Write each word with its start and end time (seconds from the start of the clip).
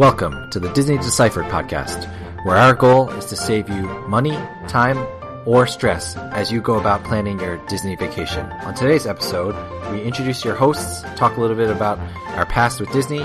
Welcome 0.00 0.48
to 0.52 0.58
the 0.58 0.72
Disney 0.72 0.96
Deciphered 0.96 1.44
podcast, 1.44 2.06
where 2.46 2.56
our 2.56 2.72
goal 2.72 3.10
is 3.10 3.26
to 3.26 3.36
save 3.36 3.68
you 3.68 3.82
money, 4.08 4.32
time, 4.66 4.96
or 5.44 5.66
stress 5.66 6.16
as 6.16 6.50
you 6.50 6.62
go 6.62 6.78
about 6.78 7.04
planning 7.04 7.38
your 7.38 7.58
Disney 7.66 7.96
vacation. 7.96 8.50
On 8.62 8.72
today's 8.74 9.06
episode, 9.06 9.54
we 9.92 10.00
introduce 10.00 10.42
your 10.42 10.54
hosts, 10.54 11.02
talk 11.16 11.36
a 11.36 11.40
little 11.42 11.54
bit 11.54 11.68
about 11.68 11.98
our 12.28 12.46
past 12.46 12.80
with 12.80 12.90
Disney, 12.92 13.18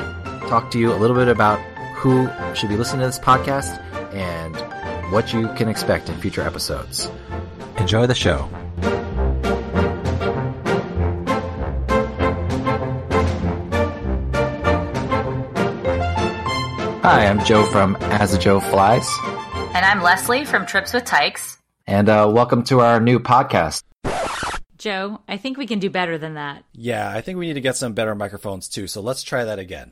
talk 0.50 0.70
to 0.72 0.78
you 0.78 0.92
a 0.92 0.98
little 0.98 1.16
bit 1.16 1.30
about 1.30 1.60
who 1.96 2.30
should 2.54 2.68
be 2.68 2.76
listening 2.76 3.00
to 3.00 3.06
this 3.06 3.20
podcast, 3.20 3.82
and 4.14 4.58
what 5.14 5.32
you 5.32 5.48
can 5.54 5.70
expect 5.70 6.10
in 6.10 6.18
future 6.18 6.42
episodes. 6.42 7.10
Enjoy 7.78 8.06
the 8.06 8.14
show. 8.14 8.50
Hi, 17.08 17.28
I'm 17.28 17.46
Joe 17.46 17.64
from 17.68 17.96
As 18.02 18.34
a 18.34 18.40
Joe 18.40 18.60
Flies, 18.60 19.08
And 19.76 19.86
I'm 19.86 20.02
Leslie 20.02 20.44
from 20.44 20.66
Trips 20.66 20.92
with 20.92 21.06
Tykes. 21.06 21.60
and 21.86 22.10
uh, 22.10 22.28
welcome 22.34 22.64
to 22.64 22.80
our 22.80 23.00
new 23.00 23.20
podcast. 23.20 23.84
Joe, 24.80 25.22
I 25.28 25.38
think 25.38 25.60
we 25.60 25.68
can 25.68 25.78
do 25.78 25.92
better 25.92 26.18
than 26.18 26.34
that. 26.34 26.64
Yeah, 26.74 27.08
I 27.08 27.22
think 27.22 27.38
we 27.38 27.46
need 27.46 27.54
to 27.54 27.62
get 27.62 27.76
some 27.76 27.94
better 27.94 28.16
microphones 28.16 28.68
too, 28.68 28.88
so 28.88 29.02
let's 29.02 29.22
try 29.22 29.44
that 29.44 29.60
again. 29.60 29.92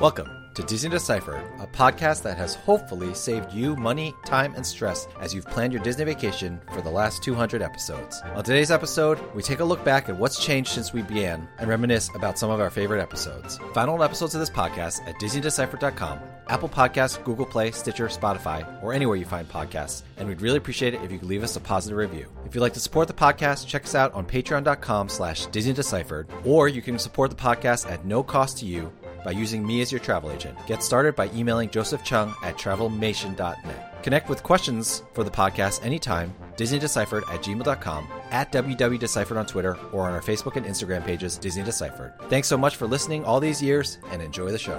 Welcome 0.00 0.43
to 0.54 0.62
Disney 0.62 0.90
Deciphered, 0.90 1.42
a 1.58 1.66
podcast 1.66 2.22
that 2.22 2.36
has 2.36 2.54
hopefully 2.54 3.12
saved 3.14 3.52
you 3.52 3.74
money, 3.76 4.14
time, 4.24 4.54
and 4.54 4.64
stress 4.64 5.08
as 5.20 5.34
you've 5.34 5.46
planned 5.46 5.72
your 5.72 5.82
Disney 5.82 6.04
vacation 6.04 6.60
for 6.72 6.80
the 6.80 6.90
last 6.90 7.22
200 7.22 7.60
episodes. 7.60 8.22
On 8.34 8.44
today's 8.44 8.70
episode, 8.70 9.18
we 9.34 9.42
take 9.42 9.60
a 9.60 9.64
look 9.64 9.84
back 9.84 10.08
at 10.08 10.16
what's 10.16 10.42
changed 10.42 10.70
since 10.70 10.92
we 10.92 11.02
began 11.02 11.48
and 11.58 11.68
reminisce 11.68 12.08
about 12.14 12.38
some 12.38 12.50
of 12.50 12.60
our 12.60 12.70
favorite 12.70 13.02
episodes. 13.02 13.58
Find 13.74 13.90
all 13.90 14.02
episodes 14.02 14.34
of 14.34 14.40
this 14.40 14.50
podcast 14.50 15.06
at 15.08 15.16
DisneyDeciphered.com, 15.16 16.20
Apple 16.46 16.68
Podcasts, 16.68 17.22
Google 17.24 17.46
Play, 17.46 17.72
Stitcher, 17.72 18.06
Spotify, 18.08 18.82
or 18.82 18.92
anywhere 18.92 19.16
you 19.16 19.24
find 19.24 19.48
podcasts, 19.48 20.02
and 20.18 20.28
we'd 20.28 20.40
really 20.40 20.58
appreciate 20.58 20.94
it 20.94 21.02
if 21.02 21.10
you 21.10 21.18
could 21.18 21.28
leave 21.28 21.42
us 21.42 21.56
a 21.56 21.60
positive 21.60 21.98
review. 21.98 22.30
If 22.46 22.54
you'd 22.54 22.60
like 22.60 22.74
to 22.74 22.80
support 22.80 23.08
the 23.08 23.14
podcast, 23.14 23.66
check 23.66 23.84
us 23.84 23.94
out 23.94 24.12
on 24.14 24.24
patreon.com 24.24 25.08
slash 25.08 25.46
Disney 25.46 25.64
DisneyDeciphered, 25.64 26.46
or 26.46 26.68
you 26.68 26.82
can 26.82 26.98
support 26.98 27.30
the 27.30 27.36
podcast 27.36 27.90
at 27.90 28.04
no 28.04 28.22
cost 28.22 28.58
to 28.58 28.66
you 28.66 28.92
by 29.24 29.30
using 29.32 29.66
me 29.66 29.80
as 29.80 29.90
your 29.90 30.00
travel 30.00 30.30
agent. 30.30 30.56
Get 30.66 30.82
started 30.82 31.16
by 31.16 31.30
emailing 31.34 31.70
Joseph 31.70 32.04
Chung 32.04 32.34
at 32.44 32.56
travelmation.net. 32.56 34.02
Connect 34.04 34.28
with 34.28 34.42
questions 34.42 35.02
for 35.14 35.24
the 35.24 35.30
podcast 35.30 35.84
anytime, 35.84 36.34
DisneyDeciphered 36.56 37.22
at 37.32 37.42
gmail.com, 37.42 38.08
at 38.30 38.52
WDWDeciphered 38.52 39.38
on 39.38 39.46
Twitter, 39.46 39.78
or 39.92 40.02
on 40.02 40.12
our 40.12 40.20
Facebook 40.20 40.56
and 40.56 40.66
Instagram 40.66 41.04
pages, 41.04 41.38
Disney 41.38 41.62
Deciphered. 41.62 42.12
Thanks 42.28 42.46
so 42.46 42.58
much 42.58 42.76
for 42.76 42.86
listening 42.86 43.24
all 43.24 43.40
these 43.40 43.62
years, 43.62 43.98
and 44.10 44.20
enjoy 44.20 44.52
the 44.52 44.58
show. 44.58 44.78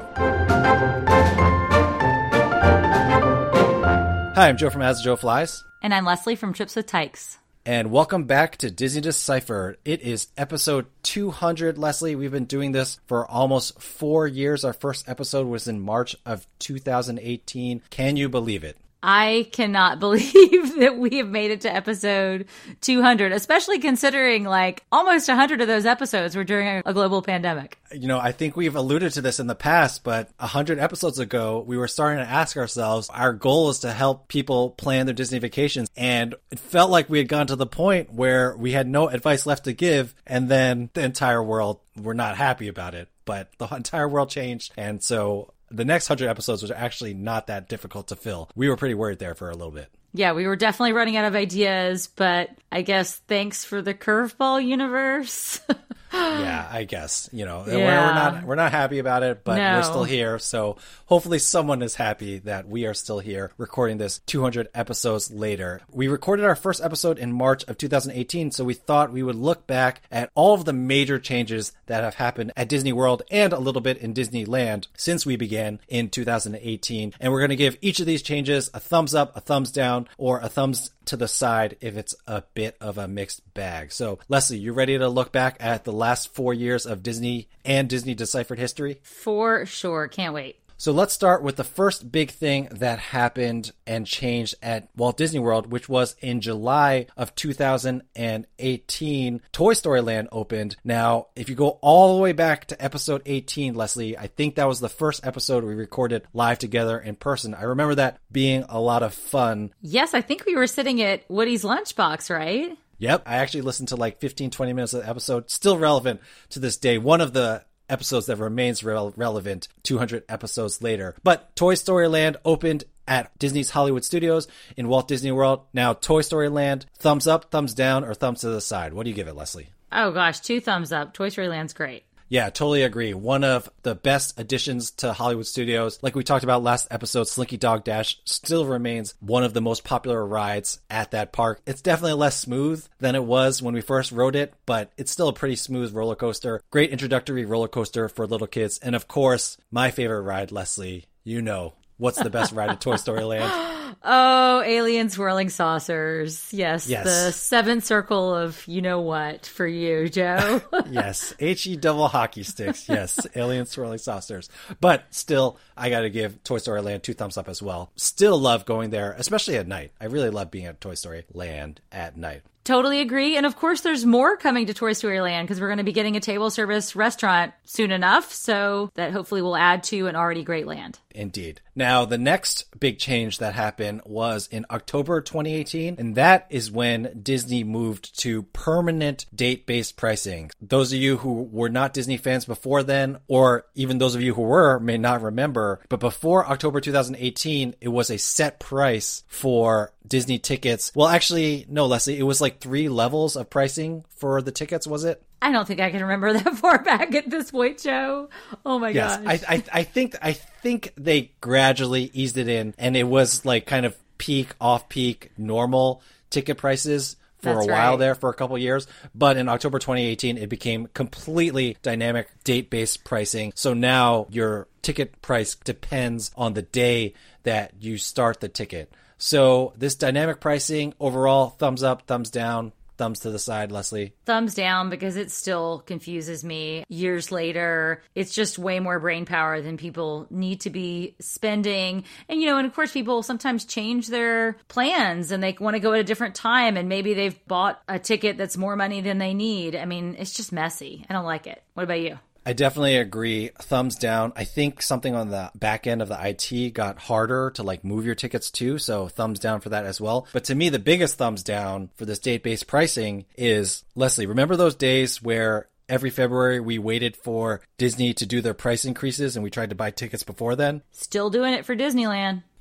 Hi, 4.36 4.50
I'm 4.50 4.58
Joe 4.58 4.70
from 4.70 4.84
As 4.84 5.02
Joe 5.02 5.16
Flies. 5.16 5.64
And 5.82 5.94
I'm 5.94 6.06
Leslie 6.06 6.36
from 6.36 6.54
Trips 6.54 6.76
with 6.76 6.86
Tykes. 6.86 7.40
And 7.68 7.90
welcome 7.90 8.26
back 8.26 8.58
to 8.58 8.70
Disney 8.70 9.02
Decipher. 9.02 9.78
It 9.84 10.04
is 10.04 10.28
episode 10.38 10.86
200, 11.02 11.80
Leslie. 11.80 12.16
We've 12.16 12.32
been 12.32 12.46
doing 12.46 12.74
this 12.74 13.00
for 13.08 13.26
almost 13.26 13.82
four 13.82 14.28
years. 14.28 14.64
Our 14.64 14.72
first 14.72 15.10
episode 15.10 15.48
was 15.48 15.68
in 15.68 15.82
March 15.82 16.16
of 16.28 16.46
2018. 16.60 17.82
Can 17.90 18.18
you 18.18 18.30
believe 18.30 18.64
it? 18.64 18.78
I 19.06 19.48
cannot 19.52 20.00
believe 20.06 20.80
that 20.80 20.98
we 20.98 21.18
have 21.18 21.30
made 21.30 21.52
it 21.52 21.62
to 21.62 21.74
episode 21.74 22.48
200, 22.82 23.32
especially 23.32 23.78
considering 23.78 24.44
like 24.44 24.84
almost 24.92 25.28
100 25.28 25.62
of 25.62 25.68
those 25.68 25.86
episodes 25.86 26.36
were 26.36 26.44
during 26.44 26.82
a 26.84 26.94
global 26.94 27.22
pandemic. 27.22 27.78
You 27.92 28.08
know, 28.08 28.20
I 28.20 28.32
think 28.32 28.58
we've 28.58 28.76
alluded 28.76 29.14
to 29.14 29.22
this 29.22 29.40
in 29.40 29.46
the 29.46 29.56
past, 29.56 30.04
but 30.04 30.32
100 30.38 30.80
episodes 30.80 31.20
ago, 31.20 31.64
we 31.66 31.78
were 31.78 31.88
starting 31.88 32.24
to 32.24 32.30
ask 32.30 32.58
ourselves, 32.58 33.10
our 33.10 33.32
goal 33.32 33.70
is 33.70 33.80
to 33.80 33.92
help 33.92 34.28
people 34.28 34.72
plan 34.72 35.06
their 35.06 35.14
Disney 35.14 35.38
vacations. 35.38 35.88
And 35.96 36.34
it 36.50 36.58
felt 36.58 36.90
like 36.90 37.08
we 37.08 37.20
had 37.20 37.28
gone 37.28 37.48
to 37.48 37.56
the 37.56 37.68
point 37.68 38.12
where 38.12 38.58
we 38.58 38.72
had 38.72 38.88
no 38.88 39.08
advice 39.08 39.46
left 39.46 39.66
to 39.66 39.74
give. 39.74 40.16
And 40.26 40.50
then 40.50 40.90
the 40.94 41.04
entire 41.04 41.44
world 41.44 41.80
were 41.96 42.16
not 42.16 42.38
happy 42.38 42.68
about 42.68 42.96
it. 42.96 43.08
But 43.26 43.52
the 43.60 43.68
entire 43.72 44.10
world 44.10 44.30
changed. 44.30 44.74
And 44.78 45.04
so 45.04 45.54
the 45.76 45.86
next 45.86 46.10
100 46.10 46.30
episodes 46.30 46.62
was 46.62 46.72
actually 46.72 47.14
not 47.14 47.48
that 47.48 47.68
difficult 47.68 48.08
to 48.08 48.16
fill. 48.16 48.50
We 48.56 48.70
were 48.70 48.78
pretty 48.78 48.96
worried 48.96 49.20
there 49.20 49.36
for 49.36 49.50
a 49.50 49.56
little 49.56 49.72
bit. 49.72 49.90
Yeah, 50.14 50.32
we 50.32 50.48
were 50.48 50.56
definitely 50.56 50.94
running 50.94 51.18
out 51.18 51.26
of 51.26 51.36
ideas, 51.36 52.08
but 52.08 52.50
I 52.72 52.82
guess 52.84 53.18
thanks 53.28 53.66
for 53.66 53.82
the 53.82 53.94
curveball 53.94 54.66
universe. 54.66 55.60
yeah, 56.16 56.68
I 56.72 56.84
guess 56.84 57.30
you 57.34 57.46
know 57.46 57.64
we're, 57.66 57.78
Yeah. 57.78 58.08
we're 58.08 58.14
not 58.14 58.44
we're 58.46 58.56
not 58.56 58.72
happy 58.72 59.00
about 59.00 59.24
it, 59.24 59.44
but 59.44 59.58
No. 59.58 59.76
we're 59.76 59.84
still 59.84 60.04
here. 60.04 60.40
So 60.40 60.78
hopefully 61.08 61.40
someone 61.40 61.82
is 61.82 61.96
happy 61.96 62.40
that 62.40 62.68
we 62.68 62.86
are 62.86 62.94
still 62.94 63.20
here 63.20 63.52
recording 63.58 63.98
this 63.98 64.20
200 64.26 64.70
episodes 64.74 65.32
later. 65.32 65.82
We 65.92 66.08
recorded 66.08 66.46
our 66.46 66.56
first 66.56 66.82
episode 66.84 67.20
in 67.20 67.32
March 67.34 67.64
of 67.66 67.78
2018, 67.78 68.52
so 68.52 68.64
we 68.64 68.74
thought 68.74 69.12
we 69.12 69.24
would 69.24 69.36
look 69.36 69.68
back 69.68 70.02
at 70.12 70.30
all 70.36 70.54
of 70.54 70.66
the 70.66 70.74
major 70.74 71.20
changes 71.20 71.74
that 71.88 72.04
have 72.04 72.16
happened 72.16 72.52
at 72.56 72.70
Disney 72.70 72.94
World 72.94 73.22
and 73.30 73.54
a 73.54 73.60
little 73.60 73.82
bit 73.82 73.98
in 73.98 74.14
Disneyland 74.14 74.88
since 74.96 75.26
we 75.26 75.36
began 75.36 75.80
in 75.88 76.10
2018, 76.10 77.14
and 77.20 77.32
we're 77.32 77.40
going 77.40 77.50
to 77.50 77.56
give 77.56 77.78
each 77.82 78.00
of 78.00 78.06
these 78.06 78.22
changes 78.22 78.70
a 78.74 78.80
thumbs 78.80 79.14
up, 79.16 79.36
a 79.36 79.42
thumbs 79.42 79.72
down, 79.72 80.08
or 80.18 80.40
a 80.40 80.50
thumbs 80.50 80.92
to 81.06 81.18
the 81.18 81.28
side 81.28 81.78
if 81.82 81.98
it's 81.98 82.16
a 82.28 82.44
bit 82.54 82.76
of 82.82 82.98
a 82.98 83.08
mixed 83.08 83.54
bag. 83.54 83.92
So, 83.92 84.20
Leslie, 84.28 84.58
you 84.58 84.74
ready 84.74 84.98
to 84.98 85.10
look 85.10 85.32
back 85.32 85.58
at 85.60 85.84
the 85.84 85.94
last 85.94 86.34
four 86.34 86.54
years 86.54 86.86
of 86.86 87.04
Disney 87.04 87.48
and 87.64 87.90
Disney 87.90 88.16
deciphered 88.16 88.60
history? 88.60 89.00
for 89.04 89.66
sure. 89.66 90.08
Can't 90.08 90.34
wait. 90.34 90.58
So 90.78 90.92
let's 90.92 91.14
start 91.14 91.42
with 91.42 91.56
the 91.56 91.64
first 91.64 92.12
big 92.12 92.32
thing 92.32 92.68
that 92.72 93.00
happened 93.00 93.72
and 93.88 94.06
changed 94.06 94.56
at 94.62 94.90
Walt 94.96 95.16
Disney 95.16 95.40
World, 95.40 95.72
which 95.72 95.88
was 95.88 96.18
in 96.20 96.42
July 96.42 97.08
of 97.16 97.34
2018. 97.36 99.42
Toy 99.54 99.74
Story 99.74 100.02
Land 100.02 100.28
opened. 100.34 100.76
Now, 100.84 101.28
if 101.36 101.50
you 101.50 101.56
go 101.56 101.80
all 101.82 102.16
the 102.16 102.22
way 102.22 102.34
back 102.34 102.66
to 102.68 102.84
episode 102.84 103.22
18, 103.26 103.74
Leslie, 103.74 104.18
I 104.18 104.28
think 104.28 104.56
that 104.56 104.68
was 104.68 104.82
the 104.82 104.90
first 104.90 105.26
episode 105.26 105.64
we 105.64 105.76
recorded 105.76 106.24
live 106.34 106.60
together 106.60 107.00
in 107.00 107.16
person. 107.16 107.54
I 107.54 107.64
remember 107.64 107.96
that 107.96 108.20
being 108.30 108.66
a 108.68 108.82
lot 108.82 109.02
of 109.02 109.14
fun. 109.14 109.74
Yes, 109.82 110.14
I 110.14 110.22
think 110.22 110.46
we 110.46 110.56
were 110.56 110.68
sitting 110.68 111.02
at 111.02 111.24
Woody's 111.30 111.64
lunchbox, 111.64 112.30
right? 112.30 112.78
Yep. 112.98 113.24
I 113.26 113.38
actually 113.38 113.62
listened 113.62 113.90
to 113.90 113.96
like 113.96 114.20
15, 114.20 114.52
20 114.52 114.74
minutes 114.74 114.94
of 114.94 115.04
the 115.04 115.10
episode. 115.10 115.50
Still 115.50 115.78
relevant 115.78 116.22
to 116.50 116.60
this 116.60 116.78
day. 116.78 116.98
One 116.98 117.22
of 117.22 117.34
the 117.34 117.64
episodes 117.90 118.26
that 118.28 118.38
remains 118.38 118.84
rel- 118.84 119.14
relevant 119.16 119.68
200 119.84 120.24
episodes 120.30 120.82
later. 120.82 121.16
But 121.24 121.56
Toy 121.56 121.76
Story 121.76 122.08
Land 122.08 122.38
opened 122.46 122.84
at 123.08 123.38
Disney's 123.38 123.70
Hollywood 123.70 124.04
Studios 124.04 124.48
in 124.76 124.88
Walt 124.88 125.08
Disney 125.08 125.32
World. 125.32 125.62
Now, 125.74 125.94
Toy 125.94 126.22
Story 126.22 126.50
Land, 126.50 126.86
thumbs 126.98 127.28
up, 127.28 127.52
thumbs 127.52 127.74
down, 127.74 128.04
or 128.04 128.14
thumbs 128.14 128.42
to 128.42 128.50
the 128.50 128.62
side? 128.62 128.94
What 128.94 129.04
do 129.04 129.10
you 129.10 129.16
give 129.16 129.28
it, 129.28 129.36
Leslie? 129.36 129.70
Oh 129.92 130.12
gosh, 130.12 130.40
two 130.40 130.60
thumbs 130.60 130.92
up. 130.92 131.14
Toy 131.14 131.30
Story 131.30 131.48
Land's 131.48 131.74
great. 131.74 132.04
Yeah, 132.28 132.50
totally 132.50 132.84
agree. 132.84 133.14
One 133.14 133.44
of 133.44 133.70
the 133.84 133.96
best 133.96 134.40
additions 134.40 134.92
to 134.92 135.14
Hollywood 135.14 135.46
studios. 135.46 136.00
Like 136.02 136.16
we 136.16 136.24
talked 136.24 136.44
about 136.44 136.64
last 136.64 136.88
episode, 136.90 137.28
Slinky 137.28 137.58
Dog 137.58 137.84
Dash 137.84 138.20
still 138.26 138.66
remains 138.66 139.14
one 139.20 139.44
of 139.44 139.54
the 139.54 139.62
most 139.62 139.84
popular 139.84 140.26
rides 140.26 140.80
at 140.90 141.12
that 141.12 141.32
park. 141.32 141.62
It's 141.66 141.82
definitely 141.82 142.14
less 142.14 142.40
smooth 142.40 142.86
than 143.00 143.16
it 143.16 143.24
was 143.24 143.62
when 143.62 143.74
we 143.76 143.82
first 143.82 144.12
rode 144.12 144.36
it, 144.36 144.54
but 144.66 144.92
it's 144.98 145.12
still 145.12 145.28
a 145.28 145.34
pretty 145.34 145.56
smooth 145.56 145.94
roller 145.94 146.16
coaster. 146.16 146.62
Great 146.72 146.90
introductory 146.92 147.46
roller 147.46 147.68
coaster 147.68 148.10
for 148.10 148.26
little 148.26 148.48
kids. 148.48 148.80
And 148.80 148.96
of 148.96 149.08
course, 149.08 149.58
my 149.70 149.92
favorite 149.92 150.22
ride, 150.22 150.52
Leslie, 150.52 151.06
you 151.24 151.42
know, 151.42 151.74
What's 151.98 152.22
the 152.22 152.30
best 152.30 152.52
ride 152.52 152.70
at 152.70 152.82
Toy 152.82 152.96
Story 152.98 153.24
Land? 153.24 153.72
Oh, 154.08 154.62
alien 154.64 155.10
swirling 155.10 155.50
saucers. 155.50 156.54
Yes, 156.54 156.88
Yes. 156.88 157.06
the 157.06 157.32
seventh 157.32 157.86
circle 157.86 158.36
of 158.36 158.68
you 158.68 158.82
know 158.82 159.02
what 159.02 159.48
for 159.48 159.66
you, 159.66 160.10
Joe. 160.10 160.62
yes, 160.92 161.34
HE 161.40 161.78
double 161.78 162.08
hockey 162.08 162.44
sticks. 162.44 162.88
Yes, 162.88 163.26
alien 163.36 163.66
swirling 163.66 163.98
saucers. 163.98 164.50
But 164.80 165.06
still, 165.10 165.58
I 165.76 165.90
got 165.90 166.02
to 166.02 166.12
give 166.12 166.44
Toy 166.44 166.60
Story 166.60 166.82
Land 166.82 167.02
two 167.02 167.14
thumbs 167.16 167.38
up 167.38 167.50
as 167.50 167.64
well. 167.64 167.90
Still 167.96 168.38
love 168.38 168.66
going 168.66 168.92
there, 168.92 169.16
especially 169.18 169.56
at 169.58 169.68
night. 169.68 169.92
I 170.00 170.06
really 170.06 170.30
love 170.30 170.52
being 170.52 170.66
at 170.66 170.80
Toy 170.82 170.94
Story 170.96 171.24
Land 171.34 171.82
at 171.92 172.16
night. 172.16 172.42
Totally 172.64 173.00
agree. 173.00 173.38
And 173.38 173.46
of 173.46 173.56
course, 173.56 173.82
there's 173.82 174.06
more 174.06 174.38
coming 174.38 174.68
to 174.68 174.74
Toy 174.74 174.94
Story 174.94 175.22
Land 175.22 175.48
because 175.48 175.60
we're 175.62 175.68
going 175.70 175.78
to 175.78 175.84
be 175.84 175.94
getting 175.94 176.16
a 176.16 176.20
table 176.20 176.50
service 176.52 176.96
restaurant 176.96 177.54
soon 177.64 177.92
enough. 177.92 178.32
So 178.34 178.92
that 178.96 179.14
hopefully 179.14 179.42
will 179.42 179.56
add 179.56 179.84
to 179.86 180.08
an 180.08 180.16
already 180.16 180.44
great 180.44 180.68
land. 180.68 181.00
Indeed. 181.16 181.62
Now, 181.76 182.06
the 182.06 182.18
next 182.18 182.80
big 182.80 183.00
change 183.00 183.40
that 183.40 183.54
happened 183.54 184.02
was 184.06 184.48
in 184.48 184.66
October 184.70 185.22
2018, 185.22 185.96
and 185.98 186.16
that 186.16 186.48
is 186.50 186.72
when 186.72 187.20
Disney 187.22 187.64
moved 187.64 188.20
to 188.22 188.44
permanent 188.44 189.26
date 189.34 189.66
based 189.66 189.98
pricing. 189.98 190.52
Those 190.62 190.94
of 190.94 191.00
you 191.00 191.18
who 191.18 191.44
were 191.44 191.70
not 191.70 191.94
Disney 191.94 192.18
fans 192.18 192.46
before 192.46 192.84
then, 192.84 193.20
or 193.28 193.66
even 193.76 193.98
those 193.98 194.16
of 194.16 194.22
you 194.22 194.34
who 194.34 194.44
were, 194.44 194.80
may 194.80 194.98
not 194.98 195.22
remember, 195.22 195.82
but 195.90 196.00
before 196.00 196.46
October 196.48 196.80
2018, 196.82 197.76
it 197.82 197.88
was 197.90 198.10
a 198.10 198.18
set 198.18 198.60
price 198.60 199.24
for 199.28 199.94
Disney 200.08 200.40
tickets. 200.40 200.92
Well, 200.96 201.08
actually, 201.08 201.66
no, 201.70 201.86
Leslie, 201.86 202.20
it 202.20 202.24
was 202.24 202.42
like 202.42 202.60
three 202.60 202.90
levels 202.90 203.36
of 203.36 203.50
pricing 203.50 204.06
for 204.10 204.42
the 204.42 204.52
tickets, 204.52 204.86
was 204.86 205.04
it? 205.04 205.22
I 205.42 205.52
don't 205.52 205.68
think 205.68 205.80
I 205.80 205.92
can 205.92 206.02
remember 206.02 206.34
that 206.40 206.56
far 206.56 206.82
back 206.82 207.14
at 207.14 207.30
this 207.30 207.52
point, 207.52 207.80
Joe. 207.80 208.30
Oh 208.66 208.80
my 208.80 208.90
Yes, 208.90 209.18
gosh. 209.18 209.44
I, 209.48 209.56
I 209.56 209.64
I 209.74 209.84
think 209.84 210.16
I 210.22 210.38
think 210.66 210.92
they 210.98 211.32
gradually 211.42 212.10
eased 212.12 212.40
it 212.40 212.48
in, 212.48 212.74
and 212.80 212.98
it 212.98 213.04
was 213.04 213.46
like 213.46 213.68
kind 213.68 213.86
of 213.86 213.96
peak, 214.18 214.56
off 214.60 214.90
peak, 214.90 215.30
normal 215.38 216.02
ticket 216.32 216.58
prices 216.58 217.18
for 217.38 217.54
That's 217.54 217.68
a 217.68 217.72
while 217.72 217.92
right. 217.92 218.00
there 218.00 218.16
for 218.16 218.32
a 218.32 218.34
couple 218.34 218.58
years. 218.58 218.88
But 219.14 219.38
in 219.38 219.48
October 219.48 219.78
2018, 219.78 220.40
it 220.40 220.50
became 220.50 220.88
completely 220.88 221.78
dynamic, 221.84 222.30
date 222.44 222.72
based 222.72 223.04
pricing. 223.04 223.54
So 223.54 223.76
now 223.76 224.26
your 224.32 224.68
ticket 224.82 225.22
price 225.22 225.54
depends 225.54 226.32
on 226.36 226.54
the 226.54 226.64
day 226.64 227.14
that 227.44 227.74
you 227.80 228.00
start 228.00 228.40
the 228.40 228.50
ticket. 228.50 228.92
So 229.20 229.74
this 229.78 229.94
dynamic 229.94 230.40
pricing 230.40 230.96
overall, 231.00 231.50
thumbs 231.52 231.84
up, 231.84 232.08
thumbs 232.08 232.32
down, 232.32 232.72
thumbs 232.98 233.20
to 233.22 233.32
the 233.32 233.40
side, 233.40 233.72
Leslie. 233.72 234.14
Thumbs 234.26 234.54
down 234.54 234.90
because 234.90 235.16
it 235.16 235.32
still 235.32 235.84
confuses 235.86 236.44
me 236.44 236.84
years 236.90 237.32
later. 237.32 238.02
It's 238.14 238.34
just 238.34 238.58
way 238.58 238.80
more 238.80 239.00
brain 239.00 239.26
power 239.26 239.62
than 239.62 239.78
people 239.78 240.28
need 240.30 240.62
to 240.62 240.70
be 240.70 241.16
spending. 241.20 242.04
And, 242.30 242.42
you 242.42 242.48
know, 242.48 242.58
and 242.58 242.68
of 242.68 242.74
course, 242.74 242.92
people 242.92 243.24
sometimes 243.24 243.66
change 243.66 244.08
their 244.08 244.58
plans 244.68 245.32
and 245.32 245.42
they 245.42 245.56
want 245.60 245.76
to 245.76 245.80
go 245.80 245.94
at 245.94 246.00
a 246.00 246.04
different 246.04 246.36
time. 246.36 246.78
And 246.78 246.90
maybe 246.90 247.14
they've 247.14 247.48
bought 247.48 247.82
a 247.88 248.00
ticket 248.00 248.38
that's 248.38 248.58
more 248.58 248.76
money 248.76 249.02
than 249.02 249.18
they 249.18 249.34
need. 249.34 249.76
I 249.76 249.86
mean, 249.86 250.16
it's 250.18 250.34
just 250.34 250.52
messy. 250.52 251.06
I 251.10 251.14
don't 251.14 251.26
like 251.26 251.48
it. 251.48 251.62
What 251.74 251.84
about 251.84 252.02
you? 252.02 252.20
I 252.46 252.54
definitely 252.54 252.98
agree. 252.98 253.50
Thumbs 253.60 253.96
down. 253.96 254.32
I 254.36 254.44
think 254.44 254.82
something 254.82 255.16
on 255.16 255.30
the 255.30 255.52
back 255.56 255.88
end 255.88 256.02
of 256.02 256.10
the 256.10 256.20
IT 256.22 256.74
got 256.74 257.00
harder 257.00 257.52
to 257.52 257.64
like 257.64 257.84
move 257.84 258.06
your 258.06 258.16
tickets 258.16 258.52
to, 258.52 258.78
so 258.78 259.08
thumbs 259.08 259.40
down 259.40 259.62
for 259.62 259.70
that 259.70 259.86
as 259.86 260.00
well. 260.00 260.28
But 260.32 260.46
to 260.46 260.56
me, 260.56 260.70
the 260.70 260.80
biggest 260.80 261.16
thumbs 261.16 261.44
down 261.44 261.90
for 261.96 262.06
this 262.06 262.20
date 262.20 262.44
based 262.44 262.68
pricing 262.68 263.26
is 263.36 263.84
Leslie, 263.96 264.28
remember 264.28 264.56
those 264.56 264.76
days 264.76 265.22
where 265.22 265.68
every 265.90 266.10
February 266.10 266.60
we 266.60 266.78
waited 266.78 267.16
for 267.16 267.62
Disney 267.78 268.14
to 268.14 268.26
do 268.26 268.42
their 268.42 268.54
price 268.54 268.86
increases 268.86 269.36
and 269.36 269.44
we 269.44 269.50
tried 269.50 269.70
to 269.70 269.76
buy 269.76 269.92
tickets 269.92 270.24
before 270.24 270.56
then? 270.56 270.84
Still 270.92 271.30
doing 271.30 271.54
it 271.54 271.66
for 271.66 271.76
Disneyland. 271.76 272.44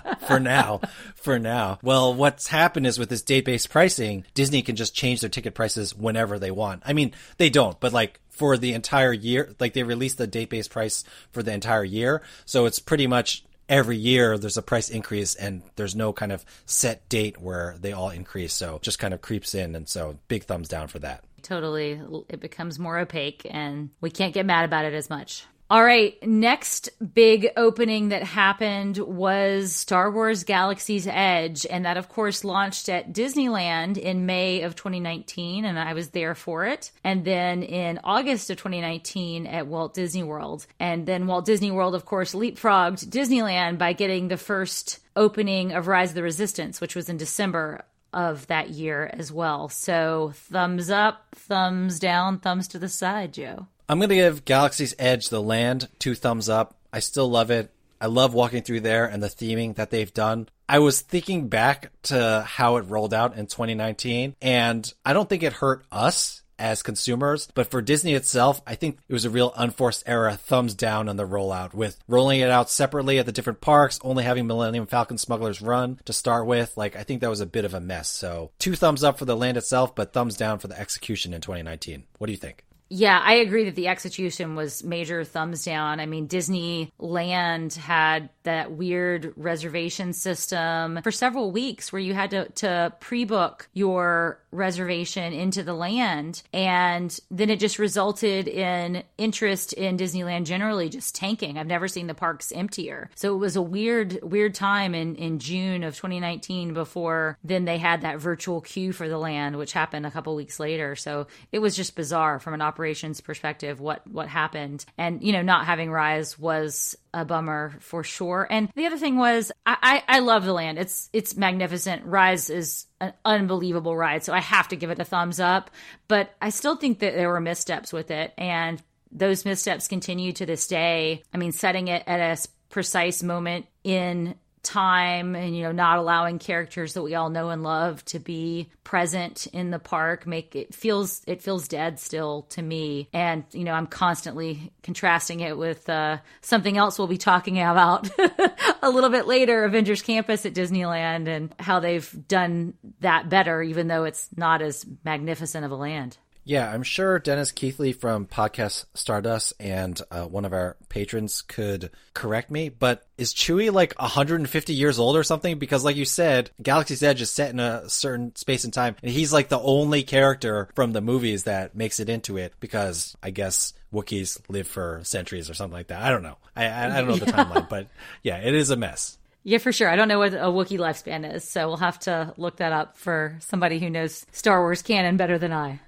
for 0.26 0.40
now. 0.40 0.80
For 1.14 1.38
now. 1.38 1.78
Well, 1.82 2.14
what's 2.14 2.48
happened 2.48 2.86
is 2.86 2.98
with 2.98 3.08
this 3.08 3.22
date 3.22 3.44
based 3.44 3.70
pricing, 3.70 4.24
Disney 4.34 4.62
can 4.62 4.76
just 4.76 4.94
change 4.94 5.20
their 5.20 5.30
ticket 5.30 5.54
prices 5.54 5.94
whenever 5.94 6.38
they 6.38 6.50
want. 6.50 6.82
I 6.84 6.92
mean, 6.92 7.12
they 7.38 7.50
don't, 7.50 7.78
but 7.80 7.92
like 7.92 8.20
for 8.32 8.56
the 8.56 8.72
entire 8.72 9.12
year, 9.12 9.54
like 9.60 9.74
they 9.74 9.82
release 9.82 10.14
the 10.14 10.26
date 10.26 10.50
based 10.50 10.70
price 10.70 11.04
for 11.30 11.42
the 11.42 11.52
entire 11.52 11.84
year. 11.84 12.22
So 12.44 12.66
it's 12.66 12.78
pretty 12.78 13.06
much 13.06 13.44
every 13.68 13.96
year 13.96 14.36
there's 14.36 14.56
a 14.56 14.62
price 14.62 14.88
increase 14.88 15.34
and 15.34 15.62
there's 15.76 15.94
no 15.94 16.12
kind 16.12 16.32
of 16.32 16.44
set 16.66 17.08
date 17.08 17.40
where 17.40 17.76
they 17.80 17.92
all 17.92 18.10
increase. 18.10 18.52
So 18.52 18.78
just 18.82 18.98
kind 18.98 19.14
of 19.14 19.20
creeps 19.20 19.54
in. 19.54 19.74
And 19.74 19.88
so 19.88 20.18
big 20.28 20.44
thumbs 20.44 20.68
down 20.68 20.88
for 20.88 20.98
that. 21.00 21.24
Totally. 21.42 22.00
It 22.28 22.40
becomes 22.40 22.78
more 22.78 22.98
opaque 22.98 23.46
and 23.48 23.90
we 24.00 24.10
can't 24.10 24.34
get 24.34 24.46
mad 24.46 24.64
about 24.64 24.84
it 24.84 24.94
as 24.94 25.10
much. 25.10 25.44
All 25.72 25.82
right, 25.82 26.22
next 26.22 26.90
big 27.14 27.48
opening 27.56 28.10
that 28.10 28.22
happened 28.22 28.98
was 28.98 29.74
Star 29.74 30.10
Wars 30.10 30.44
Galaxy's 30.44 31.06
Edge. 31.06 31.64
And 31.64 31.86
that, 31.86 31.96
of 31.96 32.10
course, 32.10 32.44
launched 32.44 32.90
at 32.90 33.14
Disneyland 33.14 33.96
in 33.96 34.26
May 34.26 34.60
of 34.64 34.76
2019. 34.76 35.64
And 35.64 35.78
I 35.78 35.94
was 35.94 36.10
there 36.10 36.34
for 36.34 36.66
it. 36.66 36.90
And 37.02 37.24
then 37.24 37.62
in 37.62 38.00
August 38.04 38.50
of 38.50 38.58
2019 38.58 39.46
at 39.46 39.66
Walt 39.66 39.94
Disney 39.94 40.22
World. 40.22 40.66
And 40.78 41.06
then 41.06 41.26
Walt 41.26 41.46
Disney 41.46 41.70
World, 41.70 41.94
of 41.94 42.04
course, 42.04 42.34
leapfrogged 42.34 43.06
Disneyland 43.06 43.78
by 43.78 43.94
getting 43.94 44.28
the 44.28 44.36
first 44.36 44.98
opening 45.16 45.72
of 45.72 45.86
Rise 45.86 46.10
of 46.10 46.16
the 46.16 46.22
Resistance, 46.22 46.82
which 46.82 46.94
was 46.94 47.08
in 47.08 47.16
December 47.16 47.86
of 48.12 48.46
that 48.48 48.68
year 48.68 49.08
as 49.14 49.32
well. 49.32 49.70
So 49.70 50.32
thumbs 50.34 50.90
up, 50.90 51.34
thumbs 51.34 51.98
down, 51.98 52.40
thumbs 52.40 52.68
to 52.68 52.78
the 52.78 52.90
side, 52.90 53.32
Joe. 53.32 53.68
I'm 53.88 53.98
going 53.98 54.08
to 54.08 54.14
give 54.14 54.44
Galaxy's 54.44 54.94
Edge 54.98 55.28
the 55.28 55.42
land 55.42 55.88
two 55.98 56.14
thumbs 56.14 56.48
up. 56.48 56.76
I 56.92 57.00
still 57.00 57.28
love 57.28 57.50
it. 57.50 57.70
I 58.00 58.06
love 58.06 58.34
walking 58.34 58.62
through 58.62 58.80
there 58.80 59.04
and 59.06 59.22
the 59.22 59.28
theming 59.28 59.76
that 59.76 59.90
they've 59.90 60.12
done. 60.12 60.48
I 60.68 60.80
was 60.80 61.00
thinking 61.00 61.48
back 61.48 61.92
to 62.04 62.44
how 62.46 62.76
it 62.76 62.82
rolled 62.82 63.14
out 63.14 63.36
in 63.36 63.46
2019, 63.46 64.34
and 64.42 64.92
I 65.04 65.12
don't 65.12 65.28
think 65.28 65.42
it 65.42 65.52
hurt 65.52 65.84
us 65.92 66.42
as 66.58 66.82
consumers, 66.82 67.48
but 67.54 67.70
for 67.70 67.82
Disney 67.82 68.14
itself, 68.14 68.62
I 68.66 68.76
think 68.76 68.98
it 69.08 69.12
was 69.12 69.24
a 69.24 69.30
real 69.30 69.52
unforced 69.56 70.04
error, 70.06 70.32
thumbs 70.32 70.74
down 70.74 71.08
on 71.08 71.16
the 71.16 71.26
rollout 71.26 71.74
with 71.74 71.98
rolling 72.08 72.40
it 72.40 72.50
out 72.50 72.70
separately 72.70 73.18
at 73.18 73.26
the 73.26 73.32
different 73.32 73.60
parks, 73.60 73.98
only 74.02 74.24
having 74.24 74.46
Millennium 74.46 74.86
Falcon 74.86 75.18
Smugglers 75.18 75.60
Run 75.60 76.00
to 76.04 76.12
start 76.12 76.46
with. 76.46 76.76
Like, 76.76 76.96
I 76.96 77.02
think 77.02 77.20
that 77.20 77.30
was 77.30 77.40
a 77.40 77.46
bit 77.46 77.64
of 77.64 77.74
a 77.74 77.80
mess. 77.80 78.08
So, 78.08 78.52
two 78.58 78.76
thumbs 78.76 79.02
up 79.02 79.18
for 79.18 79.24
the 79.24 79.36
land 79.36 79.56
itself, 79.56 79.94
but 79.94 80.12
thumbs 80.12 80.36
down 80.36 80.60
for 80.60 80.68
the 80.68 80.78
execution 80.78 81.34
in 81.34 81.40
2019. 81.40 82.04
What 82.18 82.28
do 82.28 82.32
you 82.32 82.38
think? 82.38 82.64
Yeah, 82.94 83.22
I 83.24 83.36
agree 83.36 83.64
that 83.64 83.74
the 83.74 83.88
execution 83.88 84.54
was 84.54 84.84
major 84.84 85.24
thumbs 85.24 85.64
down. 85.64 85.98
I 85.98 86.04
mean, 86.04 86.28
Disneyland 86.28 87.74
had 87.74 88.28
that 88.42 88.72
weird 88.72 89.32
reservation 89.34 90.12
system 90.12 91.00
for 91.02 91.10
several 91.10 91.52
weeks 91.52 91.90
where 91.90 92.00
you 92.00 92.12
had 92.12 92.32
to, 92.32 92.50
to 92.50 92.92
pre 93.00 93.24
book 93.24 93.70
your 93.72 94.42
reservation 94.50 95.32
into 95.32 95.62
the 95.62 95.72
land. 95.72 96.42
And 96.52 97.18
then 97.30 97.48
it 97.48 97.60
just 97.60 97.78
resulted 97.78 98.46
in 98.46 99.02
interest 99.16 99.72
in 99.72 99.96
Disneyland 99.96 100.44
generally 100.44 100.90
just 100.90 101.14
tanking. 101.14 101.56
I've 101.56 101.66
never 101.66 101.88
seen 101.88 102.08
the 102.08 102.14
parks 102.14 102.52
emptier. 102.52 103.08
So 103.14 103.34
it 103.34 103.38
was 103.38 103.56
a 103.56 103.62
weird, 103.62 104.18
weird 104.22 104.54
time 104.54 104.94
in, 104.94 105.16
in 105.16 105.38
June 105.38 105.82
of 105.82 105.96
2019 105.96 106.74
before 106.74 107.38
then 107.42 107.64
they 107.64 107.78
had 107.78 108.02
that 108.02 108.18
virtual 108.18 108.60
queue 108.60 108.92
for 108.92 109.08
the 109.08 109.16
land, 109.18 109.56
which 109.56 109.72
happened 109.72 110.04
a 110.04 110.10
couple 110.10 110.34
weeks 110.34 110.60
later. 110.60 110.94
So 110.94 111.26
it 111.50 111.60
was 111.60 111.74
just 111.74 111.96
bizarre 111.96 112.38
from 112.38 112.52
an 112.52 112.60
operations 112.82 113.20
perspective 113.20 113.80
what, 113.80 114.04
what 114.08 114.26
happened. 114.26 114.84
And, 114.98 115.22
you 115.22 115.32
know, 115.32 115.42
not 115.42 115.66
having 115.66 115.88
Rise 115.88 116.36
was 116.36 116.96
a 117.14 117.24
bummer 117.24 117.74
for 117.78 118.02
sure. 118.02 118.44
And 118.50 118.70
the 118.74 118.86
other 118.86 118.98
thing 118.98 119.16
was 119.16 119.52
I, 119.64 120.02
I, 120.08 120.16
I 120.16 120.18
love 120.18 120.44
the 120.44 120.52
land. 120.52 120.78
It's 120.78 121.08
it's 121.12 121.36
magnificent. 121.36 122.04
Rise 122.04 122.50
is 122.50 122.86
an 123.00 123.12
unbelievable 123.24 123.96
ride. 123.96 124.24
So 124.24 124.32
I 124.32 124.40
have 124.40 124.66
to 124.68 124.76
give 124.76 124.90
it 124.90 124.98
a 124.98 125.04
thumbs 125.04 125.38
up. 125.38 125.70
But 126.08 126.34
I 126.42 126.50
still 126.50 126.74
think 126.74 126.98
that 126.98 127.14
there 127.14 127.28
were 127.28 127.40
missteps 127.40 127.92
with 127.92 128.10
it. 128.10 128.32
And 128.36 128.82
those 129.12 129.44
missteps 129.44 129.86
continue 129.86 130.32
to 130.32 130.44
this 130.44 130.66
day. 130.66 131.22
I 131.32 131.36
mean, 131.36 131.52
setting 131.52 131.86
it 131.86 132.02
at 132.08 132.18
a 132.18 132.48
precise 132.68 133.22
moment 133.22 133.66
in 133.84 134.34
time 134.62 135.34
and 135.34 135.56
you 135.56 135.64
know 135.64 135.72
not 135.72 135.98
allowing 135.98 136.38
characters 136.38 136.94
that 136.94 137.02
we 137.02 137.14
all 137.14 137.30
know 137.30 137.50
and 137.50 137.62
love 137.62 138.04
to 138.04 138.18
be 138.18 138.70
present 138.84 139.46
in 139.52 139.70
the 139.70 139.78
park 139.78 140.26
make 140.26 140.54
it 140.54 140.74
feels 140.74 141.22
it 141.26 141.42
feels 141.42 141.66
dead 141.68 141.98
still 141.98 142.42
to 142.50 142.62
me. 142.62 143.08
And 143.12 143.44
you 143.52 143.64
know 143.64 143.72
i'm 143.72 143.86
constantly 143.86 144.72
contrasting 144.82 145.40
it 145.40 145.58
with 145.58 145.88
uh, 145.88 146.18
something 146.40 146.76
else 146.76 146.98
we'll 146.98 147.08
be 147.08 147.18
talking 147.18 147.58
about 147.60 148.08
a 148.82 148.90
little 148.90 149.10
bit 149.10 149.26
later 149.26 149.64
avengers 149.64 150.02
campus 150.02 150.46
at 150.46 150.54
disneyland 150.54 151.28
and 151.28 151.54
how 151.58 151.80
they've 151.80 152.28
done 152.28 152.74
that 153.00 153.28
better 153.28 153.62
even 153.62 153.88
though 153.88 154.04
it's 154.04 154.28
not 154.36 154.62
as 154.62 154.86
magnificent 155.04 155.64
of 155.64 155.70
a 155.70 155.76
land 155.76 156.16
Yeah, 156.44 156.68
I'm 156.68 156.82
sure 156.82 157.20
Dennis 157.20 157.52
Keithley 157.52 157.92
from 157.92 158.26
Podcast 158.26 158.86
Stardust 158.94 159.52
and 159.60 160.00
uh, 160.10 160.24
one 160.24 160.44
of 160.44 160.52
our 160.52 160.76
patrons 160.88 161.42
could 161.42 161.90
correct 162.14 162.50
me, 162.50 162.68
but 162.68 163.06
is 163.16 163.32
Chewie 163.32 163.72
like 163.72 163.94
150 164.00 164.74
years 164.74 164.98
old 164.98 165.16
or 165.16 165.22
something? 165.22 165.60
Because, 165.60 165.84
like 165.84 165.94
you 165.94 166.04
said, 166.04 166.50
Galaxy's 166.60 167.04
Edge 167.04 167.22
is 167.22 167.30
set 167.30 167.50
in 167.50 167.60
a 167.60 167.88
certain 167.88 168.34
space 168.34 168.64
and 168.64 168.72
time, 168.72 168.96
and 169.04 169.12
he's 169.12 169.32
like 169.32 169.50
the 169.50 169.60
only 169.60 170.02
character 170.02 170.68
from 170.74 170.92
the 170.92 171.00
movies 171.00 171.44
that 171.44 171.76
makes 171.76 172.00
it 172.00 172.08
into 172.08 172.36
it 172.38 172.54
because 172.58 173.16
I 173.22 173.30
guess 173.30 173.72
Wookiees 173.94 174.40
live 174.48 174.66
for 174.66 175.00
centuries 175.04 175.48
or 175.48 175.54
something 175.54 175.76
like 175.76 175.88
that. 175.88 176.02
I 176.02 176.10
don't 176.10 176.24
know. 176.24 176.38
I, 176.56 176.66
I, 176.66 176.86
I 176.86 177.00
don't 177.00 177.08
know 177.08 177.16
the 177.16 177.26
timeline, 177.32 177.68
but 177.68 177.86
yeah, 178.24 178.38
it 178.38 178.54
is 178.54 178.70
a 178.70 178.76
mess. 178.76 179.16
Yeah, 179.44 179.58
for 179.58 179.72
sure. 179.72 179.88
I 179.88 179.94
don't 179.94 180.08
know 180.08 180.18
what 180.18 180.34
a 180.34 180.50
Wookiee 180.50 180.78
lifespan 180.78 181.34
is, 181.34 181.44
so 181.44 181.68
we'll 181.68 181.76
have 181.76 182.00
to 182.00 182.34
look 182.36 182.56
that 182.56 182.72
up 182.72 182.96
for 182.96 183.36
somebody 183.40 183.78
who 183.78 183.90
knows 183.90 184.26
Star 184.32 184.60
Wars 184.60 184.82
canon 184.82 185.16
better 185.16 185.38
than 185.38 185.52
I. 185.52 185.80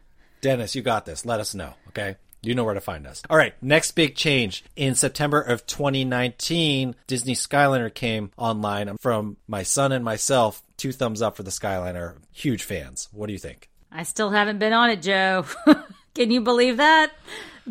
Dennis, 0.45 0.75
you 0.75 0.83
got 0.83 1.07
this. 1.07 1.25
Let 1.25 1.41
us 1.41 1.55
know, 1.55 1.73
okay? 1.89 2.17
You 2.43 2.55
know 2.55 2.65
where 2.65 2.75
to 2.75 2.81
find 2.83 3.07
us. 3.07 3.23
All 3.31 3.37
right, 3.39 3.55
next 3.63 3.93
big 3.93 4.15
change. 4.15 4.63
In 4.77 4.95
September 4.95 5.41
of 5.41 5.67
2019, 5.67 6.95
Disney 7.07 7.35
Skyliner 7.35 7.93
came 7.93 8.31
online. 8.37 8.95
From 8.99 9.39
my 9.49 9.63
son 9.63 9.91
and 9.91 10.05
myself, 10.05 10.63
two 10.77 10.93
thumbs 10.93 11.23
up 11.23 11.39
for 11.39 11.45
the 11.45 11.51
Skyliner. 11.51 12.17
Huge 12.31 12.63
fans. 12.63 13.09
What 13.11 13.29
do 13.29 13.33
you 13.33 13.39
think? 13.39 13.71
I 13.91 14.03
still 14.03 14.29
haven't 14.29 14.59
been 14.59 14.75
on 14.75 14.91
it, 14.91 15.01
Joe. 15.01 15.47
Can 16.15 16.31
you 16.31 16.43
believe 16.43 16.77
that? 16.77 17.11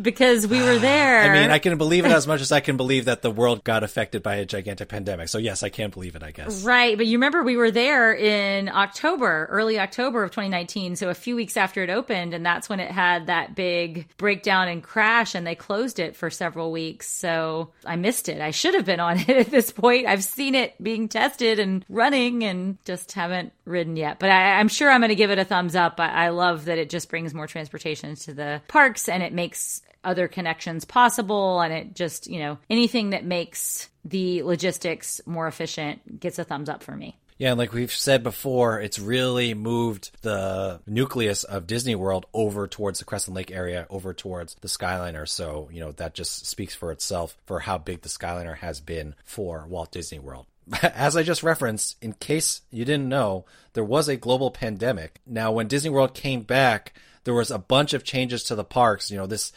Because 0.00 0.46
we 0.46 0.60
were 0.60 0.78
there. 0.78 1.20
I 1.30 1.40
mean, 1.40 1.50
I 1.50 1.58
can 1.58 1.76
believe 1.78 2.04
it 2.04 2.12
as 2.12 2.26
much 2.26 2.40
as 2.40 2.52
I 2.52 2.60
can 2.60 2.76
believe 2.76 3.06
that 3.06 3.22
the 3.22 3.30
world 3.30 3.64
got 3.64 3.82
affected 3.82 4.22
by 4.22 4.36
a 4.36 4.44
gigantic 4.44 4.88
pandemic. 4.88 5.28
So 5.28 5.38
yes, 5.38 5.62
I 5.62 5.68
can 5.68 5.90
believe 5.90 6.16
it, 6.16 6.22
I 6.22 6.30
guess. 6.30 6.64
Right. 6.64 6.96
But 6.96 7.06
you 7.06 7.18
remember 7.18 7.42
we 7.42 7.56
were 7.56 7.70
there 7.70 8.14
in 8.14 8.68
October, 8.68 9.46
early 9.50 9.78
October 9.78 10.24
of 10.24 10.30
2019. 10.30 10.96
So 10.96 11.08
a 11.08 11.14
few 11.14 11.36
weeks 11.36 11.56
after 11.56 11.82
it 11.82 11.90
opened. 11.90 12.34
And 12.34 12.44
that's 12.44 12.68
when 12.68 12.80
it 12.80 12.90
had 12.90 13.26
that 13.26 13.54
big 13.54 14.08
breakdown 14.16 14.68
and 14.68 14.82
crash 14.82 15.34
and 15.34 15.46
they 15.46 15.54
closed 15.54 15.98
it 15.98 16.16
for 16.16 16.30
several 16.30 16.72
weeks. 16.72 17.08
So 17.08 17.70
I 17.84 17.96
missed 17.96 18.28
it. 18.28 18.40
I 18.40 18.50
should 18.50 18.74
have 18.74 18.84
been 18.84 19.00
on 19.00 19.18
it 19.28 19.28
at 19.30 19.50
this 19.50 19.70
point. 19.70 20.06
I've 20.06 20.24
seen 20.24 20.54
it 20.54 20.74
being 20.82 21.08
tested 21.08 21.58
and 21.58 21.84
running 21.88 22.44
and 22.44 22.78
just 22.84 23.12
haven't 23.12 23.52
ridden 23.64 23.96
yet. 23.96 24.18
But 24.18 24.30
I, 24.30 24.60
am 24.60 24.68
sure 24.68 24.90
I'm 24.90 25.00
going 25.00 25.08
to 25.08 25.14
give 25.14 25.30
it 25.30 25.38
a 25.38 25.44
thumbs 25.44 25.76
up. 25.76 26.00
I, 26.00 26.26
I 26.26 26.28
love 26.30 26.66
that 26.66 26.78
it 26.78 26.90
just 26.90 27.08
brings 27.08 27.32
more 27.34 27.46
transportation 27.46 28.14
to 28.16 28.34
the 28.34 28.62
parks 28.68 29.08
and 29.08 29.22
it 29.22 29.32
makes 29.32 29.82
other 30.04 30.28
connections 30.28 30.84
possible. 30.84 31.60
And 31.60 31.72
it 31.72 31.94
just, 31.94 32.26
you 32.26 32.38
know, 32.38 32.58
anything 32.68 33.10
that 33.10 33.24
makes 33.24 33.88
the 34.04 34.42
logistics 34.42 35.20
more 35.26 35.46
efficient 35.46 36.20
gets 36.20 36.38
a 36.38 36.44
thumbs 36.44 36.68
up 36.68 36.82
for 36.82 36.96
me. 36.96 37.16
Yeah, 37.36 37.50
and 37.50 37.58
like 37.58 37.72
we've 37.72 37.92
said 37.92 38.22
before, 38.22 38.80
it's 38.80 38.98
really 38.98 39.54
moved 39.54 40.12
the 40.22 40.80
nucleus 40.86 41.42
of 41.42 41.66
Disney 41.66 41.96
World 41.96 42.26
over 42.32 42.68
towards 42.68 43.00
the 43.00 43.04
Crescent 43.04 43.34
Lake 43.34 43.50
area, 43.50 43.86
over 43.90 44.14
towards 44.14 44.54
the 44.60 44.68
Skyliner. 44.68 45.28
So, 45.28 45.68
you 45.72 45.80
know, 45.80 45.90
that 45.92 46.14
just 46.14 46.46
speaks 46.46 46.76
for 46.76 46.92
itself 46.92 47.36
for 47.46 47.60
how 47.60 47.78
big 47.78 48.02
the 48.02 48.08
Skyliner 48.08 48.56
has 48.58 48.80
been 48.80 49.16
for 49.24 49.66
Walt 49.68 49.90
Disney 49.90 50.20
World. 50.20 50.46
As 50.82 51.16
I 51.16 51.24
just 51.24 51.42
referenced, 51.42 51.96
in 52.02 52.12
case 52.12 52.62
you 52.70 52.84
didn't 52.84 53.08
know, 53.08 53.46
there 53.72 53.84
was 53.84 54.08
a 54.08 54.16
global 54.16 54.52
pandemic. 54.52 55.20
Now, 55.26 55.50
when 55.50 55.66
Disney 55.66 55.90
World 55.90 56.14
came 56.14 56.42
back, 56.42 56.94
there 57.24 57.34
was 57.34 57.50
a 57.50 57.58
bunch 57.58 57.94
of 57.94 58.04
changes 58.04 58.44
to 58.44 58.54
the 58.54 58.64
parks. 58.64 59.10
You 59.10 59.16
know, 59.16 59.26
this 59.26 59.52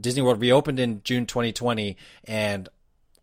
Disney 0.00 0.22
World 0.22 0.40
reopened 0.40 0.80
in 0.80 1.02
June 1.04 1.26
2020, 1.26 1.96
and 2.24 2.68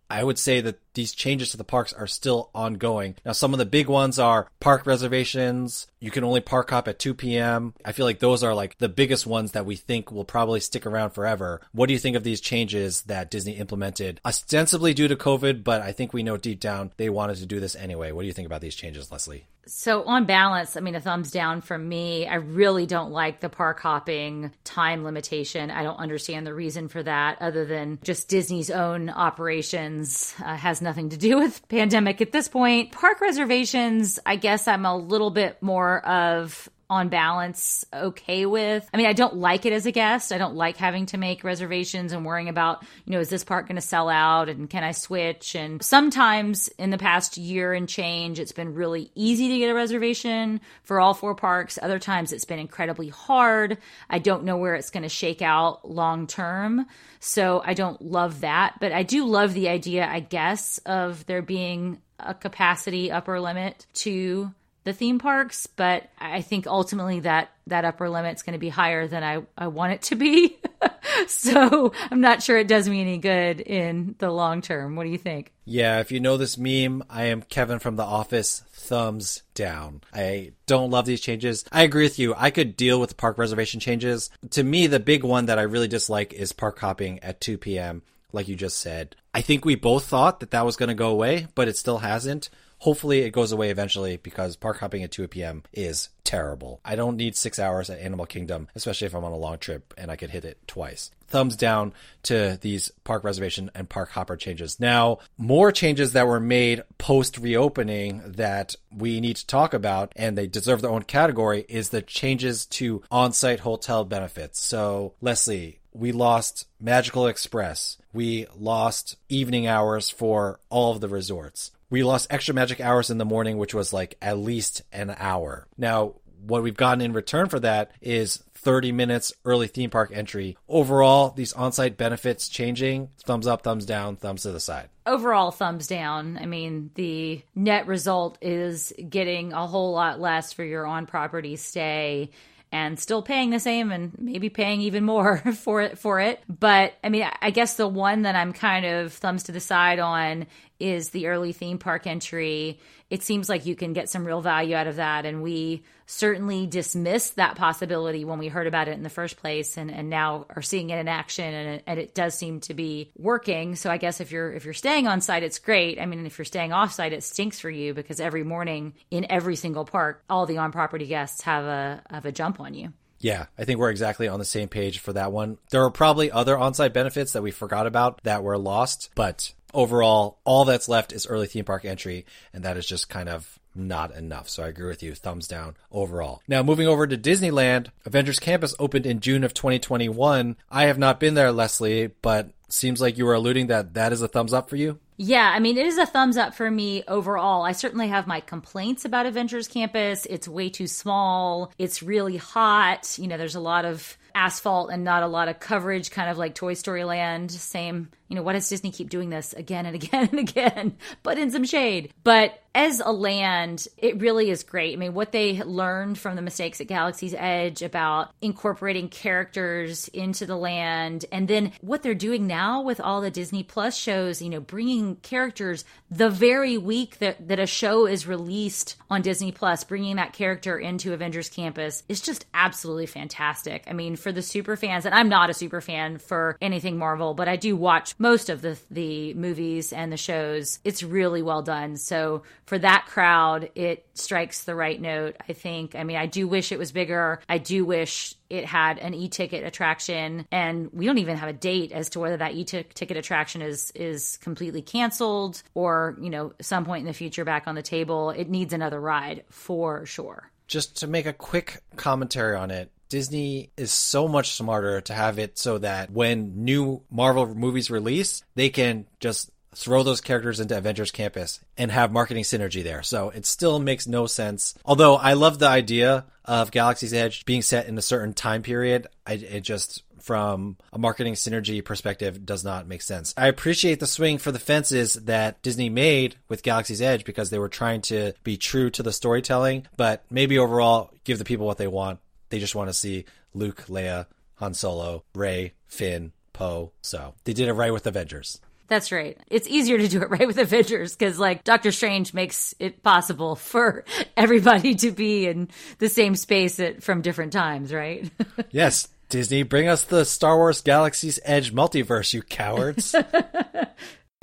I 0.10 0.24
would 0.24 0.40
say 0.40 0.62
that 0.62 0.88
these 1.00 1.13
changes 1.13 1.51
to 1.51 1.58
the 1.58 1.63
parks 1.63 1.94
are 1.94 2.08
still 2.08 2.50
ongoing. 2.53 3.15
Now, 3.25 3.32
some 3.32 3.53
of 3.53 3.58
the 3.58 3.65
big 3.65 3.88
ones 3.88 4.20
are 4.20 4.50
park 4.60 4.86
reservations. 4.86 5.88
You 6.01 6.12
can 6.12 6.25
only 6.25 6.41
park 6.41 6.70
hop 6.72 6.89
at 6.89 7.00
2 7.00 7.13
p.m. 7.13 7.74
I 7.86 7.94
feel 7.94 8.06
like 8.06 8.20
those 8.20 8.44
are 8.44 8.53
like 8.53 8.77
the 8.79 8.89
biggest 8.89 9.25
ones 9.25 9.53
that 9.53 9.65
we 9.65 9.77
think 9.77 10.12
will 10.12 10.25
probably 10.25 10.60
stick 10.60 10.86
around 10.86 11.12
forever. 11.12 11.62
What 11.72 11.88
do 11.88 11.94
you 11.94 12.00
think 12.00 12.18
of 12.18 12.25
these 12.25 12.41
changes 12.41 13.03
that 13.03 13.32
Disney 13.32 13.53
implemented 13.53 14.20
ostensibly 14.25 14.94
due 14.94 15.08
to 15.08 15.15
COVID, 15.15 15.63
but 15.63 15.82
I 15.82 15.94
think 15.94 16.12
we 16.12 16.22
know 16.22 16.36
deep 16.36 16.60
down 16.60 16.91
they 16.98 17.10
wanted 17.10 17.38
to 17.38 17.46
do 17.46 17.62
this 17.62 17.77
anyway. 17.77 18.12
What 18.12 18.24
do 18.24 18.27
you 18.27 18.34
think 18.34 18.46
about 18.46 18.60
these 18.60 18.75
changes, 18.75 19.10
Leslie? 19.10 19.46
So, 19.70 20.03
on 20.03 20.25
balance, 20.25 20.75
I 20.75 20.79
mean, 20.79 20.96
a 20.96 21.00
thumbs 21.00 21.29
down 21.29 21.62
from 21.62 21.88
me. 21.88 22.25
I 22.27 22.36
really 22.36 22.88
don't 22.88 23.12
like 23.12 23.39
the 23.39 23.50
park 23.50 23.79
hopping 23.79 24.51
time 24.63 25.03
limitation. 25.03 25.70
I 25.70 25.84
don't 25.84 25.98
understand 25.98 26.48
the 26.48 26.56
reason 26.56 26.88
for 26.88 27.03
that 27.03 27.39
other 27.39 27.65
than 27.65 28.00
just 28.01 28.29
Disney's 28.29 28.72
own 28.72 29.10
operations 29.10 30.34
uh, 30.44 30.56
has 30.56 30.82
nothing 30.82 30.88
to 31.10 31.17
do 31.17 31.38
with 31.38 31.67
pandemic 31.67 32.22
at 32.22 32.31
this 32.31 32.48
point. 32.48 32.91
Park 32.91 33.22
reservations, 33.22 34.19
I 34.25 34.36
guess 34.36 34.67
I'm 34.67 34.86
a 34.86 34.96
little 34.96 35.29
bit 35.29 35.62
more 35.62 36.05
of 36.05 36.69
on 36.89 37.10
balance 37.10 37.86
okay 37.93 38.46
with. 38.46 38.89
I 38.93 38.98
mean, 38.98 39.05
I 39.05 39.13
don't 39.13 39.36
like 39.36 39.65
it 39.65 39.74
as 39.74 39.86
a 39.86 39.91
guest. 39.91 40.31
I 40.31 40.38
don't 40.39 40.55
like 40.55 40.77
having 40.77 41.05
to 41.08 41.17
make 41.17 41.43
reservations 41.43 42.13
and 42.13 42.25
worrying 42.25 42.50
about, 42.50 42.84
you 43.05 43.13
know, 43.13 43.19
is 43.19 43.29
this 43.29 43.43
park 43.43 43.67
going 43.67 43.75
to 43.75 43.81
sell 43.81 44.10
out 44.10 44.50
and 44.50 44.69
can 44.69 44.84
I 44.84 44.91
switch? 44.91 45.53
And 45.55 45.84
sometimes 45.84 46.67
in 46.79 46.89
the 46.89 46.98
past 46.98 47.38
year 47.38 47.74
and 47.74 47.88
change, 47.88 48.39
it's 48.39 48.51
been 48.51 48.74
really 48.74 49.12
easy 49.13 49.50
to 49.50 49.58
get 49.60 49.69
a 49.69 49.75
reservation 49.75 50.62
for 50.84 51.00
all 51.00 51.13
four 51.13 51.36
parks. 51.36 51.77
Other 51.81 52.00
times 52.00 52.34
it's 52.34 52.46
been 52.46 52.60
incredibly 52.60 53.10
hard. 53.10 53.77
I 54.10 54.19
don't 54.19 54.43
know 54.43 54.58
where 54.58 54.75
it's 54.75 54.89
going 54.89 55.03
to 55.03 55.10
shake 55.10 55.41
out 55.41 55.89
long 55.89 56.25
term. 56.25 56.88
So 57.19 57.62
I 57.63 57.74
don't 57.74 58.01
love 58.01 58.41
that, 58.41 58.75
but 58.79 58.91
I 58.93 59.03
do 59.03 59.25
love 59.25 59.53
the 59.53 59.69
idea, 59.69 60.08
I 60.08 60.22
guess, 60.22 60.77
of 60.79 61.25
there 61.25 61.41
being 61.41 62.01
a 62.17 62.34
capacity 62.34 63.12
upper 63.12 63.39
limit 63.39 63.86
to 63.93 64.53
the 64.89 64.98
theme 64.98 65.19
parks, 65.19 65.67
but 65.67 66.10
I 66.19 66.41
think 66.41 66.65
ultimately 66.65 67.19
that 67.19 67.51
that 67.67 67.86
upper 67.86 68.10
limit's 68.10 68.41
going 68.41 68.53
to 68.53 68.60
be 68.60 68.69
higher 68.69 69.08
than 69.08 69.24
I, 69.24 69.43
I 69.55 69.67
want 69.67 69.93
it 69.93 70.01
to 70.03 70.15
be. 70.15 70.58
so 71.27 71.93
I'm 72.10 72.22
not 72.22 72.41
sure 72.41 72.58
it 72.58 72.67
does 72.67 72.89
me 72.89 73.01
any 73.01 73.19
good 73.19 73.62
in 73.62 74.15
the 74.17 74.31
long 74.31 74.63
term. 74.63 74.96
What 74.96 75.03
do 75.03 75.12
you 75.12 75.19
think? 75.19 75.53
Yeah, 75.65 76.00
if 76.00 76.12
you 76.12 76.19
know 76.19 76.38
this 76.38 76.58
meme, 76.58 77.03
I 77.08 77.25
am 77.25 77.43
Kevin 77.43 77.77
from 77.77 77.98
The 77.98 78.03
Office. 78.03 78.63
Thumbs 78.72 79.43
down. 79.53 80.01
I 80.12 80.53
don't 80.65 80.89
love 80.89 81.05
these 81.05 81.22
changes. 81.22 81.63
I 81.72 81.84
agree 81.84 82.03
with 82.03 82.17
you. 82.17 82.34
I 82.36 82.50
could 82.50 82.75
deal 82.75 83.00
with 83.00 83.17
park 83.17 83.38
reservation 83.38 83.79
changes. 83.79 84.31
To 84.51 84.63
me, 84.63 84.88
the 84.88 85.00
big 85.00 85.24
one 85.24 85.46
that 85.46 85.60
I 85.60 85.63
really 85.63 85.88
dislike 85.88 86.34
is 86.34 86.51
park 86.51 86.79
hopping 86.79 87.19
at 87.19 87.41
2 87.41 87.60
p.m., 87.60 88.01
like 88.31 88.48
you 88.48 88.55
just 88.55 88.79
said. 88.79 89.15
I 89.36 89.41
think 89.41 89.63
we 89.63 89.75
both 89.75 90.05
thought 90.05 90.39
that 90.39 90.50
that 90.51 90.65
was 90.65 90.75
going 90.75 90.89
to 90.89 90.96
go 90.96 91.10
away, 91.10 91.46
but 91.53 91.67
it 91.67 91.77
still 91.77 92.00
hasn't. 92.00 92.50
Hopefully 92.79 93.19
it 93.19 93.31
goes 93.31 93.51
away 93.51 93.69
eventually 93.69 94.17
because 94.17 94.55
park 94.55 94.79
hopping 94.79 95.03
at 95.03 95.12
2 95.12 95.27
p.m. 95.27 95.63
is 95.74 96.09
terrible. 96.24 96.79
I 96.86 96.95
don't 96.95 97.17
need 97.17 97.36
six 97.36 97.59
hours 97.59 97.89
at 97.89 98.00
Animal 98.00 98.25
Kingdom, 98.25 98.69
especially 98.74 99.07
if 99.07 99.13
I'm 99.13 99.24
on 99.25 99.33
a 99.33 99.38
long 99.38 99.57
trip 99.57 99.93
and 99.98 100.09
I 100.09 100.15
could 100.15 100.29
hit 100.29 100.45
it 100.45 100.59
twice. 100.65 101.12
Thumbs 101.27 101.57
down 101.57 101.93
to 102.24 102.57
these 102.62 102.91
park 103.03 103.24
reservation 103.24 103.69
and 103.75 103.89
park 103.89 104.12
hopper 104.12 104.38
changes. 104.38 104.79
Now, 104.79 105.19
more 105.38 105.71
changes 105.71 106.13
that 106.13 106.27
were 106.27 106.39
made 106.39 106.83
post 106.98 107.38
reopening 107.38 108.21
that 108.25 108.75
we 108.95 109.19
need 109.19 109.36
to 109.38 109.48
talk 109.48 109.74
about 109.74 110.13
and 110.15 110.38
they 110.38 110.48
deserve 110.48 110.81
their 110.81 110.91
own 110.91 111.03
category 111.03 111.65
is 111.67 111.89
the 111.89 112.01
changes 112.01 112.65
to 112.67 113.03
on 113.12 113.33
site 113.33 113.59
hotel 113.59 114.05
benefits. 114.05 114.59
So, 114.59 115.15
Leslie, 115.19 115.79
we 115.91 116.12
lost 116.12 116.65
Magical 116.79 117.27
Express. 117.27 117.98
We 118.13 118.45
lost 118.55 119.17
evening 119.27 119.67
hours 119.67 120.09
for 120.09 120.59
all 120.69 120.93
of 120.93 121.01
the 121.01 121.09
resorts 121.09 121.71
we 121.89 122.03
lost 122.03 122.27
extra 122.29 122.53
magic 122.53 122.79
hours 122.79 123.10
in 123.10 123.17
the 123.17 123.25
morning, 123.25 123.58
which 123.58 123.74
was 123.74 123.93
like 123.93 124.15
at 124.22 124.38
least 124.38 124.84
an 124.91 125.15
hour. 125.17 125.67
Now, 125.77 126.15
what 126.41 126.63
we've 126.63 126.77
gotten 126.77 127.01
in 127.01 127.13
return 127.13 127.50
for 127.50 127.60
that 127.60 127.91
is 128.01 128.43
30 128.55 128.91
minutes 128.91 129.31
early 129.46 129.67
theme 129.67 129.89
park 129.89 130.12
entry. 130.13 130.58
Overall, 130.67 131.31
these 131.31 131.53
on 131.53 131.72
site 131.72 131.98
benefits 131.98 132.50
changing 132.50 133.10
thumbs 133.24 133.48
up, 133.48 133.62
thumbs 133.62 133.86
down, 133.86 134.15
thumbs 134.15 134.43
to 134.43 134.51
the 134.51 134.60
side. 134.60 134.89
Overall, 135.05 135.51
thumbs 135.51 135.88
down. 135.88 136.38
I 136.39 136.46
mean, 136.46 136.91
the 136.96 137.41
net 137.55 137.88
result 137.88 138.38
is 138.41 138.93
getting 139.10 139.53
a 139.53 139.65
whole 139.65 139.93
lot 139.93 140.19
less 140.19 140.53
for 140.53 140.63
your 140.63 140.86
on 140.86 141.05
property 141.05 141.55
stay 141.55 142.31
and 142.72 143.00
still 143.00 143.24
paying 143.24 143.50
the 143.50 143.60
same 143.60 143.91
and 143.91 144.12
maybe 144.19 144.50
paying 144.50 144.81
even 144.81 145.03
more 145.03 145.38
for 145.55 145.81
it 145.81 145.98
for 145.98 146.19
it. 146.19 146.41
But 146.48 146.93
I 147.03 147.10
mean, 147.10 147.27
I 147.41 147.51
guess 147.51 147.75
the 147.75 147.88
one 147.88 148.24
that 148.24 148.36
I'm 148.36 148.53
kind 148.53 148.86
of 148.86 149.13
thumbs 149.13 149.43
to 149.43 149.51
the 149.51 149.60
side 149.60 150.00
on 150.00 150.46
is 150.79 151.09
the 151.09 151.27
early 151.27 151.51
theme 151.51 151.77
park 151.77 152.07
entry. 152.07 152.79
It 153.09 153.24
seems 153.24 153.50
like 153.50 153.65
you 153.65 153.75
can 153.75 153.93
get 153.93 154.09
some 154.09 154.25
real 154.25 154.41
value 154.41 154.75
out 154.75 154.88
of 154.88 154.98
that. 154.98 155.25
And 155.25 155.43
we 155.43 155.83
certainly 156.05 156.65
dismissed 156.65 157.36
that 157.36 157.55
possibility 157.55 158.25
when 158.25 158.39
we 158.39 158.48
heard 158.48 158.67
about 158.67 158.88
it 158.88 158.93
in 158.93 159.03
the 159.03 159.09
first 159.09 159.38
place 159.38 159.77
and, 159.77 159.91
and 159.91 160.09
now 160.09 160.45
are 160.50 160.62
seeing 160.62 160.89
it 160.89 161.00
in 161.00 161.07
action 161.07 161.53
and 161.53 161.69
it, 161.69 161.83
and 161.86 162.00
it 162.00 162.15
does 162.15 162.33
seem 162.33 162.59
to 162.62 162.74
be 162.74 163.12
working. 163.17 163.75
So 163.75 163.89
I 163.89 163.98
guess 163.98 164.21
if 164.21 164.31
you're 164.31 164.51
if 164.53 164.65
you're 164.65 164.74
staying 164.74 165.07
on 165.07 165.21
site, 165.21 165.43
it's 165.43 165.59
great. 165.59 166.00
I 166.00 166.05
mean, 166.05 166.25
if 166.25 166.38
you're 166.38 166.45
staying 166.45 166.74
off 166.74 166.93
site, 166.93 167.13
it 167.13 167.24
stinks 167.24 167.59
for 167.59 167.69
you 167.69 167.93
because 167.93 168.19
every 168.19 168.43
morning 168.43 168.93
in 169.12 169.25
every 169.29 169.55
single 169.55 169.86
park, 169.86 170.24
all 170.29 170.45
the 170.45 170.57
on 170.57 170.71
property 170.71 171.07
guests 171.07 171.41
have 171.41 171.65
a 171.65 172.01
have 172.09 172.25
a 172.25 172.31
jump 172.31 172.59
on 172.59 172.74
you. 172.74 172.93
Yeah, 173.19 173.48
I 173.57 173.65
think 173.65 173.79
we're 173.79 173.89
exactly 173.89 174.27
on 174.27 174.39
the 174.39 174.45
same 174.45 174.69
page 174.69 175.00
for 175.00 175.13
that 175.13 175.31
one. 175.31 175.57
There 175.71 175.83
are 175.83 175.91
probably 175.91 176.31
other 176.31 176.57
on-site 176.57 176.93
benefits 176.93 177.33
that 177.33 177.43
we 177.43 177.51
forgot 177.51 177.86
about 177.86 178.24
that 178.24 178.43
were 178.43 178.57
lost, 178.57 179.09
but 179.13 179.53
overall, 179.74 180.40
all 180.44 180.66
that's 180.66 180.90
left 180.90 181.14
is 181.14 181.28
early 181.28 181.48
theme 181.48 181.66
park 181.66 181.86
entry, 181.86 182.26
and 182.54 182.64
that 182.64 182.78
is 182.78 182.86
just 182.86 183.10
kind 183.10 183.30
of 183.30 183.60
not 183.76 184.16
enough. 184.16 184.50
So 184.50 184.64
I 184.64 184.68
agree 184.68 184.88
with 184.88 185.04
you. 185.04 185.16
Thumbs 185.16 185.48
down 185.48 185.78
overall. 185.92 186.42
Now 186.48 186.64
moving 186.64 186.88
over 186.88 187.08
to 187.08 187.18
Disneyland, 187.18 187.88
Avengers 188.06 188.40
Campus 188.40 188.76
opened 188.80 189.06
in 189.06 189.20
June 189.20 189.44
of 189.44 189.54
2021. 189.54 190.58
I 190.70 190.84
have 190.86 190.98
not 190.98 191.20
been 191.20 191.36
there, 191.36 191.52
Leslie, 191.52 192.08
but 192.22 192.52
seems 192.68 193.02
like 193.02 193.18
you 193.18 193.26
were 193.26 193.34
alluding 193.34 193.68
that 193.68 193.94
that 193.96 194.14
is 194.14 194.22
a 194.22 194.28
thumbs 194.28 194.54
up 194.54 194.70
for 194.70 194.76
you. 194.76 195.00
Yeah, 195.22 195.52
I 195.54 195.60
mean, 195.60 195.78
it 195.78 195.86
is 195.86 195.98
a 195.98 196.06
thumbs 196.06 196.38
up 196.38 196.54
for 196.54 196.72
me 196.72 197.04
overall. 197.06 197.64
I 197.64 197.74
certainly 197.74 198.08
have 198.08 198.26
my 198.26 198.40
complaints 198.40 199.04
about 199.04 199.26
Avengers 199.26 199.68
Campus. 199.68 200.26
It's 200.26 200.48
way 200.48 200.70
too 200.70 200.88
small. 200.88 201.74
It's 201.78 202.02
really 202.02 202.38
hot. 202.38 203.18
You 203.20 203.28
know, 203.28 203.38
there's 203.38 203.56
a 203.56 203.60
lot 203.60 203.84
of 203.84 204.18
asphalt 204.39 204.89
and 204.89 205.03
not 205.03 205.22
a 205.22 205.27
lot 205.27 205.50
of 205.50 205.60
coverage, 205.60 206.12
kind 206.12 206.29
of 206.29 206.38
like 206.38 206.55
Toy 206.55 206.74
Story 206.74 207.03
Land. 207.03 207.51
Same, 207.51 208.10
you 208.29 208.36
know, 208.36 208.41
why 208.41 208.53
does 208.53 208.69
Disney 208.69 208.89
keep 208.89 209.10
doing 209.10 209.29
this 209.29 209.51
again 209.53 209.86
and 209.86 209.96
again 209.96 210.29
and 210.31 210.39
again, 210.39 210.98
but 211.24 211.38
in 211.38 211.51
some 211.51 211.65
shade? 211.65 212.13
But 212.24 212.58
as 212.76 213.02
a 213.04 213.12
land, 213.12 213.88
it 213.98 214.22
really 214.22 214.50
is 214.50 214.64
great. 214.64 214.94
I 214.94 214.96
mean, 214.98 215.14
what 215.14 215.32
they 215.32 215.62
learned 215.64 216.18
from 216.18 216.36
the 216.36 216.42
mistakes 216.42 216.80
at 216.80 216.88
Galaxy's 216.88 217.34
Edge 217.36 217.82
about 217.82 218.32
incorporating 218.42 219.10
characters 219.10 220.08
into 220.10 220.46
the 220.46 220.56
land, 220.56 221.26
and 221.32 221.48
then 221.48 221.72
what 221.82 222.04
they're 222.04 222.14
doing 222.14 222.48
now 222.48 222.82
with 222.82 223.00
all 223.00 223.22
the 223.22 223.32
Disney 223.32 223.64
Plus 223.64 223.98
shows, 223.98 224.42
you 224.42 224.50
know, 224.50 224.60
bringing 224.60 225.16
characters 225.18 225.84
the 226.12 226.30
very 226.30 226.78
week 226.78 227.20
that, 227.20 227.48
that 227.48 227.60
a 227.60 227.66
show 227.66 228.06
is 228.06 228.28
released 228.28 228.98
on 229.10 229.22
Disney 229.22 229.52
Plus, 229.52 229.84
bringing 229.84 230.18
that 230.18 230.34
character 230.34 230.78
into 230.78 231.14
Avengers 231.14 231.50
Campus 231.50 232.04
is 232.08 232.22
just 232.22 232.46
absolutely 232.54 233.08
fantastic. 233.08 233.84
I 233.88 233.94
mean, 233.94 234.16
for 234.16 234.32
the 234.32 234.42
super 234.42 234.76
fans, 234.76 235.06
and 235.06 235.16
I'm 235.16 235.30
not 235.30 235.50
a 235.50 235.54
super 235.54 235.82
fan 235.82 236.18
for 236.18 236.58
anything 236.62 236.98
Marvel, 236.98 237.34
but 237.34 237.48
I 237.48 237.56
do 237.56 237.76
watch 237.76 238.16
most 238.20 238.50
of 238.50 238.62
the 238.62 238.78
the 238.92 239.34
movies 239.34 239.92
and 239.92 240.12
the 240.12 240.18
shows. 240.18 240.80
It's 240.84 241.04
really 241.04 241.42
well 241.42 241.62
done. 241.62 241.98
So 241.98 242.44
for 242.70 242.78
that 242.78 243.08
crowd, 243.08 243.72
it 243.74 244.06
strikes 244.14 244.64
the 244.64 244.76
right 244.76 245.02
note, 245.02 245.36
I 245.50 245.54
think. 245.54 245.96
I 245.96 246.04
mean, 246.04 246.18
I 246.18 246.28
do 246.28 246.48
wish 246.48 246.72
it 246.72 246.78
was 246.78 246.92
bigger. 246.92 247.42
I 247.50 247.58
do 247.58 247.84
wish 247.84 248.36
it 248.48 248.64
had 248.64 249.00
an 249.00 249.16
e-ticket 249.16 249.66
attraction 249.66 250.46
and 250.52 250.94
we 250.94 251.08
don't 251.08 251.18
even 251.18 251.36
have 251.36 251.50
a 251.50 251.54
date 251.54 251.92
as 251.92 252.10
to 252.12 252.20
whether 252.20 252.38
that 252.38 252.54
e-ticket 252.54 253.18
attraction 253.18 253.64
is 253.64 253.90
is 253.96 254.38
completely 254.38 254.84
canceled 254.84 255.64
or, 255.74 256.16
you 256.22 256.30
know, 256.30 256.54
some 256.62 256.86
point 256.86 257.02
in 257.02 257.08
the 257.08 257.14
future 257.14 257.44
back 257.44 257.64
on 257.66 257.74
the 257.74 257.82
table. 257.82 258.30
It 258.30 258.52
needs 258.52 258.72
another 258.72 259.02
ride 259.02 259.46
for 259.50 260.06
sure. 260.06 260.52
Just 260.68 260.98
to 260.98 261.08
make 261.08 261.26
a 261.26 261.34
quick 261.34 261.82
commentary 261.96 262.56
on 262.56 262.70
it, 262.70 262.92
Disney 263.10 263.72
is 263.78 263.92
so 263.92 264.28
much 264.28 264.52
smarter 264.52 265.02
to 265.02 265.14
have 265.16 265.40
it 265.40 265.58
so 265.58 265.80
that 265.80 266.12
when 266.12 266.64
new 266.64 267.02
Marvel 267.10 267.56
movies 267.56 267.90
release, 267.90 268.44
they 268.54 268.70
can 268.70 269.08
just 269.20 269.50
throw 269.76 270.04
those 270.04 270.22
characters 270.22 270.60
into 270.60 270.78
Avengers 270.78 271.12
Campus 271.12 271.60
and 271.78 271.92
have 271.92 272.12
marketing 272.12 272.44
synergy 272.44 272.84
there. 272.84 273.04
So 273.04 273.30
it 273.30 273.46
still 273.46 273.80
makes 273.80 274.08
no 274.08 274.26
sense. 274.26 274.74
Although 274.86 275.16
I 275.16 275.34
love 275.34 275.60
the 275.60 275.68
idea 275.68 276.26
of 276.46 276.72
Galaxy's 276.72 277.14
Edge 277.14 277.46
being 277.46 277.62
set 277.62 277.88
in 277.88 277.98
a 277.98 278.02
certain 278.02 278.34
time 278.34 278.64
period, 278.64 279.08
I, 279.26 279.34
it 279.34 279.62
just 279.62 280.04
from 280.20 280.78
a 280.92 281.00
marketing 281.00 281.34
synergy 281.34 281.84
perspective 281.84 282.46
does 282.46 282.64
not 282.64 282.88
make 282.88 283.02
sense. 283.02 283.34
I 283.38 283.48
appreciate 283.48 284.00
the 284.00 284.08
swing 284.08 284.38
for 284.38 284.52
the 284.52 284.60
fences 284.60 285.14
that 285.14 285.62
Disney 285.62 285.90
made 285.90 286.36
with 286.48 286.64
Galaxy's 286.64 287.02
Edge 287.02 287.24
because 287.24 287.50
they 287.50 287.60
were 287.60 287.70
trying 287.70 288.02
to 288.02 288.34
be 288.44 288.58
true 288.58 288.90
to 288.92 289.04
the 289.04 289.14
storytelling, 289.14 289.88
but 289.98 290.24
maybe 290.30 290.58
overall 290.60 291.12
give 291.24 291.38
the 291.38 291.46
people 291.46 291.66
what 291.66 291.78
they 291.78 291.88
want. 291.88 292.20
They 292.50 292.60
just 292.60 292.76
want 292.76 292.90
to 292.90 292.94
see 292.94 293.26
Luke, 293.54 293.86
Leia, 293.88 294.26
Han 294.56 294.74
Solo, 294.74 295.24
Rey, 295.34 295.74
Finn, 295.88 296.32
Poe. 296.54 296.92
So 297.02 297.36
they 297.44 297.54
did 297.54 297.70
it 297.70 297.74
right 297.74 297.94
with 297.94 298.08
Avengers. 298.08 298.60
That's 298.89 299.12
right. 299.12 299.38
It's 299.48 299.67
easier 299.67 299.98
to 299.98 300.08
do 300.08 300.22
it 300.22 300.29
right 300.29 300.48
with 300.48 300.58
Avengers 300.58 301.15
because, 301.15 301.39
like, 301.39 301.63
Doctor 301.63 301.91
Strange 301.91 302.34
makes 302.34 302.74
it 302.79 303.01
possible 303.03 303.55
for 303.55 304.03
everybody 304.36 304.96
to 304.96 305.12
be 305.12 305.48
in 305.48 305.69
the 306.00 306.10
same 306.10 306.36
space 306.36 306.79
at, 306.79 307.03
from 307.03 307.22
different 307.22 307.53
times, 307.53 307.93
right? 307.93 308.29
yes. 308.72 309.08
Disney, 309.29 309.62
bring 309.62 309.88
us 309.88 310.05
the 310.05 310.25
Star 310.25 310.58
Wars 310.58 310.81
Galaxy's 310.81 311.39
Edge 311.46 311.72
multiverse, 311.72 312.34
you 312.34 312.41
cowards. 312.41 313.13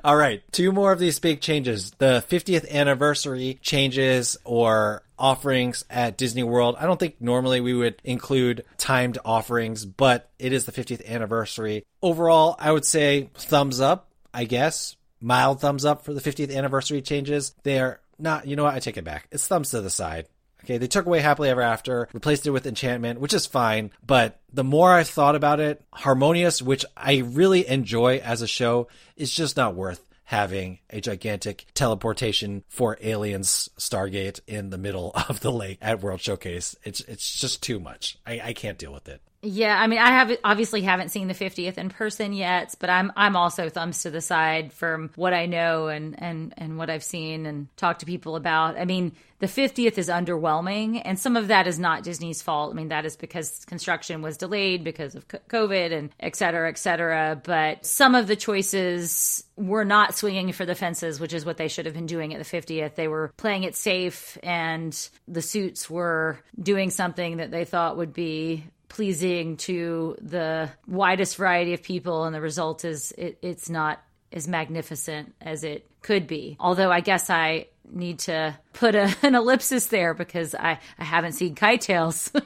All 0.04 0.14
right, 0.14 0.44
two 0.52 0.70
more 0.70 0.92
of 0.92 1.00
these 1.00 1.18
big 1.18 1.40
changes. 1.40 1.90
The 1.98 2.24
50th 2.28 2.70
anniversary 2.70 3.58
changes 3.60 4.36
or 4.44 5.02
offerings 5.18 5.84
at 5.90 6.16
Disney 6.16 6.44
World. 6.44 6.76
I 6.78 6.86
don't 6.86 7.00
think 7.00 7.16
normally 7.20 7.60
we 7.60 7.74
would 7.74 8.00
include 8.04 8.64
timed 8.78 9.18
offerings, 9.24 9.84
but 9.84 10.30
it 10.38 10.52
is 10.52 10.64
the 10.64 10.70
50th 10.70 11.04
anniversary. 11.08 11.84
Overall, 12.02 12.54
I 12.60 12.70
would 12.70 12.84
say 12.84 13.30
thumbs 13.34 13.80
up. 13.80 14.08
I 14.36 14.44
guess. 14.44 14.96
Mild 15.20 15.60
thumbs 15.60 15.86
up 15.86 16.04
for 16.04 16.12
the 16.12 16.20
50th 16.20 16.54
anniversary 16.54 17.00
changes. 17.00 17.54
They're 17.62 18.00
not, 18.18 18.46
you 18.46 18.54
know 18.54 18.64
what? 18.64 18.74
I 18.74 18.80
take 18.80 18.98
it 18.98 19.04
back. 19.04 19.26
It's 19.30 19.46
thumbs 19.48 19.70
to 19.70 19.80
the 19.80 19.90
side. 19.90 20.26
Okay, 20.64 20.78
they 20.78 20.88
took 20.88 21.06
away 21.06 21.20
Happily 21.20 21.48
Ever 21.48 21.62
After, 21.62 22.08
replaced 22.12 22.46
it 22.46 22.50
with 22.50 22.66
Enchantment, 22.66 23.20
which 23.20 23.32
is 23.32 23.46
fine. 23.46 23.92
But 24.04 24.40
the 24.52 24.64
more 24.64 24.92
I've 24.92 25.08
thought 25.08 25.36
about 25.36 25.60
it, 25.60 25.82
Harmonious, 25.92 26.60
which 26.60 26.84
I 26.96 27.18
really 27.18 27.66
enjoy 27.66 28.18
as 28.18 28.42
a 28.42 28.46
show, 28.46 28.88
is 29.16 29.32
just 29.32 29.56
not 29.56 29.74
worth 29.74 30.02
having 30.24 30.80
a 30.90 31.00
gigantic 31.00 31.66
teleportation 31.72 32.64
for 32.68 32.98
aliens 33.00 33.70
Stargate 33.78 34.40
in 34.48 34.70
the 34.70 34.78
middle 34.78 35.12
of 35.28 35.40
the 35.40 35.52
lake 35.52 35.78
at 35.80 36.02
World 36.02 36.20
Showcase. 36.20 36.76
It's 36.84 37.00
it's 37.00 37.40
just 37.40 37.62
too 37.62 37.80
much. 37.80 38.18
I, 38.26 38.40
I 38.44 38.52
can't 38.52 38.78
deal 38.78 38.92
with 38.92 39.08
it. 39.08 39.22
Yeah, 39.48 39.80
I 39.80 39.86
mean, 39.86 40.00
I 40.00 40.10
have 40.10 40.36
obviously 40.42 40.82
haven't 40.82 41.10
seen 41.10 41.28
the 41.28 41.34
50th 41.34 41.78
in 41.78 41.88
person 41.88 42.32
yet, 42.32 42.74
but 42.80 42.90
I'm 42.90 43.12
I'm 43.14 43.36
also 43.36 43.68
thumbs 43.68 44.02
to 44.02 44.10
the 44.10 44.20
side 44.20 44.72
from 44.72 45.10
what 45.14 45.32
I 45.32 45.46
know 45.46 45.86
and 45.86 46.20
and 46.20 46.52
and 46.56 46.76
what 46.76 46.90
I've 46.90 47.04
seen 47.04 47.46
and 47.46 47.68
talked 47.76 48.00
to 48.00 48.06
people 48.06 48.34
about. 48.34 48.76
I 48.76 48.84
mean, 48.84 49.12
the 49.38 49.46
50th 49.46 49.98
is 49.98 50.08
underwhelming, 50.08 51.00
and 51.04 51.16
some 51.16 51.36
of 51.36 51.48
that 51.48 51.68
is 51.68 51.78
not 51.78 52.02
Disney's 52.02 52.42
fault. 52.42 52.72
I 52.72 52.74
mean, 52.74 52.88
that 52.88 53.04
is 53.04 53.16
because 53.16 53.64
construction 53.66 54.20
was 54.20 54.36
delayed 54.36 54.82
because 54.82 55.14
of 55.14 55.28
COVID 55.28 55.92
and 55.92 56.10
et 56.18 56.34
cetera, 56.34 56.68
et 56.68 56.78
cetera. 56.78 57.40
But 57.40 57.86
some 57.86 58.16
of 58.16 58.26
the 58.26 58.36
choices 58.36 59.44
were 59.54 59.84
not 59.84 60.16
swinging 60.16 60.52
for 60.52 60.66
the 60.66 60.74
fences, 60.74 61.20
which 61.20 61.32
is 61.32 61.44
what 61.44 61.56
they 61.56 61.68
should 61.68 61.86
have 61.86 61.94
been 61.94 62.06
doing 62.06 62.34
at 62.34 62.44
the 62.44 62.60
50th. 62.60 62.96
They 62.96 63.08
were 63.08 63.32
playing 63.36 63.62
it 63.62 63.76
safe, 63.76 64.38
and 64.42 65.08
the 65.28 65.42
suits 65.42 65.88
were 65.88 66.38
doing 66.60 66.90
something 66.90 67.36
that 67.36 67.52
they 67.52 67.64
thought 67.64 67.96
would 67.96 68.12
be 68.12 68.64
pleasing 68.88 69.56
to 69.58 70.16
the 70.20 70.70
widest 70.86 71.36
variety 71.36 71.74
of 71.74 71.82
people, 71.82 72.24
and 72.24 72.34
the 72.34 72.40
result 72.40 72.84
is 72.84 73.12
it, 73.12 73.38
it's 73.42 73.68
not 73.68 74.02
as 74.32 74.48
magnificent 74.48 75.34
as 75.40 75.64
it 75.64 75.86
could 76.02 76.26
be. 76.26 76.56
Although 76.60 76.90
I 76.90 77.00
guess 77.00 77.30
I 77.30 77.66
need 77.90 78.20
to 78.20 78.56
put 78.72 78.94
a, 78.94 79.14
an 79.22 79.34
ellipsis 79.34 79.86
there 79.86 80.14
because 80.14 80.54
I, 80.54 80.78
I 80.98 81.04
haven't 81.04 81.32
seen 81.32 81.54
KiteTails. 81.54 82.42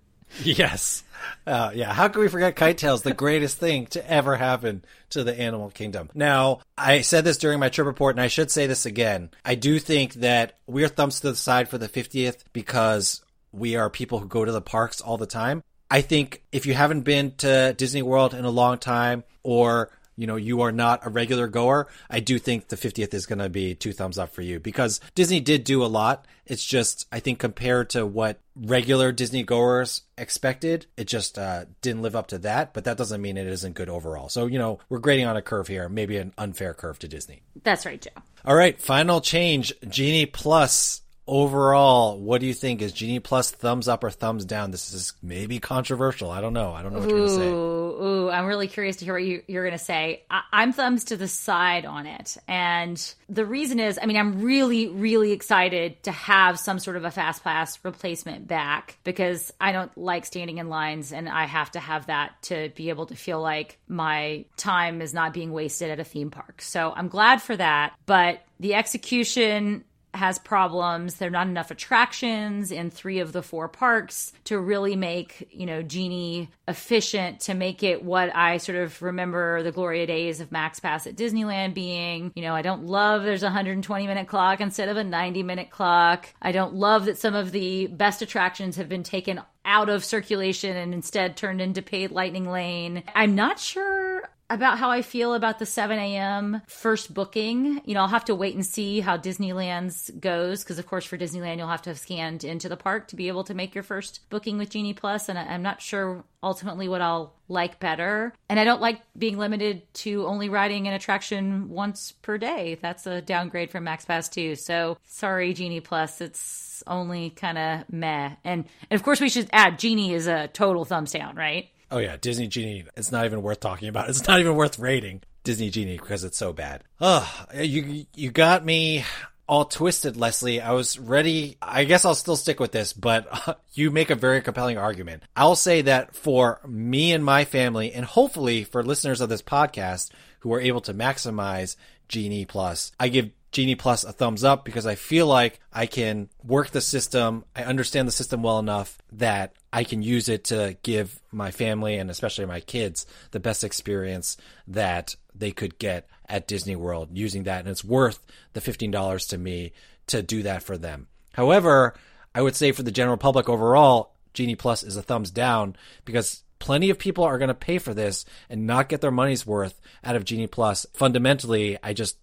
yes. 0.42 1.04
Uh, 1.46 1.70
yeah, 1.74 1.92
how 1.92 2.08
can 2.08 2.22
we 2.22 2.28
forget 2.28 2.56
KiteTails, 2.56 3.02
the 3.02 3.12
greatest 3.12 3.58
thing 3.58 3.86
to 3.88 4.10
ever 4.10 4.36
happen 4.36 4.84
to 5.10 5.22
the 5.24 5.38
animal 5.38 5.70
kingdom? 5.70 6.08
Now, 6.14 6.60
I 6.78 7.02
said 7.02 7.24
this 7.24 7.38
during 7.38 7.60
my 7.60 7.68
trip 7.68 7.86
report, 7.86 8.16
and 8.16 8.22
I 8.22 8.28
should 8.28 8.50
say 8.50 8.66
this 8.66 8.86
again. 8.86 9.30
I 9.44 9.54
do 9.54 9.78
think 9.78 10.14
that 10.14 10.58
we're 10.66 10.88
thumbs 10.88 11.20
to 11.20 11.30
the 11.30 11.36
side 11.36 11.68
for 11.68 11.78
the 11.78 11.88
50th 11.88 12.44
because 12.52 13.22
we 13.52 13.76
are 13.76 13.90
people 13.90 14.18
who 14.18 14.26
go 14.26 14.44
to 14.44 14.52
the 14.52 14.60
parks 14.60 15.00
all 15.00 15.16
the 15.16 15.26
time. 15.26 15.62
I 15.90 16.02
think 16.02 16.42
if 16.52 16.66
you 16.66 16.74
haven't 16.74 17.02
been 17.02 17.32
to 17.38 17.74
Disney 17.76 18.02
World 18.02 18.32
in 18.32 18.44
a 18.44 18.50
long 18.50 18.78
time 18.78 19.24
or 19.42 19.90
you 20.16 20.26
know 20.26 20.36
you 20.36 20.60
are 20.60 20.70
not 20.70 21.04
a 21.04 21.10
regular 21.10 21.48
goer, 21.48 21.88
I 22.08 22.20
do 22.20 22.38
think 22.38 22.68
the 22.68 22.76
50th 22.76 23.12
is 23.14 23.26
going 23.26 23.38
to 23.40 23.48
be 23.48 23.74
two 23.74 23.92
thumbs 23.92 24.18
up 24.18 24.32
for 24.32 24.42
you 24.42 24.60
because 24.60 25.00
Disney 25.14 25.40
did 25.40 25.64
do 25.64 25.82
a 25.84 25.86
lot. 25.86 26.26
It's 26.46 26.64
just 26.64 27.06
I 27.10 27.20
think 27.20 27.38
compared 27.38 27.90
to 27.90 28.06
what 28.06 28.38
regular 28.54 29.12
Disney 29.12 29.42
goers 29.42 30.02
expected, 30.18 30.86
it 30.96 31.06
just 31.06 31.38
uh, 31.38 31.64
didn't 31.80 32.02
live 32.02 32.14
up 32.14 32.28
to 32.28 32.38
that. 32.38 32.74
But 32.74 32.84
that 32.84 32.96
doesn't 32.96 33.20
mean 33.20 33.36
it 33.36 33.46
isn't 33.46 33.74
good 33.74 33.88
overall. 33.88 34.28
So 34.28 34.46
you 34.46 34.58
know 34.58 34.78
we're 34.88 34.98
grading 34.98 35.26
on 35.26 35.36
a 35.36 35.42
curve 35.42 35.66
here, 35.66 35.88
maybe 35.88 36.18
an 36.18 36.32
unfair 36.38 36.74
curve 36.74 36.98
to 37.00 37.08
Disney. 37.08 37.42
That's 37.64 37.84
right, 37.84 38.00
Joe. 38.00 38.22
All 38.44 38.54
right, 38.54 38.80
final 38.80 39.20
change: 39.20 39.72
Genie 39.88 40.26
Plus 40.26 41.02
overall, 41.26 42.18
what 42.18 42.40
do 42.40 42.46
you 42.46 42.54
think? 42.54 42.82
Is 42.82 42.92
Genie 42.92 43.20
Plus 43.20 43.50
thumbs 43.50 43.88
up 43.88 44.04
or 44.04 44.10
thumbs 44.10 44.44
down? 44.44 44.70
This 44.70 44.92
is 44.92 45.12
maybe 45.22 45.58
controversial. 45.58 46.30
I 46.30 46.40
don't 46.40 46.52
know. 46.52 46.72
I 46.72 46.82
don't 46.82 46.92
know 46.92 47.00
what 47.00 47.10
ooh, 47.10 47.16
you're 47.16 47.26
going 47.26 47.38
to 47.38 47.44
say. 47.44 47.48
Ooh, 47.48 48.30
I'm 48.30 48.46
really 48.46 48.68
curious 48.68 48.96
to 48.96 49.04
hear 49.04 49.14
what 49.14 49.22
you, 49.22 49.42
are 49.58 49.62
going 49.62 49.78
to 49.78 49.84
say. 49.84 50.24
I, 50.30 50.62
am 50.62 50.72
thumbs 50.72 51.04
to 51.04 51.16
the 51.16 51.28
side 51.28 51.84
on 51.84 52.06
it. 52.06 52.36
And 52.48 53.14
the 53.28 53.44
reason 53.44 53.78
is, 53.78 53.98
I 54.00 54.06
mean, 54.06 54.16
I'm 54.16 54.40
really, 54.42 54.88
really 54.88 55.32
excited 55.32 56.02
to 56.04 56.12
have 56.12 56.58
some 56.58 56.78
sort 56.78 56.96
of 56.96 57.04
a 57.04 57.10
fast 57.10 57.44
pass 57.44 57.78
replacement 57.84 58.48
back 58.48 58.98
because 59.04 59.52
I 59.60 59.72
don't 59.72 59.96
like 59.96 60.24
standing 60.24 60.58
in 60.58 60.68
lines 60.68 61.12
and 61.12 61.28
I 61.28 61.44
have 61.44 61.70
to 61.72 61.80
have 61.80 62.06
that 62.06 62.42
to 62.42 62.70
be 62.74 62.88
able 62.88 63.06
to 63.06 63.14
feel 63.14 63.40
like 63.40 63.78
my 63.88 64.44
time 64.56 65.02
is 65.02 65.14
not 65.14 65.32
being 65.32 65.52
wasted 65.52 65.90
at 65.90 66.00
a 66.00 66.04
theme 66.04 66.30
park. 66.30 66.62
So 66.62 66.92
I'm 66.94 67.08
glad 67.08 67.42
for 67.42 67.56
that. 67.56 67.94
But 68.06 68.40
the 68.58 68.74
execution 68.74 69.84
has 70.14 70.38
problems. 70.38 71.16
There 71.16 71.28
are 71.28 71.30
not 71.30 71.46
enough 71.46 71.70
attractions 71.70 72.72
in 72.72 72.90
three 72.90 73.20
of 73.20 73.32
the 73.32 73.42
four 73.42 73.68
parks 73.68 74.32
to 74.44 74.58
really 74.58 74.96
make, 74.96 75.48
you 75.50 75.66
know, 75.66 75.82
Genie 75.82 76.50
efficient 76.66 77.40
to 77.40 77.54
make 77.54 77.82
it 77.82 78.04
what 78.04 78.34
I 78.34 78.58
sort 78.58 78.78
of 78.78 79.00
remember 79.02 79.62
the 79.62 79.72
Gloria 79.72 80.06
days 80.06 80.40
of 80.40 80.52
Max 80.52 80.80
Pass 80.80 81.06
at 81.06 81.16
Disneyland 81.16 81.74
being. 81.74 82.32
You 82.34 82.42
know, 82.42 82.54
I 82.54 82.62
don't 82.62 82.84
love 82.84 83.22
there's 83.22 83.42
a 83.42 83.46
120 83.46 84.06
minute 84.06 84.28
clock 84.28 84.60
instead 84.60 84.88
of 84.88 84.96
a 84.96 85.04
90 85.04 85.42
minute 85.42 85.70
clock. 85.70 86.28
I 86.40 86.52
don't 86.52 86.74
love 86.74 87.06
that 87.06 87.18
some 87.18 87.34
of 87.34 87.52
the 87.52 87.86
best 87.86 88.22
attractions 88.22 88.76
have 88.76 88.88
been 88.88 89.02
taken 89.02 89.40
out 89.64 89.88
of 89.88 90.04
circulation 90.04 90.76
and 90.76 90.94
instead 90.94 91.36
turned 91.36 91.60
into 91.60 91.82
paid 91.82 92.10
lightning 92.10 92.50
lane. 92.50 93.02
I'm 93.14 93.34
not 93.34 93.58
sure 93.58 94.28
about 94.50 94.78
how 94.78 94.90
I 94.90 95.00
feel 95.02 95.32
about 95.32 95.60
the 95.60 95.64
7 95.64 95.96
a.m. 95.96 96.60
first 96.66 97.14
booking. 97.14 97.80
You 97.84 97.94
know, 97.94 98.00
I'll 98.00 98.08
have 98.08 98.24
to 98.26 98.34
wait 98.34 98.56
and 98.56 98.66
see 98.66 99.00
how 99.00 99.16
Disneyland's 99.16 100.10
goes 100.10 100.62
because, 100.64 100.78
of 100.80 100.86
course, 100.86 101.04
for 101.04 101.16
Disneyland, 101.16 101.58
you'll 101.58 101.68
have 101.68 101.82
to 101.82 101.90
have 101.90 101.98
scanned 101.98 102.42
into 102.42 102.68
the 102.68 102.76
park 102.76 103.08
to 103.08 103.16
be 103.16 103.28
able 103.28 103.44
to 103.44 103.54
make 103.54 103.74
your 103.74 103.84
first 103.84 104.28
booking 104.28 104.58
with 104.58 104.70
Genie 104.70 104.92
Plus, 104.92 105.28
and 105.28 105.38
I'm 105.38 105.62
not 105.62 105.80
sure 105.80 106.24
ultimately 106.42 106.88
what 106.88 107.00
I'll 107.00 107.34
like 107.48 107.78
better. 107.78 108.34
And 108.48 108.58
I 108.58 108.64
don't 108.64 108.80
like 108.80 109.02
being 109.16 109.38
limited 109.38 109.82
to 109.94 110.26
only 110.26 110.48
riding 110.48 110.88
an 110.88 110.94
attraction 110.94 111.68
once 111.68 112.12
per 112.12 112.38
day. 112.38 112.76
That's 112.80 113.06
a 113.06 113.22
downgrade 113.22 113.70
from 113.70 113.84
Max 113.84 114.04
Pass 114.04 114.28
too. 114.28 114.56
So 114.56 114.98
sorry, 115.04 115.52
Genie 115.52 115.80
Plus. 115.80 116.20
It's 116.20 116.82
only 116.86 117.30
kind 117.30 117.58
of 117.58 117.92
meh. 117.92 118.34
And, 118.44 118.64
and 118.90 118.98
of 118.98 119.02
course, 119.02 119.20
we 119.20 119.28
should 119.28 119.48
add 119.52 119.78
Genie 119.78 120.12
is 120.12 120.26
a 120.26 120.48
total 120.48 120.84
thumbs 120.84 121.12
down, 121.12 121.36
right? 121.36 121.68
Oh 121.90 121.98
yeah, 121.98 122.16
Disney 122.20 122.46
Genie. 122.46 122.84
It's 122.96 123.12
not 123.12 123.24
even 123.24 123.42
worth 123.42 123.60
talking 123.60 123.88
about. 123.88 124.08
It's 124.10 124.26
not 124.26 124.40
even 124.40 124.54
worth 124.54 124.78
rating 124.78 125.22
Disney 125.44 125.70
Genie 125.70 125.96
because 125.96 126.24
it's 126.24 126.36
so 126.36 126.52
bad. 126.52 126.84
Ugh, 127.00 127.26
you 127.54 128.06
you 128.14 128.30
got 128.30 128.64
me 128.64 129.04
all 129.50 129.64
twisted, 129.64 130.16
Leslie. 130.16 130.60
I 130.60 130.70
was 130.72 130.96
ready. 130.96 131.56
I 131.60 131.82
guess 131.82 132.04
I'll 132.04 132.14
still 132.14 132.36
stick 132.36 132.60
with 132.60 132.70
this, 132.70 132.92
but 132.92 133.26
uh, 133.48 133.54
you 133.72 133.90
make 133.90 134.10
a 134.10 134.14
very 134.14 134.42
compelling 134.42 134.78
argument. 134.78 135.24
I'll 135.34 135.56
say 135.56 135.82
that 135.82 136.14
for 136.14 136.60
me 136.66 137.12
and 137.12 137.24
my 137.24 137.44
family, 137.44 137.92
and 137.92 138.04
hopefully 138.04 138.62
for 138.62 138.84
listeners 138.84 139.20
of 139.20 139.28
this 139.28 139.42
podcast 139.42 140.10
who 140.40 140.52
are 140.54 140.60
able 140.60 140.80
to 140.82 140.94
maximize 140.94 141.74
Genie 142.08 142.44
Plus, 142.44 142.92
I 143.00 143.08
give 143.08 143.30
Genie 143.52 143.74
Plus 143.74 144.04
a 144.04 144.12
thumbs 144.12 144.44
up 144.44 144.64
because 144.64 144.86
I 144.86 144.94
feel 144.94 145.26
like 145.26 145.60
I 145.72 145.86
can 145.86 146.28
work 146.44 146.70
the 146.70 146.80
system. 146.80 147.44
I 147.54 147.64
understand 147.64 148.06
the 148.06 148.12
system 148.12 148.42
well 148.42 148.58
enough 148.58 148.98
that 149.12 149.54
I 149.72 149.84
can 149.84 150.02
use 150.02 150.28
it 150.28 150.44
to 150.44 150.76
give 150.82 151.20
my 151.32 151.50
family 151.50 151.96
and 151.96 152.10
especially 152.10 152.46
my 152.46 152.60
kids 152.60 153.06
the 153.32 153.40
best 153.40 153.64
experience 153.64 154.36
that 154.68 155.16
they 155.34 155.50
could 155.50 155.78
get 155.78 156.08
at 156.28 156.46
Disney 156.46 156.76
World 156.76 157.08
using 157.12 157.44
that. 157.44 157.60
And 157.60 157.68
it's 157.68 157.84
worth 157.84 158.24
the 158.52 158.60
$15 158.60 159.28
to 159.28 159.38
me 159.38 159.72
to 160.08 160.22
do 160.22 160.42
that 160.44 160.62
for 160.62 160.78
them. 160.78 161.08
However, 161.32 161.94
I 162.34 162.42
would 162.42 162.54
say 162.54 162.72
for 162.72 162.82
the 162.82 162.92
general 162.92 163.16
public 163.16 163.48
overall, 163.48 164.14
Genie 164.32 164.54
Plus 164.54 164.84
is 164.84 164.96
a 164.96 165.02
thumbs 165.02 165.30
down 165.32 165.74
because 166.04 166.44
plenty 166.60 166.90
of 166.90 166.98
people 166.98 167.24
are 167.24 167.38
going 167.38 167.48
to 167.48 167.54
pay 167.54 167.78
for 167.78 167.94
this 167.94 168.24
and 168.48 168.66
not 168.66 168.88
get 168.88 169.00
their 169.00 169.10
money's 169.10 169.46
worth 169.46 169.80
out 170.04 170.14
of 170.14 170.24
Genie 170.24 170.46
Plus. 170.46 170.86
Fundamentally, 170.92 171.78
I 171.82 171.92
just 171.92 172.16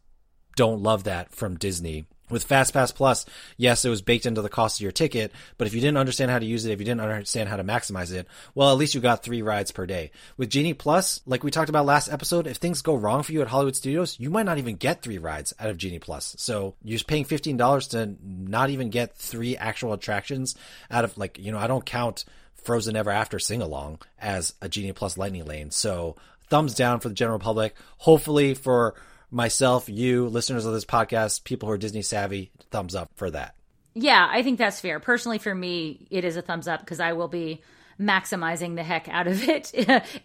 don't 0.58 0.84
love 0.84 1.06
that 1.06 1.34
from 1.34 1.56
Disney. 1.56 2.06
With 2.30 2.46
FastPass 2.46 2.94
Plus, 2.94 3.26
yes, 3.56 3.86
it 3.86 3.90
was 3.90 4.02
baked 4.02 4.26
into 4.26 4.42
the 4.42 4.50
cost 4.50 4.80
of 4.80 4.82
your 4.82 4.92
ticket, 4.92 5.32
but 5.58 5.66
if 5.66 5.74
you 5.74 5.80
didn't 5.80 5.98
understand 5.98 6.30
how 6.30 6.40
to 6.40 6.46
use 6.46 6.66
it, 6.66 6.74
if 6.74 6.80
you 6.80 6.84
didn't 6.84 7.00
understand 7.00 7.48
how 7.48 7.56
to 7.56 7.64
maximize 7.64 8.12
it, 8.12 8.28
well, 8.54 8.70
at 8.70 8.78
least 8.78 8.94
you 8.94 9.00
got 9.00 9.24
three 9.24 9.42
rides 9.42 9.72
per 9.72 9.86
day. 9.86 10.12
With 10.36 10.50
Genie 10.50 10.74
Plus, 10.74 11.22
like 11.26 11.46
we 11.46 11.52
talked 11.52 11.70
about 11.70 11.86
last 11.86 12.12
episode, 12.12 12.46
if 12.46 12.58
things 12.58 12.82
go 12.82 12.96
wrong 12.96 13.24
for 13.24 13.32
you 13.32 13.42
at 13.42 13.48
Hollywood 13.48 13.78
Studios, 13.78 14.20
you 14.20 14.30
might 14.30 14.46
not 14.46 14.58
even 14.58 14.76
get 14.76 15.02
three 15.02 15.20
rides 15.20 15.54
out 15.58 15.70
of 15.70 15.78
Genie 15.78 16.00
Plus. 16.00 16.36
So 16.38 16.76
you're 16.84 16.98
just 16.98 17.08
paying 17.08 17.24
$15 17.24 17.90
to 17.92 18.18
not 18.22 18.72
even 18.72 18.90
get 18.90 19.16
three 19.16 19.56
actual 19.56 19.94
attractions 19.94 20.56
out 20.92 21.06
of 21.06 21.18
like, 21.18 21.40
you 21.40 21.54
know, 21.54 21.60
I 21.60 21.68
don't 21.68 21.86
count 21.86 22.26
Frozen 22.56 22.98
Ever 22.98 23.12
After 23.12 23.40
sing 23.40 23.62
along 23.62 24.00
as 24.20 24.54
a 24.62 24.68
Genie 24.68 24.92
Plus 24.92 25.18
Lightning 25.18 25.46
Lane. 25.46 25.72
So 25.72 26.18
thumbs 26.50 26.76
down 26.76 27.00
for 27.00 27.08
the 27.08 27.16
general 27.16 27.40
public. 27.40 27.74
Hopefully 28.00 28.54
for 28.54 28.96
myself, 29.32 29.90
you, 29.90 30.28
listeners 30.28 30.66
of 30.66 30.74
this 30.74 30.86
podcast, 30.86 31.44
people 31.44 31.68
who 31.68 31.74
are 31.74 31.78
Disney 31.78 32.02
savvy, 32.02 32.52
thumbs 32.72 32.96
up 32.96 33.12
for 33.16 33.30
that. 33.32 33.56
Yeah, 33.94 34.28
I 34.30 34.44
think 34.44 34.60
that's 34.60 34.80
fair. 34.80 35.00
Personally, 35.00 35.40
for 35.40 35.54
me, 35.54 36.08
it 36.12 36.24
is 36.24 36.38
a 36.38 36.42
thumbs 36.42 36.68
up 36.68 36.82
because 36.82 37.00
I 37.00 37.14
will 37.14 37.28
be 37.28 37.62
maximizing 38.00 38.76
the 38.76 38.84
heck 38.84 39.10
out 39.10 39.28
of 39.28 39.42
it, 39.50 39.74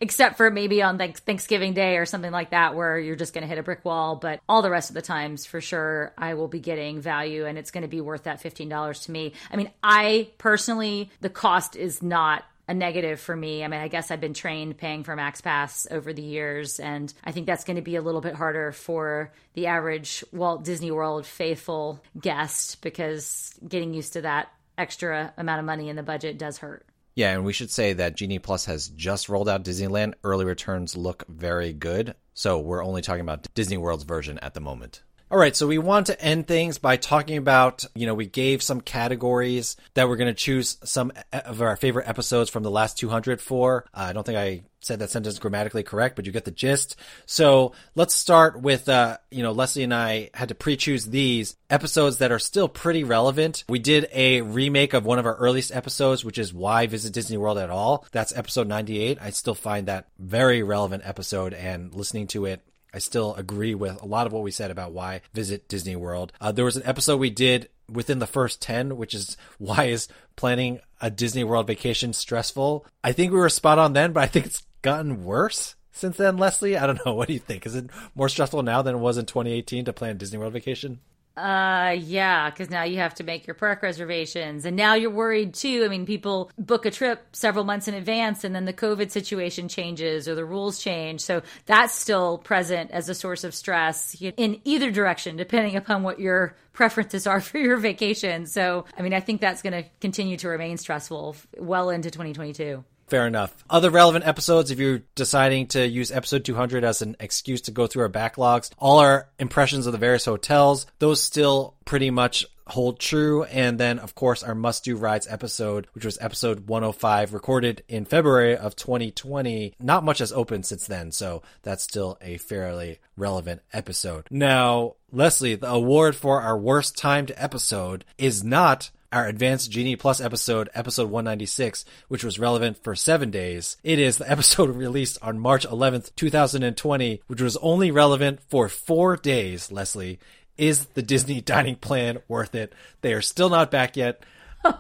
except 0.01 0.37
for 0.37 0.51
maybe 0.51 0.83
on 0.83 0.99
like 0.99 1.19
Thanksgiving 1.19 1.73
Day 1.73 1.97
or 1.97 2.07
something 2.07 2.31
like 2.31 2.51
that, 2.51 2.75
where 2.75 2.99
you're 2.99 3.17
just 3.17 3.33
going 3.33 3.43
to 3.43 3.49
hit 3.49 3.59
a 3.59 3.62
brick 3.62 3.85
wall. 3.85 4.17
But 4.17 4.41
all 4.49 4.62
the 4.62 4.71
rest 4.71 4.91
of 4.91 4.95
the 4.95 5.03
times, 5.03 5.47
for 5.47 5.61
sure, 5.61 6.12
I 6.19 6.35
will 6.35 6.49
be 6.49 6.61
getting 6.61 7.01
value 7.01 7.47
and 7.47 7.57
it's 7.57 7.71
going 7.71 7.83
to 7.83 7.88
be 7.88 8.01
worth 8.01 8.25
that 8.25 8.43
$15 8.43 9.05
to 9.05 9.11
me. 9.11 9.33
I 9.51 9.57
mean, 9.57 9.71
I 9.83 10.29
personally, 10.38 11.11
the 11.21 11.31
cost 11.31 11.77
is 11.77 12.03
not 12.03 12.45
a 12.73 12.75
negative 12.75 13.21
for 13.21 13.37
me. 13.37 13.63
I 13.63 13.69
mean, 13.69 13.81
I 13.81 13.89
guess 13.89 14.11
I've 14.11 14.21
been 14.21 14.33
trained 14.33 14.79
paying 14.79 15.05
for 15.05 15.15
Max 15.15 15.43
Pass 15.43 15.87
over 15.91 16.15
the 16.15 16.23
years, 16.23 16.81
and 16.81 17.13
I 17.23 17.31
think 17.31 17.47
that's 17.47 17.65
going 17.65 17.77
to 17.77 17.83
be 17.83 17.97
a 17.97 18.01
little 18.01 18.23
bit 18.23 18.35
harder 18.35 18.73
for 18.73 19.31
the 19.53 19.67
average 19.67 20.25
Walt 20.33 20.65
Disney 20.65 20.91
World 20.91 21.27
faithful 21.27 22.03
guest 22.19 22.81
because 22.81 23.55
getting 23.69 23.93
used 23.93 24.15
to 24.15 24.23
that 24.23 24.49
extra 24.79 25.35
amount 25.37 25.59
of 25.59 25.67
money 25.67 25.91
in 25.91 25.97
the 25.97 26.03
budget 26.03 26.39
does 26.39 26.57
hurt. 26.57 26.87
Yeah, 27.15 27.33
and 27.33 27.45
we 27.45 27.53
should 27.53 27.71
say 27.71 27.93
that 27.93 28.17
Genie 28.17 28.39
Plus 28.39 28.65
has 28.65 28.89
just 28.89 29.29
rolled 29.29 29.51
out 29.51 29.67
Disneyland. 29.67 30.15
Early 30.25 30.47
returns 30.47 30.97
look 30.97 31.25
very 31.29 31.75
good. 31.75 32.15
So 32.33 32.59
we're 32.59 32.83
only 32.83 33.03
talking 33.03 33.21
about 33.21 33.47
Disney 33.53 33.77
World's 33.77 34.05
version 34.05 34.39
at 34.39 34.55
the 34.55 34.61
moment. 34.61 35.03
All 35.33 35.38
right, 35.38 35.57
so 35.57 35.66
we 35.66 35.79
want 35.79 36.09
to 36.09 36.21
end 36.21 36.47
things 36.47 36.77
by 36.77 36.99
talking 36.99 37.38
about, 37.38 37.87
you 37.95 38.05
know, 38.05 38.12
we 38.12 38.27
gave 38.27 38.62
some 38.62 38.83
categories 38.83 39.77
that 39.95 40.07
we're 40.07 40.16
going 40.16 40.29
to 40.29 40.35
choose 40.35 40.77
some 40.85 41.11
of 41.33 41.62
our 41.62 41.75
favorite 41.77 42.07
episodes 42.07 42.51
from 42.51 42.62
the 42.62 42.71
last 42.71 42.99
200 42.99 43.40
for. 43.40 43.87
Uh, 43.95 44.09
I 44.09 44.12
don't 44.12 44.27
think 44.27 44.37
I 44.37 44.64
said 44.81 44.99
that 44.99 45.09
sentence 45.09 45.38
grammatically 45.38 45.85
correct, 45.85 46.16
but 46.16 46.27
you 46.27 46.33
get 46.33 46.45
the 46.45 46.51
gist. 46.51 46.97
So 47.25 47.73
let's 47.95 48.14
start 48.14 48.61
with, 48.61 48.90
uh, 48.90 49.16
you 49.31 49.42
know, 49.42 49.53
Leslie 49.53 49.85
and 49.85 49.95
I 49.95 50.29
had 50.35 50.51
to 50.51 50.55
pre-choose 50.55 51.07
these 51.07 51.57
episodes 51.71 52.18
that 52.18 52.31
are 52.31 52.38
still 52.38 52.68
pretty 52.68 53.03
relevant. 53.03 53.64
We 53.71 53.79
did 53.79 54.09
a 54.12 54.42
remake 54.42 54.92
of 54.92 55.07
one 55.07 55.18
of 55.18 55.25
our 55.25 55.37
earliest 55.37 55.75
episodes, 55.75 56.27
which 56.27 56.37
is 56.37 56.53
why 56.53 56.88
visit 56.88 57.14
Disney 57.14 57.38
World 57.38 57.57
at 57.57 57.71
all. 57.71 58.05
That's 58.12 58.37
episode 58.37 58.68
98. 58.68 59.16
I 59.18 59.31
still 59.31 59.55
find 59.55 59.87
that 59.87 60.09
very 60.18 60.62
relevant 60.62 61.05
episode 61.07 61.55
and 61.55 61.95
listening 61.95 62.27
to 62.27 62.45
it 62.45 62.61
I 62.95 62.99
still 62.99 63.35
agree 63.35 63.75
with 63.75 64.01
a 64.03 64.07
lot 64.07 64.27
of 64.27 64.33
what 64.33 64.43
we 64.43 64.51
said 64.51 64.71
about 64.71 64.93
why 64.93 65.23
visit 65.33 65.69
Disney 65.69 65.97
World. 65.97 66.33
Uh, 66.41 66.53
there 66.53 66.65
was 66.65 66.77
an 66.77 66.83
episode 66.85 67.17
we 67.19 67.31
did 67.31 67.69
within 67.89 68.19
the 68.19 68.27
first 68.27 68.61
10, 68.61 68.97
which 68.97 69.15
is 69.15 69.37
why 69.59 69.85
is 69.85 70.09
planning 70.37 70.81
a 71.01 71.11
Disney 71.11 71.45
World 71.45 71.67
vacation 71.67 72.13
stressful? 72.13 72.87
I 73.03 73.13
think 73.13 73.33
we 73.33 73.39
were 73.39 73.49
spot 73.49 73.79
on 73.79 73.93
then, 73.93 74.13
but 74.13 74.23
I 74.23 74.27
think 74.27 74.47
it's 74.47 74.65
gotten 74.83 75.25
worse 75.25 75.75
since 75.93 76.17
then, 76.17 76.37
Leslie. 76.37 76.77
I 76.77 76.87
don't 76.87 77.05
know. 77.07 77.15
What 77.23 77.29
do 77.29 77.35
you 77.35 77.41
think? 77.41 77.67
Is 77.67 77.75
it 77.75 77.91
more 78.15 78.29
stressful 78.29 78.63
now 78.63 78.83
than 78.83 78.97
it 78.97 78.99
was 78.99 79.19
in 79.19 79.27
2018 79.27 79.85
to 79.85 79.93
plan 79.93 80.11
a 80.11 80.15
Disney 80.15 80.39
World 80.39 80.53
vacation? 80.53 81.01
Uh, 81.37 81.97
yeah, 81.99 82.51
because 82.51 82.68
now 82.68 82.83
you 82.83 82.99
have 82.99 83.14
to 83.14 83.25
make 83.25 83.47
your 83.47 83.55
park 83.55 83.83
reservations, 83.83 84.66
and 84.66 84.77
now 84.77 84.95
you're 84.95 85.11
worried 85.11 85.55
too. 85.55 85.83
I 85.85 85.88
mean, 85.88 86.05
people 86.05 86.51
book 86.59 86.85
a 86.85 86.90
trip 86.90 87.25
several 87.33 87.64
months 87.64 87.88
in 87.88 87.95
advance, 87.95 88.45
and 88.45 88.55
then 88.55 88.66
the 88.66 88.73
COVID 88.73 89.11
situation 89.11 89.68
changes 89.68 90.29
or 90.29 90.35
the 90.35 90.45
rules 90.45 90.79
change, 90.79 91.23
so 91.23 91.42
that's 91.64 91.95
still 91.95 92.37
present 92.38 92.90
as 92.90 93.09
a 93.09 93.14
source 93.14 93.45
of 93.45 93.55
stress 93.55 94.14
in 94.37 94.61
either 94.64 94.90
direction, 94.90 95.37
depending 95.37 95.75
upon 95.75 96.03
what 96.03 96.21
your 96.21 96.55
preferences 96.75 97.27
are 97.27 97.40
for 97.40 97.59
your 97.59 97.79
vacation. 97.79 98.47
So, 98.47 98.85
I 98.99 99.03
mean, 99.03 99.14
I 99.14 99.21
think 99.21 99.40
that's 99.40 99.62
going 99.62 99.85
to 99.85 99.88
continue 100.01 100.37
to 100.38 100.49
remain 100.49 100.77
stressful 100.77 101.37
well 101.57 101.88
into 101.88 102.11
2022. 102.11 102.85
Fair 103.12 103.27
enough. 103.27 103.55
Other 103.68 103.90
relevant 103.90 104.27
episodes, 104.27 104.70
if 104.70 104.79
you're 104.79 105.03
deciding 105.16 105.66
to 105.66 105.87
use 105.87 106.11
episode 106.11 106.46
200 106.46 106.83
as 106.83 107.03
an 107.03 107.14
excuse 107.20 107.61
to 107.61 107.70
go 107.70 107.87
through 107.87 108.05
our 108.05 108.09
backlogs, 108.09 108.70
all 108.79 109.01
our 109.01 109.29
impressions 109.38 109.87
of 109.87 109.92
the 109.92 109.98
various 109.98 110.25
hotels, 110.25 110.87
those 110.98 111.20
still 111.20 111.75
pretty 111.85 112.09
much 112.09 112.46
hold 112.68 112.98
true. 112.98 113.44
And 113.44 113.79
then, 113.79 113.98
of 113.98 114.14
course, 114.14 114.42
our 114.42 114.55
must 114.55 114.85
do 114.85 114.96
rides 114.96 115.27
episode, 115.29 115.88
which 115.92 116.07
was 116.07 116.16
episode 116.22 116.68
105, 116.70 117.35
recorded 117.35 117.85
in 117.87 118.07
February 118.07 118.57
of 118.57 118.77
2020. 118.77 119.75
Not 119.79 120.05
much 120.05 120.20
has 120.20 120.33
opened 120.33 120.64
since 120.64 120.87
then, 120.87 121.12
so 121.12 121.42
that's 121.61 121.85
still 121.85 122.16
a 122.22 122.38
fairly 122.38 122.98
relevant 123.18 123.61
episode. 123.75 124.27
Now, 124.31 124.94
Leslie, 125.12 125.57
the 125.57 125.68
award 125.68 126.16
for 126.16 126.40
our 126.40 126.59
worst 126.59 126.96
timed 126.96 127.31
episode 127.37 128.07
is 128.16 128.42
not 128.42 128.90
our 129.12 129.27
Advanced 129.27 129.70
Genie 129.70 129.96
Plus 129.96 130.20
episode, 130.20 130.70
episode 130.75 131.11
196, 131.11 131.85
which 132.09 132.25
was 132.25 132.38
relevant 132.38 132.83
for 132.83 132.94
seven 132.94 133.31
days. 133.31 133.77
It 133.85 133.98
is 133.98 134.18
the 134.18 134.31
episode 134.31 134.70
released 134.70 135.18
on 135.22 135.38
March 135.38 135.66
11th, 135.66 136.14
2020, 136.16 137.22
which 137.27 137.40
was 137.40 137.57
only 137.59 137.90
relevant 137.90 138.40
for 138.48 138.68
four 138.68 139.16
days, 139.16 139.70
Leslie. 139.70 140.18
Is 140.57 140.87
the 140.87 141.03
Disney 141.03 141.40
dining 141.42 141.77
plan 141.77 142.18
worth 142.27 142.55
it? 142.55 142.72
They 143.03 143.12
are 143.12 143.22
still 143.22 143.51
not 143.51 143.70
back 143.70 143.96
yet. 143.96 144.22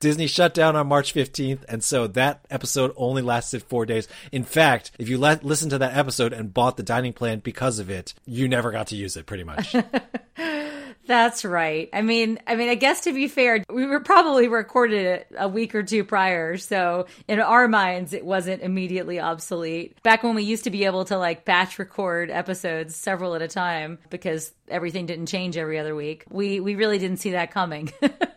Disney 0.00 0.26
shut 0.26 0.52
down 0.52 0.74
on 0.74 0.88
March 0.88 1.14
15th, 1.14 1.60
and 1.68 1.84
so 1.84 2.08
that 2.08 2.44
episode 2.50 2.92
only 2.96 3.22
lasted 3.22 3.62
four 3.62 3.86
days. 3.86 4.08
In 4.32 4.42
fact, 4.42 4.90
if 4.98 5.08
you 5.08 5.16
let, 5.16 5.44
listen 5.44 5.70
to 5.70 5.78
that 5.78 5.96
episode 5.96 6.32
and 6.32 6.52
bought 6.52 6.76
the 6.76 6.82
dining 6.82 7.12
plan 7.12 7.38
because 7.38 7.78
of 7.78 7.88
it, 7.88 8.12
you 8.26 8.48
never 8.48 8.72
got 8.72 8.88
to 8.88 8.96
use 8.96 9.16
it 9.16 9.26
pretty 9.26 9.44
much. 9.44 9.76
That's 11.06 11.44
right. 11.44 11.88
I 11.92 12.02
mean, 12.02 12.38
I 12.46 12.54
mean, 12.54 12.68
I 12.68 12.74
guess 12.74 13.02
to 13.02 13.12
be 13.12 13.28
fair, 13.28 13.64
we 13.68 13.86
were 13.86 14.00
probably 14.00 14.48
recorded 14.48 15.04
it 15.04 15.26
a 15.36 15.48
week 15.48 15.74
or 15.74 15.82
two 15.82 16.04
prior, 16.04 16.56
so 16.56 17.06
in 17.26 17.40
our 17.40 17.68
minds, 17.68 18.12
it 18.12 18.24
wasn't 18.24 18.62
immediately 18.62 19.18
obsolete. 19.18 20.00
Back 20.02 20.22
when 20.22 20.34
we 20.34 20.44
used 20.44 20.64
to 20.64 20.70
be 20.70 20.84
able 20.84 21.04
to 21.06 21.18
like 21.18 21.44
batch 21.44 21.78
record 21.78 22.30
episodes 22.30 22.94
several 22.94 23.34
at 23.34 23.42
a 23.42 23.48
time 23.48 23.98
because 24.10 24.52
everything 24.68 25.06
didn't 25.06 25.26
change 25.26 25.56
every 25.56 25.78
other 25.78 25.94
week, 25.94 26.24
we 26.30 26.60
we 26.60 26.74
really 26.74 26.98
didn't 26.98 27.18
see 27.18 27.32
that 27.32 27.50
coming. 27.50 27.92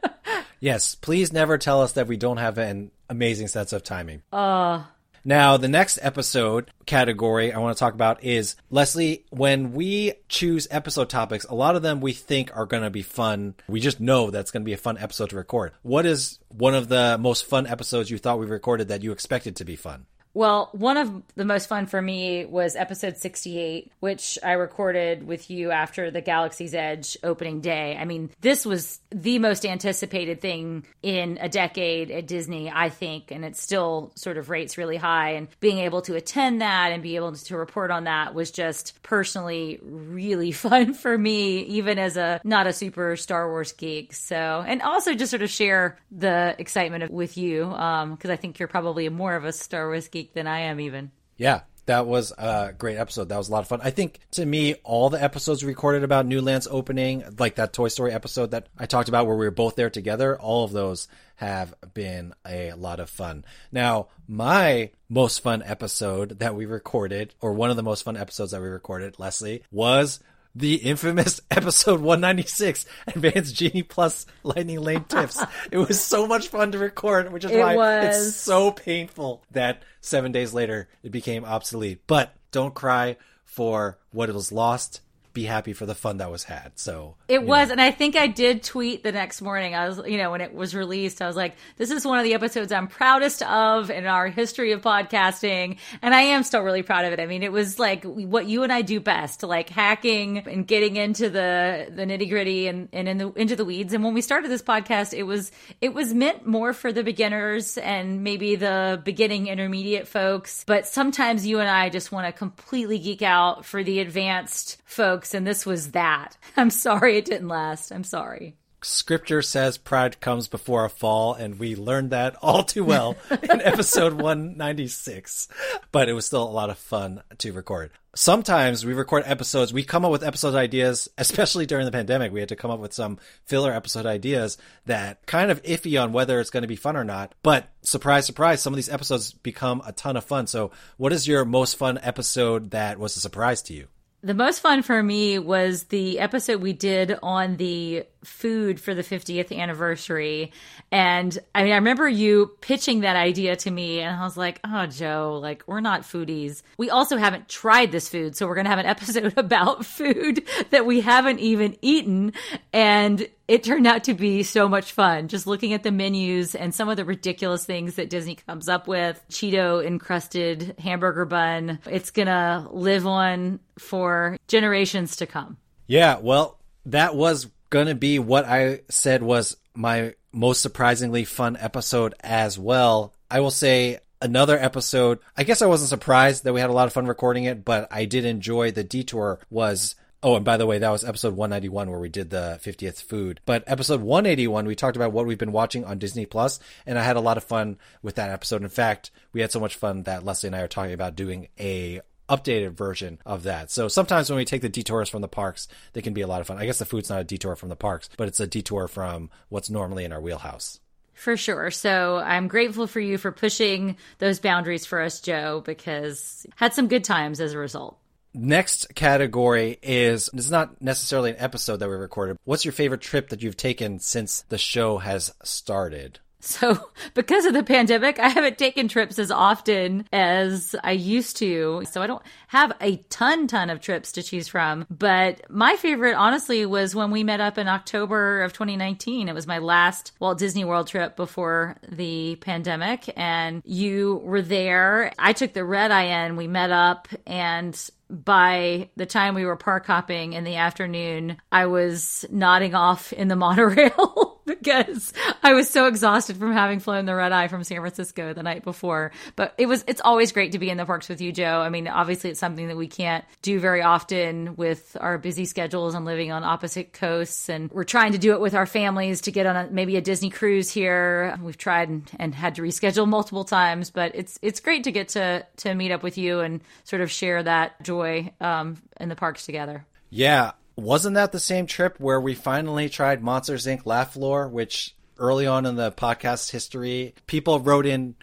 yes, 0.60 0.96
please 0.96 1.32
never 1.32 1.58
tell 1.58 1.82
us 1.82 1.94
that 1.94 2.08
we 2.08 2.18
don't 2.18 2.38
have 2.38 2.58
an 2.58 2.92
amazing 3.10 3.48
sense 3.48 3.74
of 3.74 3.84
timing. 3.84 4.24
Uh 4.32 4.84
now, 5.26 5.58
the 5.58 5.68
next 5.68 5.98
episode 6.04 6.70
category 6.86 7.52
I 7.52 7.58
want 7.58 7.76
to 7.76 7.80
talk 7.80 7.96
about 7.96 8.24
is 8.24 8.56
Leslie, 8.70 9.26
when 9.32 9.74
we 9.74 10.14
choose 10.30 10.68
episode 10.70 11.10
topics, 11.10 11.46
a 11.46 11.56
lot 11.56 11.76
of 11.76 11.82
them 11.82 12.00
we 12.00 12.14
think 12.14 12.56
are 12.56 12.68
going 12.68 12.84
to 12.84 12.92
be 12.92 13.02
fun. 13.02 13.56
We 13.68 13.80
just 13.80 14.00
know 14.00 14.30
that's 14.30 14.52
going 14.52 14.62
to 14.62 14.66
be 14.66 14.74
a 14.74 14.78
fun 14.78 15.00
episode 15.00 15.32
to 15.32 15.36
record. 15.36 15.72
What 15.82 16.06
is 16.06 16.38
one 16.50 16.76
of 16.76 16.90
the 16.90 17.18
most 17.20 17.46
fun 17.46 17.66
episodes 17.66 18.12
you 18.12 18.20
thought 18.20 18.40
we 18.40 18.46
recorded 18.46 18.90
that 18.90 19.02
you 19.02 19.12
expected 19.12 19.56
to 19.56 19.66
be 19.66 19.76
fun? 19.76 20.06
Well, 20.36 20.68
one 20.74 20.98
of 20.98 21.24
the 21.36 21.46
most 21.46 21.70
fun 21.70 21.86
for 21.86 22.02
me 22.02 22.44
was 22.44 22.76
episode 22.76 23.16
68, 23.16 23.90
which 24.02 24.38
I 24.44 24.52
recorded 24.52 25.26
with 25.26 25.50
you 25.50 25.72
after 25.72 26.12
the 26.12 26.20
Galaxy's 26.20 26.74
Edge 26.74 27.18
opening 27.24 27.62
day. 27.62 27.98
I 27.98 28.04
mean, 28.04 28.30
this 28.42 28.66
was 28.66 29.00
the 29.12 29.40
most 29.40 29.66
anticipated 29.66 30.42
thing 30.42 30.86
in 31.02 31.38
a 31.40 31.48
decade 31.48 32.12
at 32.12 32.28
Disney, 32.28 32.70
I 32.70 32.90
think, 32.90 33.32
and 33.32 33.46
it 33.46 33.56
still 33.56 34.12
sort 34.16 34.38
of 34.38 34.50
rates 34.50 34.78
really 34.78 34.98
high. 34.98 35.32
And 35.32 35.48
being 35.62 35.80
able 35.80 36.02
to 36.02 36.16
attend 36.16 36.60
that 36.60 36.92
and 36.92 37.02
be 37.02 37.16
able 37.16 37.32
to 37.32 37.58
report 37.58 37.90
on 37.90 38.04
that 38.04 38.36
was 38.36 38.52
just 38.52 39.02
personally 39.04 39.80
really 39.82 40.52
fun 40.66 40.96
for 40.96 41.18
me, 41.18 41.60
even 41.62 41.98
as 41.98 42.18
a 42.18 42.42
not 42.44 42.68
a 42.68 42.74
super 42.74 43.16
Star 43.16 43.50
Wars 43.50 43.72
geek. 43.72 44.12
So, 44.12 44.66
and 44.68 44.82
also 44.82 45.14
just 45.14 45.30
sort 45.30 45.44
of 45.44 45.50
share 45.50 45.98
the 46.12 46.58
excitement 46.60 47.10
with 47.10 47.38
you, 47.38 47.68
because 47.68 48.04
um, 48.04 48.32
I 48.32 48.36
think 48.36 48.60
you're 48.60 48.68
probably 48.68 49.08
more 49.08 49.38
of 49.38 49.46
a 49.46 49.54
Star 49.54 49.88
Wars 49.88 50.10
geek 50.10 50.25
than 50.34 50.48
I 50.48 50.62
am, 50.62 50.80
even. 50.80 51.12
Yeah, 51.38 51.62
that 51.86 52.08
was 52.08 52.32
a 52.38 52.74
great 52.78 52.98
episode. 52.98 53.30
That 53.30 53.38
was 53.38 53.50
a 53.50 53.52
lot 53.52 53.60
of 53.60 53.68
fun. 53.68 53.82
I 53.84 53.92
think 53.92 54.20
to 54.32 54.46
me, 54.46 54.76
all 54.84 55.10
the 55.10 55.22
episodes 55.22 55.64
recorded 55.64 56.04
about 56.04 56.26
New 56.26 56.42
Lands 56.42 56.68
opening, 56.70 57.24
like 57.38 57.56
that 57.56 57.74
Toy 57.74 57.90
Story 57.90 58.12
episode 58.12 58.52
that 58.52 58.68
I 58.78 58.86
talked 58.86 59.10
about 59.10 59.28
where 59.28 59.36
we 59.36 59.46
were 59.46 59.52
both 59.52 59.76
there 59.76 59.90
together, 59.90 60.40
all 60.40 60.64
of 60.64 60.72
those 60.72 61.08
have 61.36 61.74
been 61.94 62.34
a 62.48 62.74
lot 62.74 63.00
of 63.00 63.10
fun. 63.10 63.46
Now, 63.72 64.08
my 64.28 64.92
most 65.10 65.42
fun 65.42 65.62
episode 65.64 66.40
that 66.40 66.56
we 66.56 66.66
recorded, 66.66 67.36
or 67.42 67.54
one 67.54 67.70
of 67.70 67.76
the 67.76 67.84
most 67.84 68.04
fun 68.04 68.18
episodes 68.18 68.52
that 68.52 68.62
we 68.62 68.68
recorded, 68.68 69.20
Leslie, 69.20 69.64
was 69.72 70.20
the 70.56 70.76
infamous 70.76 71.42
episode 71.52 72.00
196 72.00 72.86
Advanced 73.08 73.56
Genie 73.56 73.84
Plus 73.84 74.26
Lightning 74.44 74.82
Lane 74.82 75.04
Tips. 75.04 75.44
it 75.72 75.78
was 75.78 76.02
so 76.02 76.26
much 76.26 76.48
fun 76.48 76.72
to 76.72 76.78
record, 76.78 77.32
which 77.32 77.46
is 77.46 77.52
it 77.52 77.60
why 77.60 77.76
was. 77.76 78.28
it's 78.28 78.36
so 78.36 78.72
painful 78.72 79.44
that 79.52 79.84
seven 80.02 80.32
days 80.32 80.54
later 80.54 80.88
it 81.04 81.12
became 81.12 81.44
obsolete. 81.44 82.02
But 82.08 82.34
don't 82.52 82.74
cry 82.74 83.18
for 83.44 83.98
what 84.12 84.34
was 84.34 84.52
lost 84.52 85.02
be 85.36 85.44
happy 85.44 85.74
for 85.74 85.86
the 85.86 85.94
fun 85.94 86.18
that 86.18 86.32
was 86.32 86.46
had. 86.46 86.72
So 86.76 87.16
it 87.28 87.44
was, 87.44 87.68
know. 87.68 87.74
and 87.74 87.82
I 87.82 87.92
think 87.92 88.16
I 88.16 88.26
did 88.26 88.64
tweet 88.64 89.04
the 89.04 89.12
next 89.12 89.42
morning. 89.42 89.76
I 89.76 89.88
was, 89.88 90.02
you 90.08 90.18
know, 90.18 90.32
when 90.32 90.42
it 90.42 90.56
was 90.56 90.74
released, 90.74 91.22
I 91.22 91.28
was 91.28 91.36
like, 91.36 91.56
"This 91.78 91.92
is 91.92 92.06
one 92.06 92.18
of 92.18 92.24
the 92.24 92.34
episodes 92.34 92.72
I'm 92.72 92.88
proudest 92.88 93.44
of 93.44 93.92
in 93.92 94.08
our 94.08 94.30
history 94.30 94.72
of 94.72 94.82
podcasting," 94.82 95.78
and 96.02 96.16
I 96.16 96.22
am 96.22 96.42
still 96.44 96.62
really 96.62 96.82
proud 96.82 97.06
of 97.06 97.14
it. 97.14 97.20
I 97.20 97.28
mean, 97.28 97.44
it 97.44 97.52
was 97.52 97.78
like 97.78 98.04
what 98.06 98.48
you 98.48 98.64
and 98.64 98.72
I 98.72 98.82
do 98.82 99.00
best, 99.00 99.44
like 99.44 99.70
hacking 99.70 100.40
and 100.40 100.66
getting 100.66 100.96
into 100.96 101.30
the 101.30 101.92
the 101.94 102.06
nitty 102.06 102.30
gritty 102.30 102.68
and 102.68 102.88
and 102.94 103.08
in 103.10 103.18
the 103.18 103.32
into 103.34 103.56
the 103.58 103.66
weeds. 103.66 103.94
And 103.94 104.04
when 104.04 104.14
we 104.14 104.22
started 104.22 104.50
this 104.50 104.64
podcast, 104.64 105.14
it 105.14 105.24
was 105.24 105.52
it 105.82 105.94
was 105.94 106.14
meant 106.14 106.48
more 106.48 106.72
for 106.72 106.94
the 106.94 107.04
beginners 107.04 107.78
and 107.78 108.24
maybe 108.24 108.56
the 108.56 109.02
beginning 109.04 109.48
intermediate 109.48 110.08
folks. 110.08 110.64
But 110.66 110.88
sometimes 110.88 111.46
you 111.46 111.60
and 111.60 111.70
I 111.70 111.90
just 111.90 112.14
want 112.14 112.26
to 112.26 112.32
completely 112.32 113.00
geek 113.00 113.22
out 113.22 113.66
for 113.66 113.84
the 113.84 114.00
advanced 114.00 114.82
folks 114.86 115.25
and 115.34 115.46
this 115.46 115.66
was 115.66 115.92
that. 115.92 116.38
I'm 116.58 116.70
sorry 116.70 117.18
it 117.18 117.26
didn't 117.26 117.48
last. 117.48 117.92
I'm 117.92 118.04
sorry. 118.04 118.56
Scripture 118.86 119.42
says 119.42 119.80
pride 119.80 120.22
comes 120.22 120.48
before 120.48 120.86
a 120.86 120.90
fall, 120.90 121.34
and 121.34 121.58
we 121.58 121.76
learned 121.76 122.12
that 122.12 122.36
all 122.42 122.64
too 122.64 122.84
well 122.84 123.16
in 123.32 123.62
episode 123.62 124.14
196. 124.14 125.48
But 125.92 126.08
it 126.08 126.14
was 126.14 126.28
still 126.28 126.44
a 126.44 126.50
lot 126.50 126.70
of 126.70 126.78
fun 126.78 127.24
to 127.40 127.52
record. 127.52 127.92
Sometimes 128.16 128.86
we 128.86 128.94
record 128.94 129.24
episodes, 129.26 129.74
we 129.74 129.84
come 129.84 130.06
up 130.06 130.12
with 130.12 130.24
episode 130.24 130.56
ideas, 130.56 131.10
especially 131.18 131.66
during 131.66 131.86
the 131.86 131.92
pandemic. 131.92 132.32
We 132.32 132.40
had 132.40 132.50
to 132.50 132.56
come 132.56 132.72
up 132.72 132.80
with 132.80 132.94
some 132.94 133.18
filler 133.44 133.74
episode 133.74 134.06
ideas 134.06 134.58
that 134.86 135.26
kind 135.26 135.52
of 135.52 135.62
iffy 135.64 136.02
on 136.02 136.14
whether 136.14 136.40
it's 136.40 136.52
going 136.52 136.62
to 136.62 136.68
be 136.68 136.78
fun 136.78 136.96
or 136.96 137.04
not. 137.04 137.34
But 137.44 137.68
surprise, 137.82 138.26
surprise, 138.26 138.62
some 138.62 138.72
of 138.72 138.78
these 138.78 138.90
episodes 138.90 139.34
become 139.34 139.82
a 139.86 139.92
ton 139.92 140.16
of 140.16 140.24
fun. 140.24 140.48
So, 140.48 140.72
what 140.96 141.12
is 141.12 141.28
your 141.28 141.44
most 141.44 141.76
fun 141.76 142.00
episode 142.02 142.72
that 142.72 143.00
was 143.00 143.18
a 143.18 143.20
surprise 143.20 143.64
to 143.64 143.74
you? 143.74 143.88
The 144.26 144.34
most 144.34 144.62
fun 144.62 144.82
for 144.82 145.04
me 145.04 145.38
was 145.38 145.84
the 145.84 146.20
episode 146.20 146.60
we 146.60 146.74
did 146.74 147.16
on 147.22 147.58
the 147.58 148.06
food 148.24 148.80
for 148.80 148.96
the 148.96 149.04
50th 149.04 149.56
anniversary. 149.56 150.52
And 150.92 151.38
I 151.54 151.62
mean, 151.64 151.74
I 151.74 151.76
remember 151.76 152.10
you 152.10 152.58
pitching 152.60 153.02
that 153.02 153.16
idea 153.16 153.56
to 153.58 153.70
me, 153.70 154.00
and 154.00 154.20
I 154.20 154.24
was 154.24 154.36
like, 154.36 154.60
oh, 154.64 154.88
Joe, 154.88 155.38
like, 155.40 155.64
we're 155.68 155.80
not 155.80 156.02
foodies. 156.02 156.64
We 156.80 156.90
also 156.90 157.18
haven't 157.18 157.50
tried 157.50 157.92
this 157.92 158.10
food. 158.10 158.36
So 158.36 158.48
we're 158.48 158.56
going 158.56 158.66
to 158.66 158.72
have 158.72 158.80
an 158.80 158.86
episode 158.88 159.38
about 159.38 159.86
food 159.86 160.44
that 160.72 160.88
we 160.88 161.02
haven't 161.02 161.40
even 161.40 161.78
eaten. 161.84 162.34
And 162.74 163.28
it 163.48 163.64
turned 163.64 163.86
out 163.86 164.06
to 164.06 164.14
be 164.14 164.44
so 164.44 164.68
much 164.68 164.92
fun 164.92 165.28
just 165.28 165.46
looking 165.46 165.74
at 165.74 165.84
the 165.84 165.92
menus 165.92 166.56
and 166.56 166.74
some 166.74 166.90
of 166.90 166.98
the 166.98 167.06
ridiculous 167.06 167.66
things 167.66 167.96
that 167.96 168.10
Disney 168.10 168.36
comes 168.36 168.68
up 168.68 168.88
with. 168.88 169.24
Cheeto 169.30 169.86
encrusted 169.86 170.76
hamburger 170.80 171.26
bun. 171.26 171.80
It's 171.90 172.12
going 172.12 172.28
to 172.28 172.68
live 172.72 173.06
on 173.06 173.60
for 173.78 174.38
generations 174.48 175.18
to 175.18 175.28
come. 175.28 175.58
Yeah, 175.88 176.18
well, 176.20 176.60
that 176.88 177.16
was 177.16 177.48
going 177.70 177.88
to 177.88 177.96
be 177.96 178.20
what 178.20 178.46
I 178.46 178.82
said 178.90 179.22
was 179.22 179.58
my 179.76 180.16
most 180.32 180.62
surprisingly 180.62 181.24
fun 181.24 181.58
episode 181.60 182.16
as 182.22 182.58
well. 182.58 183.14
I 183.30 183.40
will 183.42 183.52
say 183.52 184.00
another 184.22 184.58
episode. 184.58 185.20
I 185.38 185.44
guess 185.44 185.62
I 185.62 185.68
wasn't 185.68 185.90
surprised 185.90 186.44
that 186.44 186.54
we 186.54 186.62
had 186.62 186.70
a 186.70 186.74
lot 186.74 186.88
of 186.88 186.94
fun 186.94 187.06
recording 187.06 187.44
it, 187.44 187.64
but 187.64 187.88
I 187.92 188.06
did 188.06 188.26
enjoy 188.26 188.72
the 188.72 188.84
detour 188.84 189.40
was 189.50 189.96
Oh, 190.26 190.36
and 190.36 190.44
by 190.44 190.58
the 190.58 190.66
way, 190.66 190.80
that 190.80 190.90
was 190.90 191.06
episode 191.06 191.36
191 191.36 191.92
where 191.92 192.00
we 192.00 192.10
did 192.10 192.32
the 192.32 192.60
50th 192.64 193.04
food. 193.04 193.42
But 193.46 193.64
episode 193.68 194.02
181, 194.02 194.66
we 194.66 194.74
talked 194.74 194.96
about 194.96 195.12
what 195.12 195.28
we've 195.28 195.38
been 195.38 195.52
watching 195.52 195.86
on 195.86 196.00
Disney 196.00 196.26
Plus, 196.26 196.60
and 196.88 196.98
I 196.98 197.04
had 197.04 197.16
a 197.16 197.22
lot 197.22 197.38
of 197.38 197.44
fun 197.44 197.78
with 198.02 198.16
that 198.16 198.32
episode. 198.32 198.64
In 198.64 198.70
fact, 198.70 199.12
we 199.34 199.42
had 199.42 199.52
so 199.52 199.60
much 199.60 199.76
fun 199.76 200.02
that 200.04 200.26
Leslie 200.26 200.48
and 200.48 200.56
I 200.56 200.62
are 200.62 200.68
talking 200.68 200.94
about 200.94 201.16
doing 201.16 201.50
a 201.60 202.02
updated 202.28 202.72
version 202.72 203.20
of 203.24 203.44
that. 203.44 203.70
So 203.70 203.88
sometimes 203.88 204.32
when 204.32 204.38
we 204.38 204.46
take 204.46 204.64
the 204.64 204.68
detours 204.68 205.10
from 205.10 205.22
the 205.22 205.28
parks, 205.28 205.68
they 205.94 206.02
can 206.02 206.16
be 206.16 206.22
a 206.22 206.28
lot 206.28 206.42
of 206.42 206.48
fun. 206.48 206.58
I 206.58 206.66
guess 206.66 206.80
the 206.80 206.86
food's 206.86 207.12
not 207.12 207.22
a 207.22 207.24
detour 207.24 207.56
from 207.56 207.70
the 207.70 207.76
parks, 207.76 208.10
but 208.18 208.28
it's 208.28 208.40
a 208.40 208.48
detour 208.48 208.88
from 208.88 209.30
what's 209.50 209.70
normally 209.70 210.06
in 210.06 210.12
our 210.12 210.20
wheelhouse. 210.20 210.80
For 211.14 211.38
sure. 211.38 211.70
So 211.70 212.18
I'm 212.18 212.48
grateful 212.48 212.88
for 212.88 213.00
you 213.00 213.20
for 213.20 213.32
pushing 213.32 213.98
those 214.18 214.40
boundaries 214.40 214.88
for 214.88 215.02
us, 215.02 215.22
Joe, 215.22 215.62
because 215.64 216.48
had 216.56 216.74
some 216.74 216.88
good 216.88 217.04
times 217.04 217.40
as 217.40 217.54
a 217.54 217.60
result. 217.60 218.00
Next 218.36 218.94
category 218.96 219.80
is 219.82 220.30
it's 220.34 220.50
not 220.50 220.82
necessarily 220.82 221.32
an 221.32 221.38
episode 221.40 221.78
that 221.78 221.90
we 221.90 221.96
recorded. 221.96 222.38
What's 222.44 222.66
your 222.66 222.74
favorite 222.74 223.00
trip 223.00 223.30
that 223.30 223.42
you've 223.42 223.56
taken 223.56 224.00
since 224.00 224.42
the 224.50 224.58
show 224.58 224.98
has 224.98 225.34
started? 225.42 226.20
So, 226.42 226.90
because 227.14 227.46
of 227.46 227.54
the 227.54 227.64
pandemic, 227.64 228.20
I 228.20 228.28
haven't 228.30 228.58
taken 228.58 228.88
trips 228.88 229.20
as 229.20 229.32
often 229.32 230.08
as 230.12 230.76
I 230.84 230.92
used 230.92 231.38
to. 231.38 231.84
So, 231.90 232.02
I 232.02 232.08
don't 232.08 232.22
have 232.48 232.74
a 232.82 232.98
ton, 233.10 233.48
ton 233.48 233.70
of 233.70 233.80
trips 233.80 234.12
to 234.14 234.24
choose 234.24 234.48
from. 234.48 234.86
But 234.90 235.50
my 235.50 235.76
favorite, 235.78 236.16
honestly, 236.16 236.66
was 236.66 236.94
when 236.94 237.12
we 237.12 237.24
met 237.24 237.42
up 237.42 237.58
in 237.58 237.68
October 237.68 238.44
of 238.44 238.54
2019. 238.54 239.28
It 239.28 239.34
was 239.34 239.48
my 239.48 239.60
last 239.60 240.12
Walt 240.20 240.38
Disney 240.38 240.66
World 240.66 240.88
trip 240.88 241.16
before 241.16 241.78
the 241.90 242.36
pandemic. 242.42 243.12
And 243.18 243.62
you 243.66 244.22
were 244.24 244.42
there. 244.42 245.14
I 245.18 245.34
took 245.34 245.54
the 245.54 245.66
red 245.66 245.92
eye 245.92 246.26
in. 246.26 246.36
We 246.36 246.48
met 246.48 246.72
up 246.72 247.08
and 247.26 247.90
by 248.10 248.90
the 248.96 249.06
time 249.06 249.36
we 249.36 249.46
were 249.46 249.56
park 249.56 249.86
hopping 249.86 250.34
in 250.34 250.44
the 250.44 250.56
afternoon, 250.56 251.38
I 251.52 251.66
was 251.66 252.26
nodding 252.30 252.76
off 252.76 253.14
in 253.14 253.28
the 253.28 253.36
monorail. 253.46 254.36
because 254.46 255.12
I 255.44 255.54
was 255.54 255.70
so 255.70 255.88
exhausted 255.88 256.38
from 256.38 256.54
having 256.54 256.80
flown 256.80 257.06
the 257.06 257.16
red 257.16 257.32
eye 257.32 257.48
from 257.48 257.64
San 257.64 257.80
Francisco 257.80 258.34
the 258.34 258.44
night 258.44 258.64
before. 258.64 259.12
But 259.36 259.54
it 259.58 259.66
was 259.66 259.84
it's 259.88 260.02
always 260.02 260.32
great 260.32 260.52
to 260.52 260.60
be 260.60 260.70
in 260.70 260.78
the 260.78 260.86
parks 260.86 261.10
with 261.10 261.20
you, 261.20 261.32
Joe. 261.32 261.62
I 261.62 261.70
mean, 261.70 261.88
obviously 261.88 262.30
it's 262.30 262.40
something 262.40 262.68
that 262.68 262.78
we 262.78 262.88
can't 262.88 263.26
do 263.42 263.60
very 263.60 263.82
often 263.82 264.56
with 264.56 264.96
our 265.00 265.18
busy 265.18 265.46
schedules 265.46 265.96
and 265.96 266.06
living 266.06 266.32
on 266.32 266.44
opposite 266.44 266.94
coasts 266.94 267.50
and 267.50 267.72
we're 267.72 267.84
trying 267.84 268.12
to 268.12 268.18
do 268.18 268.34
it 268.34 268.40
with 268.40 268.54
our 268.54 268.66
families 268.66 269.22
to 269.22 269.32
get 269.32 269.46
on 269.46 269.56
a, 269.56 269.70
maybe 269.72 269.98
a 269.98 270.02
Disney 270.02 270.30
cruise 270.30 270.70
here. 270.70 271.38
We've 271.42 271.58
tried 271.58 271.90
and, 271.90 272.12
and 272.20 272.36
had 272.36 272.56
to 272.56 272.62
reschedule 272.62 273.08
multiple 273.08 273.46
times, 273.46 273.90
but 273.90 274.12
it's 274.14 274.38
it's 274.42 274.60
great 274.60 274.84
to 274.84 274.92
get 274.92 275.10
to 275.10 275.46
to 275.58 275.74
meet 275.74 275.92
up 275.92 276.04
with 276.04 276.18
you 276.18 276.42
and 276.42 276.62
sort 276.84 277.02
of 277.02 277.10
share 277.10 277.42
that 277.42 277.82
joy 277.82 277.95
um, 278.42 278.78
in 279.00 279.10
the 279.10 279.16
parks 279.16 279.46
together. 279.46 279.86
Yeah, 280.10 280.52
wasn't 280.76 281.16
that 281.16 281.32
the 281.32 281.40
same 281.40 281.68
trip 281.68 282.00
where 282.00 282.20
we 282.20 282.36
finally 282.36 282.90
tried 282.90 283.24
Monsters 283.24 283.66
Inc. 283.66 283.86
Laugh 283.86 284.14
Floor, 284.14 284.48
which 284.48 284.96
early 285.18 285.48
on 285.48 285.66
in 285.66 285.76
the 285.76 285.92
podcast 285.92 286.52
history, 286.52 287.16
people 287.28 287.60
wrote 287.60 287.86
in 287.86 288.16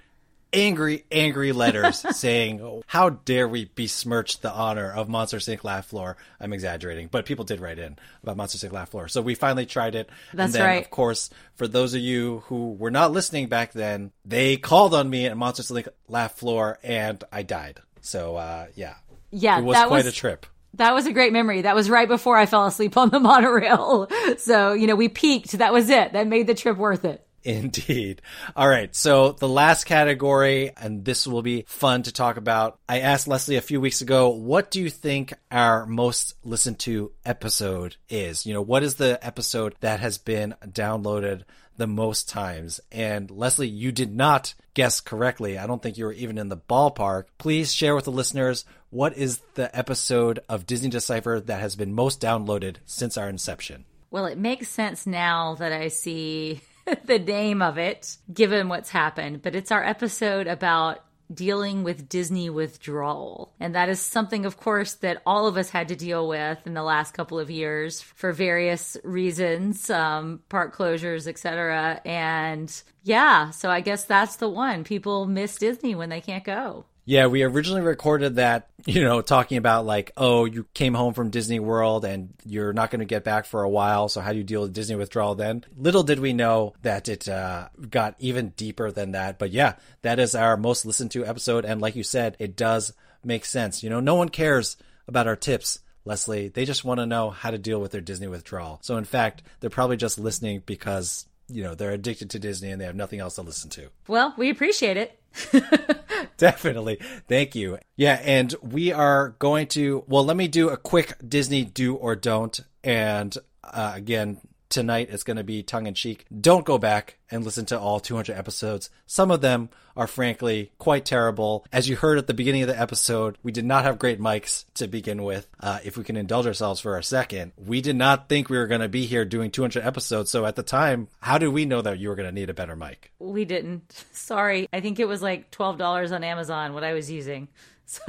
angry, 0.53 1.05
angry 1.11 1.53
letters 1.53 2.05
saying, 2.17 2.83
How 2.87 3.11
dare 3.11 3.49
we 3.49 3.71
besmirch 3.75 4.41
the 4.41 4.53
honor 4.53 4.93
of 4.93 5.09
Monsters 5.09 5.47
Inc. 5.47 5.65
Laugh 5.65 5.87
Floor? 5.87 6.17
I'm 6.41 6.53
exaggerating, 6.53 7.09
but 7.11 7.27
people 7.27 7.45
did 7.45 7.61
write 7.61 7.79
in 7.79 7.99
about 8.23 8.37
Monsters 8.37 8.63
Inc. 8.63 8.73
Laugh 8.73 8.91
Floor. 8.91 9.09
So 9.09 9.23
we 9.23 9.35
finally 9.35 9.67
tried 9.67 9.95
it. 9.95 10.11
That's 10.33 10.55
and 10.55 10.55
then, 10.55 10.67
right. 10.67 10.85
Of 10.85 10.91
course, 10.91 11.31
for 11.55 11.67
those 11.67 11.95
of 11.95 12.01
you 12.01 12.43
who 12.47 12.73
were 12.73 12.91
not 12.91 13.13
listening 13.13 13.49
back 13.49 13.73
then, 13.73 14.13
they 14.25 14.57
called 14.57 14.95
on 14.95 15.09
me 15.09 15.27
at 15.27 15.37
Monsters 15.37 15.71
Inc. 15.71 15.89
Laugh 16.09 16.37
Floor 16.37 16.79
and 16.83 17.23
I 17.33 17.43
died. 17.43 17.81
So, 18.01 18.37
uh, 18.37 18.67
yeah. 18.75 18.97
Yeah, 19.33 19.59
It 19.59 19.65
was 19.65 19.75
that 19.75 19.89
quite 19.89 20.05
was 20.05 20.07
a 20.07 20.13
trip. 20.13 20.47
That 20.75 20.95
was 20.95 21.07
a 21.07 21.13
great 21.13 21.33
memory. 21.33 21.63
That 21.63 21.75
was 21.75 21.91
right 21.91 22.09
before 22.09 22.37
I 22.37 22.47
fell 22.47 22.67
asleep 22.67 22.97
on 22.97 23.11
the 23.11 23.21
monorail. 23.31 24.09
So, 24.39 24.73
you 24.73 24.87
know, 24.87 24.97
we 24.97 25.09
peaked. 25.09 25.53
That 25.53 25.73
was 25.73 25.91
it. 25.91 26.13
That 26.13 26.27
made 26.29 26.47
the 26.47 26.55
trip 26.55 26.77
worth 26.77 27.05
it. 27.05 27.27
Indeed. 27.45 28.23
All 28.55 28.69
right. 28.69 28.95
So 28.95 29.33
the 29.33 29.49
last 29.49 29.85
category, 29.85 30.71
and 30.77 31.05
this 31.05 31.27
will 31.27 31.43
be 31.43 31.65
fun 31.67 32.05
to 32.05 32.13
talk 32.13 32.37
about. 32.37 32.79
I 32.89 33.01
asked 33.01 33.27
Leslie 33.27 33.57
a 33.57 33.61
few 33.63 33.81
weeks 33.81 34.01
ago, 34.01 34.31
what 34.31 34.71
do 34.71 34.81
you 34.81 34.91
think 34.91 35.35
our 35.51 35.85
most 35.87 36.35
listened 36.45 36.79
to 36.81 37.13
episode 37.25 37.97
is? 38.09 38.47
You 38.47 38.55
know, 38.55 38.63
what 38.63 38.83
is 38.85 38.95
the 38.95 39.19
episode 39.27 39.75
that 39.81 40.01
has 40.01 40.19
been 40.19 40.55
downloaded 40.67 41.43
the 41.77 41.89
most 41.89 42.29
times? 42.29 42.81
And 42.93 43.31
Leslie, 43.31 43.69
you 43.69 43.93
did 43.93 44.15
not 44.15 44.55
guess 44.75 45.01
correctly. 45.01 45.59
I 45.59 45.67
don't 45.67 45.83
think 45.83 45.99
you 45.99 46.05
were 46.05 46.13
even 46.13 46.39
in 46.39 46.49
the 46.49 46.57
ballpark. 46.57 47.25
Please 47.39 47.75
share 47.75 47.95
with 47.95 48.05
the 48.05 48.13
listeners 48.13 48.65
what 48.93 49.17
is 49.17 49.41
the 49.55 49.75
episode 49.75 50.41
of 50.51 50.67
Disney 50.67 50.91
Decipher 50.91 51.43
that 51.47 51.61
has 51.61 51.77
been 51.77 51.95
most 51.95 52.21
downloaded 52.21 52.77
since 52.85 53.17
our 53.17 53.27
inception? 53.27 53.87
Well, 54.11 54.27
it 54.27 54.37
makes 54.37 54.69
sense 54.69 55.07
now 55.07 55.55
that 55.55 55.73
I 55.73 55.89
see 55.89 56.61
the 57.07 57.19
name 57.19 57.63
of 57.63 57.79
it, 57.79 58.19
given 58.31 58.69
what's 58.69 58.91
happened. 58.91 59.41
But 59.41 59.55
it's 59.55 59.73
our 59.73 59.83
episode 59.83 60.47
about 60.47 61.03
dealing 61.33 61.85
with 61.85 62.11
Disney 62.11 62.51
withdrawal. 62.51 63.55
And 63.59 63.75
that 63.75 63.89
is 63.89 63.99
something, 63.99 64.45
of 64.45 64.59
course, 64.59 64.93
that 64.97 65.23
all 65.25 65.47
of 65.47 65.57
us 65.57 65.71
had 65.71 65.89
to 65.89 65.97
deal 65.97 66.29
with 66.29 66.59
in 66.67 66.75
the 66.75 66.83
last 66.83 67.15
couple 67.15 67.39
of 67.39 67.51
years 67.51 68.03
for 68.03 68.31
various 68.31 68.99
reasons, 69.05 69.89
um, 69.89 70.43
park 70.51 70.77
closures, 70.77 71.27
etc. 71.27 72.03
And 72.05 72.71
yeah, 73.05 73.49
so 73.53 73.71
I 73.71 73.81
guess 73.81 74.05
that's 74.05 74.37
the 74.37 74.51
one. 74.51 74.85
People 74.85 75.25
miss 75.25 75.57
Disney 75.57 75.95
when 75.95 76.11
they 76.11 76.21
can't 76.21 76.45
go. 76.45 76.85
Yeah, 77.05 77.27
we 77.27 77.43
originally 77.43 77.83
recorded 77.83 78.37
that, 78.37 78.69
you 78.87 79.03
know, 79.03 79.23
talking 79.23 79.59
about 79.59 79.85
like, 79.85 80.13
oh, 80.17 80.45
you 80.45 80.67
came 80.73 80.95
home 80.95 81.15
from 81.15 81.31
Disney 81.31 81.59
World 81.59 82.05
and 82.05 82.33
you're 82.45 82.73
not 82.73 82.91
going 82.91 83.01
to 83.01 83.07
get 83.07 83.25
back 83.25 83.45
for 83.45 83.63
a 83.63 83.69
while. 83.69 84.09
So 84.09 84.21
how 84.21 84.33
do 84.33 84.39
you 84.39 84.45
deal 84.45 84.63
with 84.63 84.73
Disney 84.73 84.95
withdrawal 84.95 85.35
then? 85.35 85.65
Little 85.77 86.05
did 86.05 86.21
we 86.21 86.33
know 86.33 86.75
that 86.83 87.09
it 87.09 87.29
uh, 87.29 87.69
got 87.91 88.15
even 88.19 88.51
deeper 88.51 88.93
than 88.93 89.13
that. 89.13 89.39
But 89.39 89.51
yeah, 89.51 89.75
that 90.03 90.21
is 90.21 90.35
our 90.35 90.57
most 90.57 90.87
listened 90.87 91.11
to 91.13 91.27
episode. 91.27 91.65
And 91.65 91.81
like 91.81 91.97
you 91.97 92.05
said, 92.05 92.37
it 92.39 92.57
does 92.57 92.93
make 93.25 93.45
sense. 93.45 93.83
You 93.83 93.91
know, 93.91 94.01
no 94.01 94.15
one 94.15 94.29
cares 94.29 94.77
about 95.09 95.27
our 95.27 95.37
tips. 95.37 95.81
Leslie, 96.05 96.49
they 96.49 96.65
just 96.65 96.85
want 96.85 96.99
to 96.99 97.07
know 97.07 97.31
how 97.31 97.51
to 97.51 97.59
deal 97.59 97.81
with 97.81 97.93
their 97.93 98.01
Disney 98.01 98.27
withdrawal. 98.27 98.81
So, 98.83 98.97
in 98.97 99.05
fact, 99.05 99.43
they're 99.61 99.71
probably 99.71 99.97
just 99.97 100.19
listening 100.19 100.63
because, 100.67 101.27
you 101.49 101.63
know, 101.63 101.77
they're 101.77 101.93
addicted 101.93 102.31
to 102.31 102.41
Disney 102.41 102.71
and 102.71 102.81
they 102.81 102.87
have 102.87 102.97
nothing 102.97 103.21
else 103.21 103.37
to 103.37 103.43
listen 103.43 103.71
to. 103.71 103.89
Well, 104.09 104.35
we 104.37 104.51
appreciate 104.51 104.97
it. 104.97 105.21
Definitely. 106.43 106.99
Thank 107.29 107.55
you. 107.55 107.79
Yeah, 107.95 108.21
and 108.21 108.53
we 108.61 108.93
are 108.93 109.37
going 109.39 109.69
to, 109.69 110.03
well, 110.09 110.25
let 110.25 110.37
me 110.37 110.49
do 110.49 110.71
a 110.71 110.77
quick 110.77 111.15
Disney 111.27 111.65
do 111.65 111.95
or 111.95 112.17
don't. 112.17 112.59
And 112.83 113.39
uh, 113.63 113.93
again, 113.95 114.41
tonight 114.73 115.11
is 115.11 115.23
going 115.23 115.37
to 115.37 115.45
be 115.45 115.63
tongue 115.63 115.87
in 115.87 115.95
cheek. 115.95 116.25
Don't 116.41 116.65
go 116.65 116.79
back 116.79 117.19
and 117.31 117.45
listen 117.45 117.67
to 117.67 117.79
all 117.79 118.01
200 118.01 118.37
episodes. 118.37 118.91
Some 119.07 119.31
of 119.31 119.41
them 119.41 119.69
are 119.97 120.07
frankly 120.07 120.73
quite 120.79 121.05
terrible. 121.05 121.65
As 121.71 121.89
you 121.89 121.97
heard 121.97 122.19
at 122.19 122.27
the 122.27 122.35
beginning 122.35 122.63
of 122.63 122.69
the 122.69 122.81
episode, 122.81 123.37
we 123.43 123.53
did 123.53 123.65
not 123.65 123.85
have 123.85 123.99
great 123.99 124.19
mics 124.19 124.65
to 124.75 124.89
begin 124.89 125.23
with. 125.23 125.47
Uh, 125.61 125.79
if 125.85 125.97
we 125.97 126.05
can 126.05 126.17
indulge 126.17 126.47
ourselves 126.47 126.81
for 126.81 126.97
a 126.97 127.03
second, 127.03 127.53
we 127.57 127.81
did 127.81 127.97
not 127.97 128.29
think 128.29 128.49
we 128.49 128.57
were 128.57 128.67
going 128.67 128.81
to 128.81 128.89
be 128.89 129.07
here 129.07 129.25
doing 129.25 129.51
200 129.51 129.85
episodes. 129.85 130.31
So 130.31 130.47
at 130.47 130.57
the 130.57 130.63
time, 130.63 131.09
how 131.21 131.39
did 131.39 131.49
we 131.49 131.67
know 131.67 131.83
that 131.83 131.99
you 131.99 132.09
were 132.09 132.17
going 132.17 132.29
to 132.29 132.35
need 132.35 132.51
a 132.51 132.55
better 132.55 132.75
mic? 132.75 133.13
We 133.19 133.45
didn't. 133.45 134.05
Sorry. 134.13 134.69
I 134.73 134.81
think 134.81 134.99
it 134.99 135.07
was 135.07 135.23
like 135.23 135.51
$12 135.51 136.13
on 136.13 136.25
Amazon 136.25 136.73
what 136.73 136.85
I 136.85 136.95
was 136.95 137.11
using. 137.11 137.49
So 137.85 138.01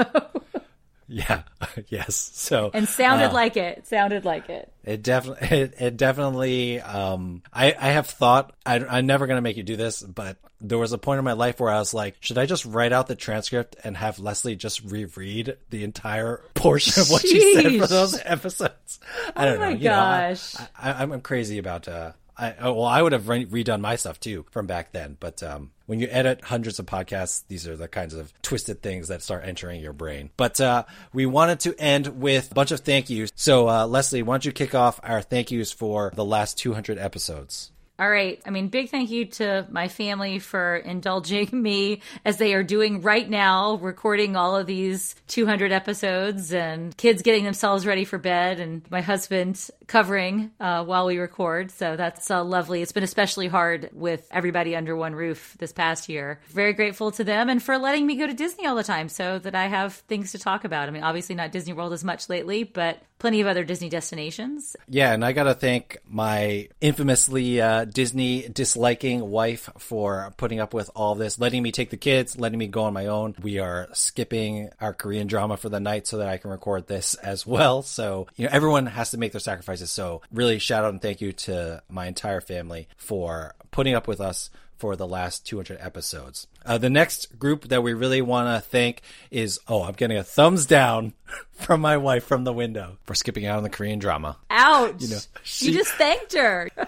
Yeah. 1.14 1.44
yes. 1.90 2.32
So 2.34 2.72
and 2.74 2.88
sounded 2.90 3.30
uh, 3.30 3.34
like 3.34 3.56
it. 3.56 3.86
Sounded 3.86 4.26
like 4.26 4.50
it. 4.50 4.72
It 4.84 5.04
definitely, 5.04 5.48
it, 5.60 5.74
it 5.80 5.98
definitely. 5.98 6.82
Um, 6.82 7.44
I 7.54 7.76
I 7.80 7.90
have 7.92 8.08
thought 8.08 8.56
I, 8.66 8.80
I'm 8.80 9.06
never 9.06 9.28
gonna 9.28 9.42
make 9.42 9.56
you 9.58 9.64
do 9.64 9.76
this, 9.76 10.02
but 10.02 10.38
there 10.60 10.80
was 10.80 10.92
a 10.92 10.98
point 10.98 11.20
in 11.20 11.26
my 11.26 11.34
life 11.34 11.60
where 11.60 11.70
I 11.72 11.78
was 11.78 11.94
like, 11.94 12.16
should 12.20 12.38
I 12.40 12.48
just 12.48 12.66
write 12.66 12.94
out 12.94 13.08
the 13.08 13.16
transcript 13.16 13.76
and 13.84 13.96
have 13.96 14.18
Leslie 14.18 14.56
just 14.56 14.84
reread 14.84 15.58
the 15.70 15.84
entire 15.84 16.42
portion 16.56 17.00
of 17.02 17.12
what 17.12 17.22
she 17.22 17.54
said 17.54 17.80
for 17.80 17.88
those 17.88 18.20
episodes? 18.24 19.00
I 19.36 19.46
don't 19.46 19.58
Oh 19.58 19.60
my 19.60 19.74
know. 19.74 19.78
You 19.78 19.90
know, 19.90 19.96
gosh. 19.96 20.56
I, 20.56 20.92
I, 20.94 21.04
I'm 21.04 21.22
crazy 21.22 21.60
about. 21.60 21.88
Uh, 21.88 22.14
I 22.38 22.70
well, 22.70 22.86
I 22.86 23.02
would 23.02 23.12
have 23.12 23.28
re- 23.28 23.46
redone 23.46 23.82
my 23.82 23.96
stuff 23.96 24.20
too 24.20 24.46
from 24.52 24.66
back 24.66 24.92
then, 24.92 25.18
but 25.20 25.44
um, 25.44 25.72
when 25.86 26.00
you 26.00 26.08
edit 26.10 26.42
hundreds 26.46 26.80
of 26.80 26.86
podcasts, 26.86 27.44
these 27.48 27.68
are 27.68 27.76
the 27.76 27.88
kinds 27.88 28.14
of 28.14 28.34
twisted 28.42 28.82
things 28.82 29.10
that 29.10 29.22
start 29.22 29.44
entering 29.46 29.82
your 29.82 29.94
brain. 29.94 30.32
But 30.38 30.60
uh, 30.62 30.86
we 31.12 31.26
wanted 31.26 31.60
to 31.62 31.76
end 31.78 32.20
with 32.22 32.52
a 32.52 32.54
bunch 32.54 32.72
of 32.72 32.80
thank 32.80 33.10
yous. 33.10 33.32
So, 33.36 33.70
uh, 33.70 33.86
Leslie, 33.86 34.24
why 34.24 34.36
don't 34.36 34.46
you 34.46 34.52
kick 34.52 34.74
off 34.74 35.00
our 35.04 35.22
thank 35.22 35.52
yous 35.52 35.72
for 35.72 36.12
the 36.16 36.26
last 36.26 36.58
200 36.58 36.98
episodes? 36.98 37.73
All 38.04 38.10
right. 38.10 38.42
I 38.46 38.50
mean, 38.50 38.68
big 38.68 38.90
thank 38.90 39.12
you 39.12 39.28
to 39.28 39.66
my 39.72 39.88
family 39.88 40.40
for 40.40 40.76
indulging 40.76 41.48
me 41.64 42.02
as 42.26 42.36
they 42.36 42.54
are 42.54 42.62
doing 42.62 43.00
right 43.00 43.30
now, 43.30 43.76
recording 43.76 44.36
all 44.36 44.58
of 44.58 44.68
these 44.68 45.16
200 45.30 45.72
episodes 45.72 46.52
and 46.52 46.98
kids 46.98 47.22
getting 47.22 47.46
themselves 47.46 47.86
ready 47.86 48.04
for 48.04 48.18
bed 48.18 48.60
and 48.60 48.82
my 48.92 49.00
husband 49.00 49.70
covering 49.88 50.52
uh, 50.60 50.84
while 50.84 51.06
we 51.06 51.18
record. 51.18 51.72
So 51.72 51.96
that's 51.96 52.30
uh, 52.30 52.44
lovely. 52.44 52.82
It's 52.82 52.92
been 52.92 53.04
especially 53.04 53.48
hard 53.48 53.90
with 53.94 54.28
everybody 54.32 54.76
under 54.76 54.98
one 54.98 55.16
roof 55.16 55.56
this 55.60 55.72
past 55.72 56.10
year. 56.10 56.42
Very 56.50 56.74
grateful 56.74 57.12
to 57.12 57.24
them 57.24 57.48
and 57.48 57.64
for 57.64 57.78
letting 57.78 58.06
me 58.06 58.18
go 58.18 58.28
to 58.28 58.34
Disney 58.34 58.68
all 58.68 58.76
the 58.76 58.84
time 58.84 59.08
so 59.08 59.40
that 59.40 59.56
I 59.56 59.68
have 59.68 59.94
things 59.94 60.34
to 60.34 60.40
talk 60.40 60.66
about. 60.66 60.90
I 60.90 60.92
mean, 60.92 61.04
obviously 61.04 61.36
not 61.36 61.54
Disney 61.54 61.72
World 61.72 61.94
as 61.94 62.04
much 62.04 62.28
lately, 62.28 62.66
but 62.66 63.02
plenty 63.24 63.40
of 63.40 63.48
other 63.48 63.64
Disney 63.64 63.88
destinations. 63.88 64.76
Yeah, 64.90 65.14
and 65.14 65.24
I 65.24 65.32
got 65.32 65.44
to 65.44 65.54
thank 65.54 65.98
my 66.06 66.68
infamously 66.82 67.62
uh, 67.62 67.86
Disney 67.86 68.50
disliking 68.50 69.22
wife 69.22 69.70
for 69.78 70.34
putting 70.36 70.60
up 70.60 70.74
with 70.74 70.90
all 70.94 71.16
this, 71.16 71.40
letting 71.40 71.64
me 71.64 71.72
take 71.72 71.90
the 71.90 71.96
kids, 71.96 72.38
letting 72.38 72.60
me 72.60 72.68
go 72.68 72.84
on 72.84 72.94
my 72.94 73.06
own. 73.06 73.34
We 73.42 73.60
are 73.60 73.88
skipping 73.94 74.72
our 74.82 74.94
Korean 74.94 75.28
drama 75.28 75.56
for 75.56 75.70
the 75.70 75.80
night 75.80 76.06
so 76.06 76.18
that 76.18 76.28
I 76.28 76.36
can 76.36 76.52
record 76.52 76.88
this 76.88 77.14
as 77.16 77.48
well. 77.48 77.82
So, 77.82 78.28
you 78.36 78.44
know, 78.44 78.52
everyone 78.52 78.88
has 78.88 79.12
to 79.12 79.18
make 79.18 79.32
their 79.32 79.40
sacrifices. 79.40 79.90
So, 79.90 80.22
really, 80.30 80.60
shout 80.60 80.84
out 80.84 80.90
and 80.90 81.02
thank 81.02 81.22
you 81.22 81.32
to 81.32 81.82
my 81.88 82.08
entire 82.08 82.42
family 82.42 82.90
for 82.98 83.56
putting 83.72 83.96
up 83.96 84.06
with 84.06 84.20
us 84.20 84.50
for 84.84 84.98
the 84.98 85.08
last 85.08 85.48
200 85.48 85.78
episodes. 85.80 86.46
Uh, 86.66 86.78
the 86.78 86.90
next 86.90 87.40
group 87.40 87.70
that 87.70 87.82
we 87.82 87.94
really 87.94 88.22
want 88.22 88.54
to 88.54 88.70
thank 88.70 89.02
is 89.32 89.58
oh, 89.70 89.84
I'm 89.84 89.94
getting 89.94 90.18
a 90.18 90.26
thumbs 90.26 90.66
down 90.66 91.14
from 91.54 91.80
my 91.80 91.96
wife 91.96 92.26
from 92.26 92.44
the 92.44 92.52
window 92.52 92.98
for 93.06 93.16
skipping 93.16 93.46
out 93.46 93.56
on 93.56 93.64
the 93.64 93.70
Korean 93.70 93.98
drama. 93.98 94.36
Ouch. 94.50 94.96
You, 95.00 95.08
know, 95.08 95.20
she- 95.42 95.72
just 95.72 95.94
thanked 95.94 96.34
her. 96.34 96.70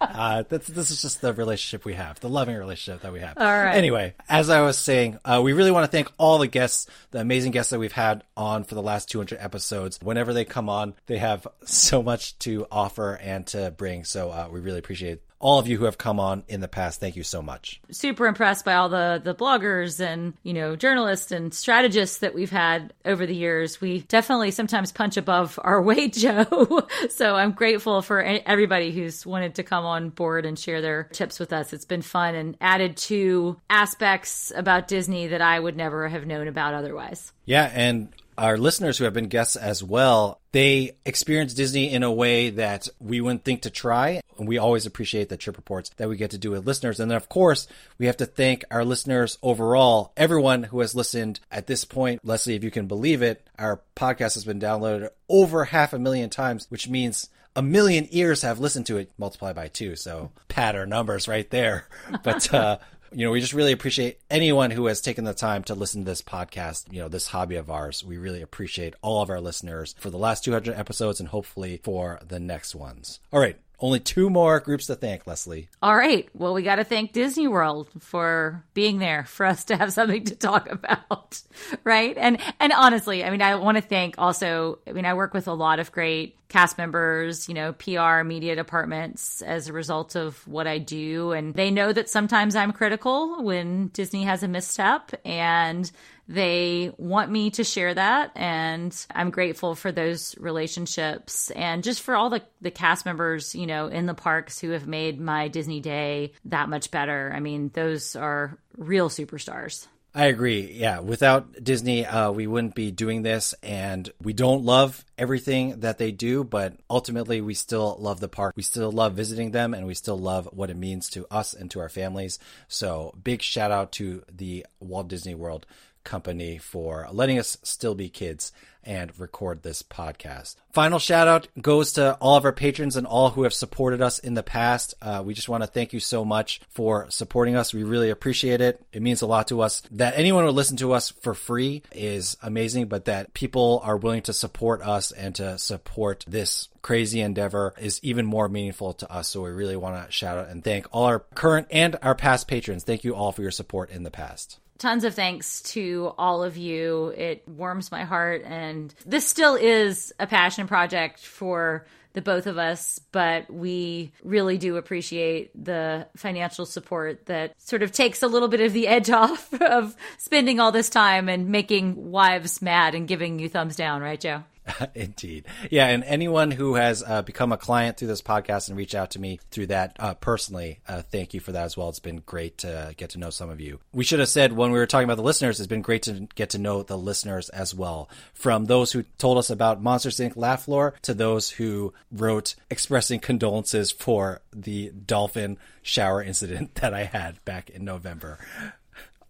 Uh, 0.00 0.44
that's, 0.48 0.66
this 0.66 0.90
is 0.90 1.00
just 1.02 1.20
the 1.20 1.32
relationship 1.32 1.84
we 1.84 1.94
have, 1.94 2.20
the 2.20 2.28
loving 2.28 2.56
relationship 2.56 3.02
that 3.02 3.12
we 3.12 3.20
have. 3.20 3.36
All 3.38 3.44
right. 3.44 3.74
Anyway, 3.74 4.14
as 4.28 4.50
I 4.50 4.60
was 4.60 4.76
saying, 4.78 5.18
uh, 5.24 5.40
we 5.42 5.52
really 5.52 5.70
want 5.70 5.84
to 5.84 5.90
thank 5.90 6.10
all 6.18 6.38
the 6.38 6.46
guests, 6.46 6.86
the 7.10 7.20
amazing 7.20 7.52
guests 7.52 7.70
that 7.70 7.78
we've 7.78 7.92
had 7.92 8.22
on 8.36 8.64
for 8.64 8.74
the 8.74 8.82
last 8.82 9.10
200 9.10 9.38
episodes. 9.40 9.98
Whenever 10.02 10.32
they 10.32 10.44
come 10.44 10.68
on, 10.68 10.94
they 11.06 11.18
have 11.18 11.46
so 11.64 12.02
much 12.02 12.38
to 12.40 12.66
offer 12.70 13.14
and 13.14 13.46
to 13.48 13.70
bring. 13.70 14.04
So 14.04 14.30
uh, 14.30 14.48
we 14.50 14.60
really 14.60 14.78
appreciate 14.78 15.20
all 15.40 15.58
of 15.58 15.66
you 15.66 15.78
who 15.78 15.86
have 15.86 15.98
come 15.98 16.20
on 16.20 16.44
in 16.46 16.60
the 16.60 16.68
past. 16.68 17.00
Thank 17.00 17.16
you 17.16 17.22
so 17.22 17.42
much. 17.42 17.80
super 17.90 18.26
impressed 18.26 18.64
by 18.64 18.74
all 18.74 18.88
the 18.88 19.20
the 19.22 19.34
bloggers 19.34 19.98
and 19.98 20.34
you 20.42 20.52
know 20.52 20.76
journalists 20.76 21.32
and 21.32 21.52
strategists 21.52 22.18
that 22.18 22.34
we've 22.34 22.50
had 22.50 22.92
over 23.04 23.26
the 23.26 23.34
years. 23.34 23.80
We 23.80 24.00
definitely 24.02 24.50
sometimes 24.50 24.92
punch 24.92 25.16
above 25.16 25.58
our 25.62 25.80
weight, 25.90 26.12
Joe. 26.12 26.86
so 27.10 27.34
I'm 27.34 27.52
grateful 27.52 28.02
for 28.02 28.22
everybody 28.22 28.92
who's 28.92 29.26
wanted 29.26 29.56
to 29.56 29.62
come 29.62 29.84
on 29.84 30.10
board 30.10 30.46
and 30.46 30.58
share 30.58 30.80
their 30.82 31.04
tips 31.04 31.40
with 31.40 31.52
us. 31.52 31.72
It's 31.72 31.84
been 31.84 32.02
fun 32.02 32.34
and 32.34 32.56
added 32.60 32.96
to 32.98 33.58
aspects 33.70 34.52
about 34.54 34.88
Disney 34.88 35.28
that 35.28 35.40
I 35.40 35.58
would 35.58 35.76
never 35.76 36.08
have 36.08 36.26
known 36.26 36.48
about 36.48 36.74
otherwise. 36.74 37.32
Yeah, 37.46 37.70
and 37.74 38.08
our 38.40 38.56
listeners 38.56 38.96
who 38.96 39.04
have 39.04 39.12
been 39.12 39.28
guests 39.28 39.54
as 39.54 39.84
well, 39.84 40.40
they 40.52 40.96
experience 41.04 41.52
Disney 41.52 41.92
in 41.92 42.02
a 42.02 42.10
way 42.10 42.48
that 42.48 42.88
we 42.98 43.20
wouldn't 43.20 43.44
think 43.44 43.62
to 43.62 43.70
try. 43.70 44.22
And 44.38 44.48
we 44.48 44.56
always 44.56 44.86
appreciate 44.86 45.28
the 45.28 45.36
trip 45.36 45.58
reports 45.58 45.90
that 45.98 46.08
we 46.08 46.16
get 46.16 46.30
to 46.30 46.38
do 46.38 46.52
with 46.52 46.66
listeners. 46.66 46.98
And 46.98 47.10
then, 47.10 47.18
of 47.18 47.28
course, 47.28 47.68
we 47.98 48.06
have 48.06 48.16
to 48.16 48.24
thank 48.24 48.64
our 48.70 48.82
listeners 48.82 49.36
overall, 49.42 50.14
everyone 50.16 50.62
who 50.62 50.80
has 50.80 50.94
listened 50.94 51.38
at 51.50 51.66
this 51.66 51.84
point. 51.84 52.24
Leslie, 52.24 52.54
if 52.54 52.64
you 52.64 52.70
can 52.70 52.86
believe 52.86 53.20
it, 53.20 53.46
our 53.58 53.82
podcast 53.94 54.34
has 54.34 54.46
been 54.46 54.58
downloaded 54.58 55.10
over 55.28 55.66
half 55.66 55.92
a 55.92 55.98
million 55.98 56.30
times, 56.30 56.64
which 56.70 56.88
means 56.88 57.28
a 57.54 57.60
million 57.60 58.08
ears 58.10 58.40
have 58.40 58.58
listened 58.58 58.86
to 58.86 58.96
it, 58.96 59.12
multiplied 59.18 59.54
by 59.54 59.68
two. 59.68 59.96
So 59.96 60.30
pat 60.48 60.76
our 60.76 60.86
numbers 60.86 61.28
right 61.28 61.48
there. 61.50 61.86
But, 62.22 62.52
uh, 62.54 62.78
you 63.12 63.24
know, 63.24 63.32
we 63.32 63.40
just 63.40 63.52
really 63.52 63.72
appreciate 63.72 64.20
anyone 64.30 64.70
who 64.70 64.86
has 64.86 65.00
taken 65.00 65.24
the 65.24 65.34
time 65.34 65.64
to 65.64 65.74
listen 65.74 66.02
to 66.02 66.10
this 66.10 66.22
podcast, 66.22 66.92
you 66.92 67.00
know, 67.00 67.08
this 67.08 67.26
hobby 67.28 67.56
of 67.56 67.70
ours. 67.70 68.04
We 68.04 68.18
really 68.18 68.42
appreciate 68.42 68.94
all 69.02 69.22
of 69.22 69.30
our 69.30 69.40
listeners 69.40 69.94
for 69.98 70.10
the 70.10 70.18
last 70.18 70.44
200 70.44 70.76
episodes 70.76 71.20
and 71.20 71.28
hopefully 71.28 71.80
for 71.82 72.20
the 72.26 72.40
next 72.40 72.74
ones. 72.74 73.20
All 73.32 73.40
right. 73.40 73.58
Only 73.80 73.98
two 73.98 74.28
more 74.28 74.60
groups 74.60 74.86
to 74.86 74.94
thank, 74.94 75.26
Leslie. 75.26 75.68
All 75.82 75.96
right. 75.96 76.28
Well, 76.34 76.52
we 76.52 76.62
got 76.62 76.76
to 76.76 76.84
thank 76.84 77.12
Disney 77.12 77.48
World 77.48 77.88
for 78.00 78.62
being 78.74 78.98
there 78.98 79.24
for 79.24 79.46
us 79.46 79.64
to 79.64 79.76
have 79.76 79.92
something 79.92 80.24
to 80.24 80.36
talk 80.36 80.70
about, 80.70 81.40
right? 81.84 82.16
And 82.18 82.38
and 82.60 82.72
honestly, 82.72 83.24
I 83.24 83.30
mean, 83.30 83.40
I 83.40 83.54
want 83.54 83.78
to 83.78 83.82
thank 83.82 84.16
also. 84.18 84.78
I 84.86 84.92
mean, 84.92 85.06
I 85.06 85.14
work 85.14 85.32
with 85.32 85.48
a 85.48 85.54
lot 85.54 85.78
of 85.80 85.92
great 85.92 86.36
cast 86.48 86.76
members, 86.76 87.48
you 87.48 87.54
know, 87.54 87.72
PR, 87.72 88.22
media 88.22 88.54
departments 88.54 89.40
as 89.40 89.68
a 89.68 89.72
result 89.72 90.14
of 90.16 90.46
what 90.46 90.66
I 90.66 90.78
do, 90.78 91.32
and 91.32 91.54
they 91.54 91.70
know 91.70 91.92
that 91.92 92.10
sometimes 92.10 92.56
I'm 92.56 92.72
critical 92.72 93.42
when 93.42 93.88
Disney 93.88 94.24
has 94.24 94.42
a 94.42 94.48
misstep, 94.48 95.12
and 95.24 95.90
they 96.30 96.92
want 96.96 97.28
me 97.28 97.50
to 97.50 97.64
share 97.64 97.92
that 97.92 98.30
and 98.36 99.06
i'm 99.14 99.30
grateful 99.30 99.74
for 99.74 99.90
those 99.90 100.36
relationships 100.38 101.50
and 101.50 101.82
just 101.82 102.00
for 102.00 102.14
all 102.14 102.30
the, 102.30 102.40
the 102.60 102.70
cast 102.70 103.04
members 103.04 103.54
you 103.54 103.66
know 103.66 103.88
in 103.88 104.06
the 104.06 104.14
parks 104.14 104.60
who 104.60 104.70
have 104.70 104.86
made 104.86 105.20
my 105.20 105.48
disney 105.48 105.80
day 105.80 106.32
that 106.44 106.68
much 106.68 106.90
better 106.92 107.32
i 107.34 107.40
mean 107.40 107.70
those 107.74 108.14
are 108.14 108.56
real 108.76 109.08
superstars 109.08 109.88
I 110.12 110.26
agree. 110.26 110.72
Yeah. 110.72 110.98
Without 111.00 111.62
Disney, 111.62 112.04
uh, 112.04 112.32
we 112.32 112.48
wouldn't 112.48 112.74
be 112.74 112.90
doing 112.90 113.22
this. 113.22 113.54
And 113.62 114.10
we 114.20 114.32
don't 114.32 114.64
love 114.64 115.04
everything 115.16 115.80
that 115.80 115.98
they 115.98 116.10
do, 116.10 116.42
but 116.42 116.74
ultimately, 116.88 117.40
we 117.40 117.54
still 117.54 117.96
love 118.00 118.18
the 118.18 118.28
park. 118.28 118.54
We 118.56 118.64
still 118.64 118.90
love 118.90 119.14
visiting 119.14 119.52
them 119.52 119.72
and 119.72 119.86
we 119.86 119.94
still 119.94 120.18
love 120.18 120.48
what 120.52 120.68
it 120.68 120.76
means 120.76 121.08
to 121.10 121.26
us 121.30 121.54
and 121.54 121.70
to 121.70 121.80
our 121.80 121.88
families. 121.88 122.40
So, 122.66 123.14
big 123.22 123.40
shout 123.40 123.70
out 123.70 123.92
to 123.92 124.24
the 124.32 124.66
Walt 124.80 125.06
Disney 125.06 125.36
World 125.36 125.64
company 126.04 126.58
for 126.58 127.06
letting 127.10 127.38
us 127.38 127.56
still 127.62 127.94
be 127.94 128.08
kids 128.08 128.52
and 128.84 129.18
record 129.18 129.62
this 129.62 129.82
podcast. 129.82 130.56
Final 130.72 130.98
shout 130.98 131.28
out 131.28 131.48
goes 131.60 131.92
to 131.94 132.14
all 132.14 132.36
of 132.36 132.44
our 132.44 132.52
patrons 132.52 132.96
and 132.96 133.06
all 133.06 133.30
who 133.30 133.42
have 133.42 133.52
supported 133.52 134.00
us 134.00 134.18
in 134.18 134.34
the 134.34 134.42
past. 134.42 134.94
Uh, 135.02 135.22
we 135.24 135.34
just 135.34 135.48
want 135.48 135.62
to 135.62 135.66
thank 135.66 135.92
you 135.92 136.00
so 136.00 136.24
much 136.24 136.60
for 136.68 137.10
supporting 137.10 137.56
us. 137.56 137.74
We 137.74 137.82
really 137.82 138.10
appreciate 138.10 138.60
it. 138.60 138.80
It 138.92 139.02
means 139.02 139.22
a 139.22 139.26
lot 139.26 139.48
to 139.48 139.60
us. 139.60 139.82
That 139.92 140.14
anyone 140.16 140.44
would 140.44 140.54
listen 140.54 140.76
to 140.78 140.92
us 140.92 141.10
for 141.10 141.34
free 141.34 141.82
is 141.92 142.36
amazing, 142.42 142.86
but 142.86 143.06
that 143.06 143.34
people 143.34 143.80
are 143.84 143.96
willing 143.96 144.22
to 144.22 144.32
support 144.32 144.82
us 144.82 145.12
and 145.12 145.34
to 145.36 145.58
support 145.58 146.24
this 146.26 146.68
crazy 146.82 147.20
endeavor 147.20 147.74
is 147.78 148.00
even 148.02 148.24
more 148.24 148.48
meaningful 148.48 148.94
to 148.94 149.12
us. 149.12 149.28
So 149.28 149.42
we 149.42 149.50
really 149.50 149.76
want 149.76 150.06
to 150.06 150.12
shout 150.12 150.38
out 150.38 150.48
and 150.48 150.64
thank 150.64 150.86
all 150.92 151.04
our 151.04 151.18
current 151.18 151.66
and 151.70 151.96
our 152.02 152.14
past 152.14 152.48
patrons. 152.48 152.84
Thank 152.84 153.04
you 153.04 153.14
all 153.14 153.32
for 153.32 153.42
your 153.42 153.50
support 153.50 153.90
in 153.90 154.04
the 154.04 154.10
past 154.10 154.59
tons 154.80 155.04
of 155.04 155.14
thanks 155.14 155.60
to 155.60 156.12
all 156.18 156.42
of 156.42 156.56
you. 156.56 157.08
It 157.16 157.46
warms 157.46 157.92
my 157.92 158.04
heart. 158.04 158.42
And 158.44 158.92
this 159.06 159.28
still 159.28 159.54
is 159.54 160.12
a 160.18 160.26
passion 160.26 160.66
project 160.66 161.20
for 161.20 161.86
the 162.12 162.22
both 162.22 162.48
of 162.48 162.58
us, 162.58 162.98
but 163.12 163.48
we 163.52 164.10
really 164.24 164.58
do 164.58 164.76
appreciate 164.76 165.52
the 165.64 166.08
financial 166.16 166.66
support 166.66 167.26
that 167.26 167.54
sort 167.60 167.84
of 167.84 167.92
takes 167.92 168.22
a 168.22 168.26
little 168.26 168.48
bit 168.48 168.60
of 168.60 168.72
the 168.72 168.88
edge 168.88 169.10
off 169.10 169.52
of 169.60 169.94
spending 170.18 170.58
all 170.58 170.72
this 170.72 170.90
time 170.90 171.28
and 171.28 171.48
making 171.48 172.10
wives 172.10 172.60
mad 172.60 172.96
and 172.96 173.06
giving 173.06 173.38
you 173.38 173.48
thumbs 173.48 173.76
down, 173.76 174.02
right, 174.02 174.18
Joe? 174.18 174.42
Indeed. 174.94 175.46
Yeah. 175.70 175.86
And 175.86 176.04
anyone 176.04 176.50
who 176.50 176.74
has 176.74 177.02
uh, 177.06 177.22
become 177.22 177.52
a 177.52 177.56
client 177.56 177.96
through 177.96 178.08
this 178.08 178.22
podcast 178.22 178.68
and 178.68 178.76
reached 178.76 178.94
out 178.94 179.12
to 179.12 179.20
me 179.20 179.40
through 179.50 179.68
that 179.68 179.96
uh, 179.98 180.14
personally, 180.14 180.80
uh, 180.86 181.02
thank 181.02 181.34
you 181.34 181.40
for 181.40 181.52
that 181.52 181.64
as 181.64 181.76
well. 181.76 181.88
It's 181.88 181.98
been 181.98 182.22
great 182.24 182.58
to 182.58 182.94
get 182.96 183.10
to 183.10 183.18
know 183.18 183.30
some 183.30 183.50
of 183.50 183.60
you. 183.60 183.80
We 183.92 184.04
should 184.04 184.20
have 184.20 184.28
said 184.28 184.52
when 184.52 184.70
we 184.70 184.78
were 184.78 184.86
talking 184.86 185.04
about 185.04 185.16
the 185.16 185.22
listeners, 185.22 185.60
it's 185.60 185.66
been 185.66 185.82
great 185.82 186.02
to 186.02 186.28
get 186.34 186.50
to 186.50 186.58
know 186.58 186.82
the 186.82 186.98
listeners 186.98 187.48
as 187.48 187.74
well. 187.74 188.08
From 188.34 188.66
those 188.66 188.92
who 188.92 189.04
told 189.18 189.38
us 189.38 189.50
about 189.50 189.82
Monsters 189.82 190.18
Inc. 190.18 190.36
Laugh 190.36 190.64
Floor 190.64 190.94
to 191.02 191.14
those 191.14 191.50
who 191.50 191.92
wrote 192.12 192.54
expressing 192.70 193.20
condolences 193.20 193.90
for 193.90 194.42
the 194.52 194.90
dolphin 194.90 195.58
shower 195.82 196.22
incident 196.22 196.74
that 196.76 196.94
I 196.94 197.04
had 197.04 197.44
back 197.44 197.70
in 197.70 197.84
November. 197.84 198.38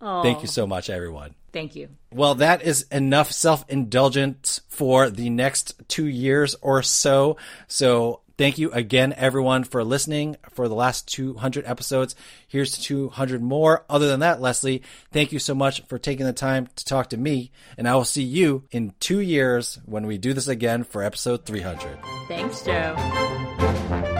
Aww. 0.00 0.22
Thank 0.22 0.42
you 0.42 0.48
so 0.48 0.66
much, 0.66 0.88
everyone. 0.88 1.34
Thank 1.52 1.74
you. 1.76 1.88
Well, 2.12 2.36
that 2.36 2.62
is 2.62 2.86
enough 2.90 3.32
self 3.32 3.64
indulgence 3.68 4.60
for 4.68 5.10
the 5.10 5.30
next 5.30 5.74
two 5.88 6.06
years 6.06 6.56
or 6.60 6.82
so. 6.82 7.36
So, 7.68 8.20
thank 8.38 8.58
you 8.58 8.72
again, 8.72 9.12
everyone, 9.16 9.64
for 9.64 9.84
listening 9.84 10.36
for 10.50 10.68
the 10.68 10.74
last 10.74 11.06
200 11.08 11.66
episodes. 11.66 12.14
Here's 12.48 12.72
to 12.72 12.82
200 12.82 13.42
more. 13.42 13.84
Other 13.88 14.08
than 14.08 14.20
that, 14.20 14.40
Leslie, 14.40 14.82
thank 15.12 15.32
you 15.32 15.38
so 15.38 15.54
much 15.54 15.82
for 15.86 15.98
taking 15.98 16.26
the 16.26 16.32
time 16.32 16.68
to 16.76 16.84
talk 16.84 17.10
to 17.10 17.16
me. 17.16 17.50
And 17.76 17.88
I 17.88 17.94
will 17.94 18.04
see 18.04 18.22
you 18.22 18.64
in 18.70 18.94
two 19.00 19.20
years 19.20 19.78
when 19.84 20.06
we 20.06 20.18
do 20.18 20.32
this 20.32 20.48
again 20.48 20.84
for 20.84 21.02
episode 21.02 21.44
300. 21.44 21.98
Thanks, 22.28 22.62
Joe. 22.62 24.16